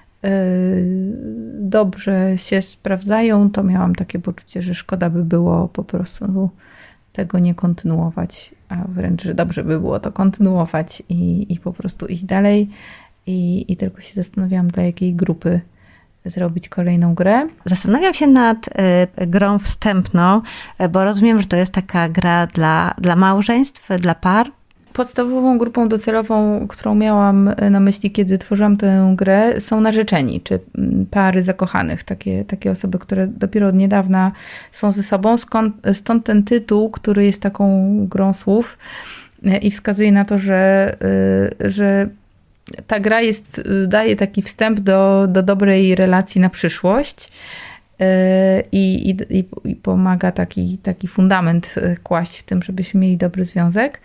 dobrze 1.54 2.38
się 2.38 2.62
sprawdzają, 2.62 3.52
to 3.52 3.64
miałam 3.64 3.96
takie 3.96 4.20
poczucie, 4.20 4.62
że 4.62 4.74
szkoda 4.74 5.10
by 5.10 5.24
było 5.24 5.68
po 5.68 5.84
prostu 5.84 6.50
tego 7.14 7.40
nie 7.40 7.56
kontynuować, 7.56 8.56
a 8.70 8.76
wręcz, 8.88 9.24
że 9.24 9.34
dobrze 9.34 9.64
by 9.64 9.80
było 9.80 10.00
to 10.00 10.12
kontynuować 10.12 11.04
i, 11.10 11.54
i 11.54 11.60
po 11.60 11.74
prostu 11.74 12.06
iść 12.06 12.24
dalej. 12.24 12.70
I, 13.28 13.66
I 13.72 13.78
tylko 13.78 14.02
się 14.02 14.14
zastanawiałam, 14.14 14.68
dla 14.68 14.84
jakiej 14.84 15.16
grupy 15.16 15.62
zrobić 16.26 16.70
kolejną 16.70 17.16
grę. 17.16 17.48
Zastanawiam 17.66 18.14
się 18.14 18.28
nad 18.28 18.68
y, 18.68 19.28
grą 19.28 19.60
wstępną, 19.60 20.42
bo 20.90 21.04
rozumiem, 21.04 21.42
że 21.42 21.48
to 21.48 21.56
jest 21.58 21.74
taka 21.74 22.10
gra 22.10 22.48
dla, 22.48 22.94
dla 22.98 23.16
małżeństw, 23.16 23.90
dla 24.00 24.16
par. 24.16 24.52
Podstawową 24.96 25.58
grupą 25.58 25.90
docelową, 25.90 26.68
którą 26.68 26.96
miałam 26.96 27.48
e, 27.48 27.70
na 27.70 27.80
myśli, 27.80 28.12
kiedy 28.12 28.38
tworzyłam 28.38 28.78
tę 28.78 29.14
grę, 29.16 29.62
są 29.62 29.82
narzeczeni, 29.82 30.42
czy 30.42 30.60
mm, 30.78 31.06
pary 31.06 31.44
zakochanych, 31.44 32.04
takie, 32.04 32.46
takie 32.46 32.72
osoby, 32.72 33.00
które 33.00 33.28
dopiero 33.28 33.68
od 33.68 33.76
niedawna 33.76 34.32
są 34.72 34.92
ze 34.92 35.04
sobą. 35.04 35.38
Skąd, 35.38 35.76
stąd 35.94 36.26
ten 36.26 36.44
tytuł, 36.44 36.90
który 36.90 37.26
jest 37.26 37.42
taką 37.42 37.96
grą 38.08 38.34
słów 38.34 38.78
e, 39.46 39.58
i 39.58 39.72
wskazuje 39.72 40.12
na 40.12 40.26
to, 40.26 40.40
że, 40.40 40.96
e, 41.62 41.70
że 41.70 42.10
ta 42.88 43.00
gra 43.00 43.22
jest, 43.22 43.62
daje 43.88 44.16
taki 44.16 44.42
wstęp 44.42 44.80
do, 44.80 45.28
do 45.30 45.44
dobrej 45.44 45.96
relacji 45.96 46.42
na 46.42 46.50
przyszłość. 46.50 47.32
I, 48.72 49.10
i, 49.10 49.46
i 49.70 49.76
pomaga 49.76 50.32
taki, 50.32 50.78
taki 50.78 51.08
fundament 51.08 51.76
kłaść 52.04 52.40
w 52.40 52.44
tym, 52.44 52.64
żebyśmy 52.64 53.00
mieli 53.00 53.18
dobry 53.18 53.46
związek. 53.46 54.00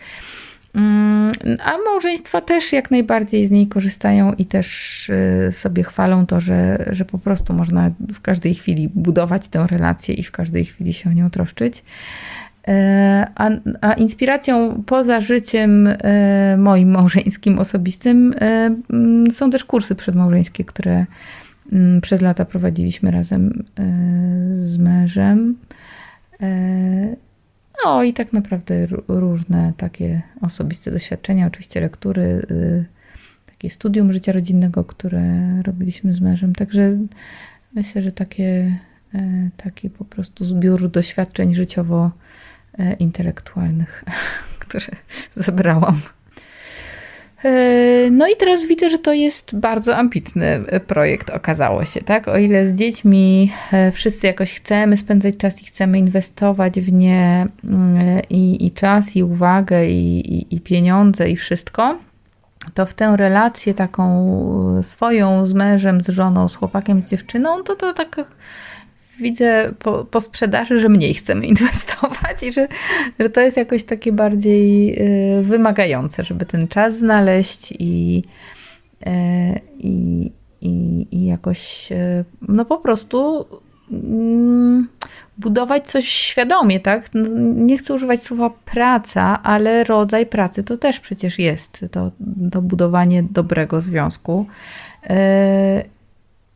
Mm, 0.74 1.32
a 1.64 1.72
małżeństwa 1.84 2.40
też 2.40 2.72
jak 2.72 2.90
najbardziej 2.90 3.46
z 3.46 3.50
niej 3.50 3.66
korzystają 3.66 4.32
i 4.32 4.46
też 4.46 5.08
y, 5.08 5.52
sobie 5.52 5.82
chwalą 5.82 6.26
to, 6.26 6.40
że, 6.40 6.88
że 6.90 7.04
po 7.04 7.18
prostu 7.18 7.52
można 7.52 7.90
w 8.12 8.20
każdej 8.20 8.54
chwili 8.54 8.88
budować 8.94 9.48
tę 9.48 9.66
relację 9.70 10.14
i 10.14 10.22
w 10.22 10.30
każdej 10.30 10.64
chwili 10.64 10.92
się 10.92 11.10
o 11.10 11.12
nią 11.12 11.30
troszczyć. 11.30 11.82
E, 12.68 13.26
a, 13.34 13.50
a 13.80 13.92
inspiracją 13.92 14.82
poza 14.86 15.20
życiem 15.20 15.86
e, 15.86 16.56
moim 16.58 16.90
małżeńskim, 16.90 17.58
osobistym 17.58 18.34
e, 18.40 18.74
mm, 18.90 19.30
są 19.30 19.50
też 19.50 19.64
kursy 19.64 19.94
przedmałżeńskie, 19.94 20.64
które 20.64 21.06
mm, 21.72 22.00
przez 22.00 22.20
lata 22.20 22.44
prowadziliśmy 22.44 23.10
razem 23.10 23.64
z 24.58 24.78
mężem. 24.78 25.56
No 27.84 28.02
i 28.02 28.12
tak 28.12 28.32
naprawdę 28.32 28.86
różne 29.08 29.72
takie 29.76 30.22
osobiste 30.40 30.90
doświadczenia, 30.90 31.46
oczywiście 31.46 31.80
lektury, 31.80 32.42
y, 32.50 32.84
takie 33.46 33.70
studium 33.70 34.12
życia 34.12 34.32
rodzinnego, 34.32 34.84
które 34.84 35.22
robiliśmy 35.62 36.14
z 36.14 36.20
mężem. 36.20 36.54
Także 36.54 36.98
myślę, 37.74 38.02
że 38.02 38.12
takie, 38.12 38.78
e, 39.14 39.50
taki 39.56 39.90
po 39.90 40.04
prostu 40.04 40.44
zbiór 40.44 40.90
doświadczeń 40.90 41.54
życiowo-intelektualnych, 41.54 44.04
które 44.58 44.86
zebrałam. 45.36 46.00
E, 47.45 48.11
no 48.11 48.28
i 48.28 48.36
teraz 48.36 48.62
widzę, 48.62 48.91
że 48.91 48.99
to 48.99 49.12
jest 49.12 49.57
bardzo 49.57 49.97
ambitny 49.97 50.64
projekt, 50.86 51.30
okazało 51.30 51.84
się, 51.84 52.01
tak? 52.01 52.28
O 52.28 52.38
ile 52.38 52.68
z 52.68 52.74
dziećmi 52.74 53.53
e, 53.72 53.93
wszyscy 53.93 54.26
jakoś 54.26 54.55
chcemy 54.55 54.97
spędzać 54.97 55.36
czas 55.36 55.62
i 55.62 55.64
chcemy 55.64 55.99
inwestować 55.99 56.80
w 56.80 56.93
nie 56.93 57.47
mm, 57.64 58.20
i, 58.30 58.66
i 58.66 58.70
czas, 58.70 59.16
i 59.16 59.22
uwagę, 59.22 59.91
i, 59.91 60.34
i, 60.34 60.55
i 60.55 60.61
pieniądze, 60.61 61.30
i 61.30 61.36
wszystko, 61.36 61.99
to 62.74 62.86
w 62.86 62.95
tę 62.95 63.16
relację 63.16 63.74
taką 63.74 64.82
swoją 64.82 65.47
z 65.47 65.55
mężem, 65.55 66.01
z 66.01 66.09
żoną, 66.09 66.49
z 66.49 66.55
chłopakiem, 66.55 67.03
z 67.03 67.11
dziewczyną, 67.11 67.62
to 67.62 67.76
to 67.76 67.93
tak 67.93 68.16
widzę 69.20 69.72
po, 69.78 70.04
po 70.04 70.20
sprzedaży, 70.20 70.80
że 70.80 70.88
mniej 70.88 71.14
chcemy 71.14 71.46
inwestować 71.52 72.42
i 72.42 72.52
że, 72.52 72.68
że 73.18 73.30
to 73.30 73.40
jest 73.40 73.56
jakoś 73.56 73.84
takie 73.84 74.12
bardziej 74.12 74.96
y, 75.38 75.42
wymagające, 75.42 76.24
żeby 76.24 76.46
ten 76.46 76.68
czas 76.68 76.98
znaleźć 76.98 77.72
i, 77.78 78.22
y, 79.06 79.10
i, 79.78 80.30
i, 80.60 81.06
i 81.10 81.26
jakoś 81.26 81.92
y, 81.92 82.24
no 82.48 82.64
po 82.64 82.78
prostu 82.78 83.46
mm, 83.92 84.88
budować 85.38 85.86
coś 85.86 86.08
świadomie, 86.08 86.80
tak? 86.80 87.10
No, 87.14 87.28
nie 87.54 87.78
chcę 87.78 87.94
używać 87.94 88.24
słowa 88.24 88.50
praca, 88.64 89.42
ale 89.42 89.84
rodzaj 89.84 90.26
pracy 90.26 90.62
to 90.62 90.76
też 90.76 91.00
przecież 91.00 91.38
jest 91.38 91.84
to, 91.90 92.10
to 92.52 92.62
budowanie 92.62 93.22
dobrego 93.22 93.80
związku. 93.80 94.46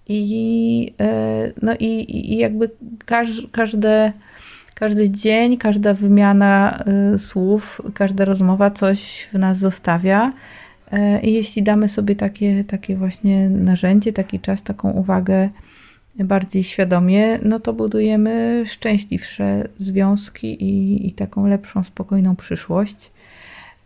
E, 0.08 0.12
I, 0.12 0.94
e, 1.00 1.52
no 1.62 1.74
i, 1.74 2.16
i 2.34 2.36
jakby 2.36 2.70
każ, 3.04 3.28
każde, 3.52 4.12
każdy 4.74 5.10
dzień, 5.10 5.56
każda 5.56 5.94
wymiana 5.94 6.84
e, 6.86 7.18
słów, 7.18 7.82
każda 7.94 8.24
rozmowa 8.24 8.70
coś 8.70 9.28
w 9.32 9.38
nas 9.38 9.58
zostawia. 9.58 10.32
I 11.22 11.32
jeśli 11.32 11.62
damy 11.62 11.88
sobie 11.88 12.16
takie, 12.16 12.64
takie 12.64 12.96
właśnie 12.96 13.48
narzędzie, 13.48 14.12
taki 14.12 14.40
czas, 14.40 14.62
taką 14.62 14.90
uwagę, 14.90 15.48
bardziej 16.18 16.64
świadomie, 16.64 17.38
no 17.42 17.60
to 17.60 17.72
budujemy 17.72 18.64
szczęśliwsze 18.66 19.68
związki 19.78 20.64
i, 20.64 21.06
i 21.08 21.12
taką 21.12 21.46
lepszą, 21.46 21.84
spokojną 21.84 22.36
przyszłość. 22.36 23.10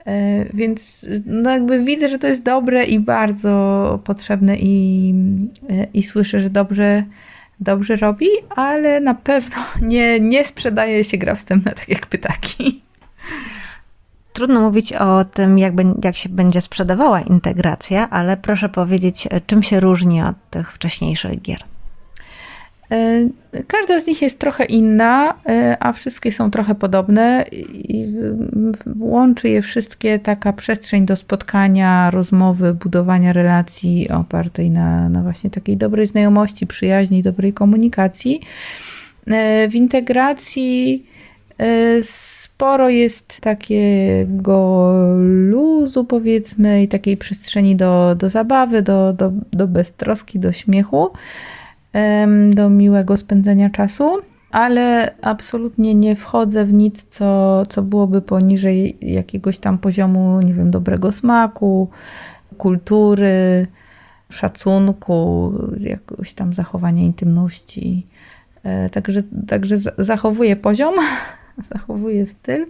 E, 0.08 0.44
więc 0.54 1.06
no 1.26 1.50
jakby 1.50 1.84
widzę, 1.84 2.08
że 2.08 2.18
to 2.18 2.26
jest 2.26 2.42
dobre 2.42 2.84
i 2.84 3.00
bardzo 3.00 4.00
potrzebne 4.04 4.56
i, 4.56 5.14
e, 5.70 5.86
i 5.94 6.02
słyszę, 6.02 6.40
że 6.40 6.50
dobrze, 6.50 7.02
dobrze 7.60 7.96
robi, 7.96 8.26
ale 8.56 9.00
na 9.00 9.14
pewno 9.14 9.56
nie, 9.82 10.20
nie 10.20 10.44
sprzedaje 10.44 11.04
się 11.04 11.18
gra 11.18 11.34
wstępna 11.34 11.72
tak 11.72 11.88
jak 11.88 12.06
pytaki. 12.06 12.80
Trudno 14.32 14.60
mówić 14.60 14.92
o 14.92 15.24
tym, 15.24 15.58
jak, 15.58 15.74
jak 16.04 16.16
się 16.16 16.28
będzie 16.28 16.60
sprzedawała 16.60 17.20
integracja, 17.20 18.10
ale 18.10 18.36
proszę 18.36 18.68
powiedzieć, 18.68 19.28
czym 19.46 19.62
się 19.62 19.80
różni 19.80 20.22
od 20.22 20.36
tych 20.50 20.72
wcześniejszych 20.72 21.42
gier. 21.42 21.58
E, 22.90 23.28
każda 23.66 24.00
z 24.00 24.06
nich 24.06 24.22
jest 24.22 24.38
trochę 24.38 24.64
inna, 24.64 25.34
e, 25.46 25.76
a 25.80 25.92
wszystkie 25.92 26.32
są 26.32 26.50
trochę 26.50 26.74
podobne. 26.74 27.44
Łączy 29.00 29.48
je 29.48 29.62
wszystkie 29.62 30.18
taka 30.18 30.52
przestrzeń 30.52 31.06
do 31.06 31.16
spotkania, 31.16 32.10
rozmowy, 32.10 32.74
budowania 32.74 33.32
relacji 33.32 34.08
opartej 34.08 34.70
na, 34.70 35.08
na 35.08 35.22
właśnie 35.22 35.50
takiej 35.50 35.76
dobrej 35.76 36.06
znajomości, 36.06 36.66
przyjaźni, 36.66 37.22
dobrej 37.22 37.52
komunikacji. 37.52 38.40
E, 39.26 39.68
w 39.68 39.74
integracji 39.74 41.06
sporo 42.02 42.88
jest 42.88 43.40
takiego 43.40 44.92
luzu, 45.16 46.04
powiedzmy, 46.04 46.82
i 46.82 46.88
takiej 46.88 47.16
przestrzeni 47.16 47.76
do, 47.76 48.14
do 48.14 48.30
zabawy, 48.30 48.82
do, 48.82 49.12
do, 49.12 49.32
do 49.52 49.68
beztroski, 49.68 50.38
do 50.38 50.52
śmiechu 50.52 51.10
do 52.50 52.70
miłego 52.70 53.16
spędzenia 53.16 53.70
czasu, 53.70 54.10
ale 54.50 55.14
absolutnie 55.22 55.94
nie 55.94 56.16
wchodzę 56.16 56.64
w 56.64 56.72
nic, 56.72 57.06
co, 57.10 57.62
co 57.66 57.82
byłoby 57.82 58.22
poniżej 58.22 58.98
jakiegoś 59.02 59.58
tam 59.58 59.78
poziomu, 59.78 60.40
nie 60.40 60.54
wiem, 60.54 60.70
dobrego 60.70 61.12
smaku, 61.12 61.88
kultury, 62.58 63.66
szacunku, 64.30 65.52
jakoś 65.80 66.32
tam 66.32 66.52
zachowania 66.52 67.02
intymności. 67.02 68.06
E, 68.64 68.90
także, 68.90 69.22
także 69.48 69.76
zachowuję 69.98 70.56
poziom, 70.56 70.94
zachowuję 71.72 72.26
styl. 72.26 72.66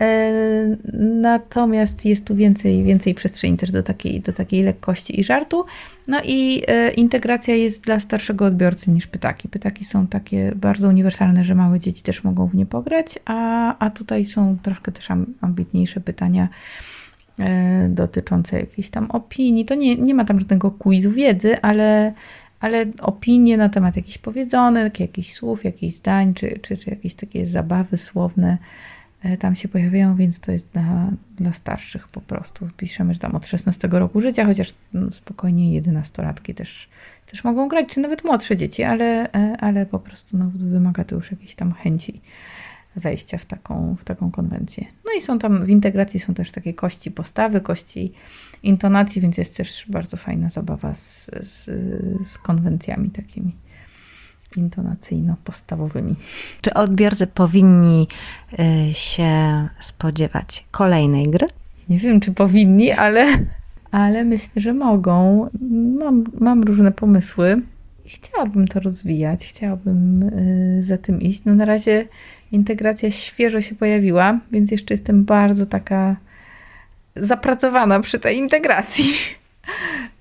E, 0.00 0.76
natomiast 1.02 2.04
jest 2.04 2.24
tu 2.24 2.36
więcej, 2.36 2.84
więcej 2.84 3.14
przestrzeni 3.14 3.56
też 3.56 3.70
do 3.70 3.82
takiej, 3.82 4.20
do 4.20 4.32
takiej 4.32 4.62
lekkości 4.62 5.20
i 5.20 5.24
żartu. 5.24 5.64
No 6.06 6.20
i 6.24 6.62
e, 6.66 6.90
integracja 6.90 7.54
jest 7.54 7.82
dla 7.82 8.00
starszego 8.00 8.44
odbiorcy 8.44 8.90
niż 8.90 9.06
pytaki. 9.06 9.48
Pytaki 9.48 9.84
są 9.84 10.06
takie 10.06 10.52
bardzo 10.56 10.88
uniwersalne, 10.88 11.44
że 11.44 11.54
małe 11.54 11.80
dzieci 11.80 12.02
też 12.02 12.24
mogą 12.24 12.46
w 12.46 12.54
nie 12.54 12.66
pograć, 12.66 13.18
a, 13.24 13.78
a 13.78 13.90
tutaj 13.90 14.26
są 14.26 14.56
troszkę 14.62 14.92
też 14.92 15.08
ambitniejsze 15.40 16.00
pytania 16.00 16.48
e, 17.38 17.88
dotyczące 17.88 18.60
jakiejś 18.60 18.90
tam 18.90 19.10
opinii. 19.10 19.64
To 19.64 19.74
nie, 19.74 19.96
nie 19.96 20.14
ma 20.14 20.24
tam 20.24 20.40
żadnego 20.40 20.70
quizu 20.70 21.12
wiedzy, 21.12 21.60
ale, 21.60 22.12
ale 22.60 22.86
opinie 23.00 23.56
na 23.56 23.68
temat 23.68 23.96
jakichś 23.96 24.18
powiedzonek, 24.18 25.00
jakichś 25.00 25.32
słów, 25.32 25.64
jakichś 25.64 25.96
zdań, 25.96 26.34
czy, 26.34 26.58
czy, 26.62 26.76
czy 26.76 26.90
jakieś 26.90 27.14
takie 27.14 27.46
zabawy 27.46 27.98
słowne 27.98 28.58
E, 29.22 29.36
tam 29.36 29.56
się 29.56 29.68
pojawiają, 29.68 30.16
więc 30.16 30.40
to 30.40 30.52
jest 30.52 30.68
dla, 30.72 31.10
dla 31.36 31.52
starszych 31.52 32.08
po 32.08 32.20
prostu. 32.20 32.68
Piszemy, 32.76 33.14
że 33.14 33.20
tam 33.20 33.34
od 33.34 33.46
16 33.46 33.88
roku 33.90 34.20
życia, 34.20 34.46
chociaż 34.46 34.74
no, 34.92 35.12
spokojnie 35.12 35.82
11-latki 35.82 36.54
też, 36.54 36.88
też 37.26 37.44
mogą 37.44 37.68
grać, 37.68 37.88
czy 37.88 38.00
nawet 38.00 38.24
młodsze 38.24 38.56
dzieci, 38.56 38.82
ale, 38.82 39.32
e, 39.32 39.56
ale 39.60 39.86
po 39.86 39.98
prostu 39.98 40.36
no, 40.36 40.50
wymaga 40.54 41.04
to 41.04 41.14
już 41.14 41.30
jakiejś 41.30 41.54
tam 41.54 41.72
chęci 41.72 42.20
wejścia 42.96 43.38
w 43.38 43.44
taką, 43.44 43.96
w 43.98 44.04
taką 44.04 44.30
konwencję. 44.30 44.84
No 45.04 45.12
i 45.18 45.20
są 45.20 45.38
tam, 45.38 45.64
w 45.64 45.70
integracji 45.70 46.20
są 46.20 46.34
też 46.34 46.52
takie 46.52 46.74
kości 46.74 47.10
postawy, 47.10 47.60
kości 47.60 48.12
intonacji, 48.62 49.22
więc 49.22 49.38
jest 49.38 49.56
też 49.56 49.84
bardzo 49.88 50.16
fajna 50.16 50.50
zabawa 50.50 50.94
z, 50.94 51.30
z, 51.42 51.64
z 52.28 52.38
konwencjami 52.38 53.10
takimi 53.10 53.56
intonacyjno-postawowymi. 54.56 56.14
Czy 56.60 56.74
odbiorcy 56.74 57.26
powinni 57.26 58.08
y, 58.52 58.94
się 58.94 59.32
spodziewać 59.80 60.64
kolejnej 60.70 61.30
gry? 61.30 61.46
Nie 61.88 61.98
wiem, 61.98 62.20
czy 62.20 62.32
powinni, 62.32 62.92
ale, 62.92 63.26
ale 63.90 64.24
myślę, 64.24 64.62
że 64.62 64.74
mogą. 64.74 65.48
Mam, 65.98 66.24
mam 66.40 66.62
różne 66.62 66.92
pomysły. 66.92 67.62
Chciałabym 68.06 68.68
to 68.68 68.80
rozwijać, 68.80 69.46
chciałabym 69.46 70.22
y, 70.22 70.82
za 70.82 70.98
tym 70.98 71.20
iść. 71.20 71.44
No 71.44 71.54
na 71.54 71.64
razie 71.64 72.08
integracja 72.52 73.10
świeżo 73.10 73.60
się 73.60 73.74
pojawiła, 73.74 74.40
więc 74.52 74.70
jeszcze 74.70 74.94
jestem 74.94 75.24
bardzo 75.24 75.66
taka 75.66 76.16
zapracowana 77.16 78.00
przy 78.00 78.18
tej 78.18 78.36
integracji. 78.36 79.04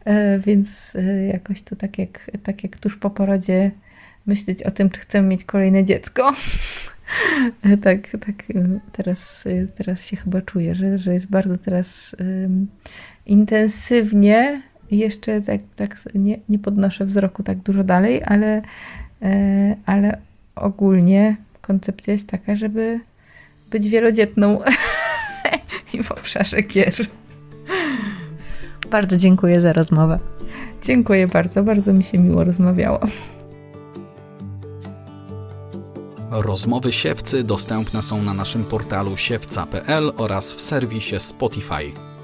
Y, 0.08 0.40
więc 0.46 0.94
jakoś 1.34 1.62
to 1.62 1.76
tak 1.76 1.98
jak, 1.98 2.32
tak 2.44 2.64
jak 2.64 2.78
tuż 2.78 2.96
po 2.96 3.10
porodzie 3.10 3.72
myśleć 4.26 4.64
o 4.64 4.72
tym, 4.72 4.90
czy 4.90 5.00
chcemy 5.00 5.28
mieć 5.28 5.44
kolejne 5.44 5.84
dziecko. 5.84 6.34
tak, 7.84 8.08
tak 8.26 8.44
teraz, 8.92 9.44
teraz 9.76 10.06
się 10.06 10.18
chyba 10.18 10.42
czuję, 10.42 10.76
że, 10.76 11.00
że 11.00 11.14
jest 11.14 11.30
bardzo 11.30 11.58
teraz 11.58 12.16
um, 12.20 12.68
intensywnie. 13.26 14.62
Jeszcze 14.92 15.42
tak, 15.42 15.62
tak 15.76 16.00
nie, 16.16 16.40
nie 16.50 16.60
podnoszę 16.60 17.06
wzroku 17.06 17.44
tak 17.44 17.58
dużo 17.58 17.84
dalej, 17.84 18.22
ale, 18.26 18.62
e, 19.22 19.76
ale 19.86 20.18
ogólnie 20.56 21.36
koncepcja 21.68 22.14
jest 22.14 22.28
taka, 22.28 22.56
żeby 22.56 23.00
być 23.72 23.90
wielodzietną 23.90 24.60
i 25.94 26.04
w 26.04 26.12
obszarze 26.12 26.62
gier. 26.62 26.94
Bardzo 28.92 29.18
dziękuję 29.18 29.62
za 29.62 29.74
rozmowę. 29.74 30.20
Dziękuję 30.84 31.28
bardzo, 31.28 31.64
bardzo 31.64 31.94
mi 31.94 32.04
się 32.04 32.18
miło 32.18 32.44
rozmawiało. 32.44 33.00
Rozmowy 36.32 36.92
siewcy 36.92 37.44
dostępne 37.44 38.04
są 38.04 38.24
na 38.24 38.34
naszym 38.34 38.64
portalu 38.64 39.18
siewca.pl 39.18 40.12
oraz 40.18 40.54
w 40.54 40.62
serwisie 40.62 41.20
Spotify. 41.20 42.17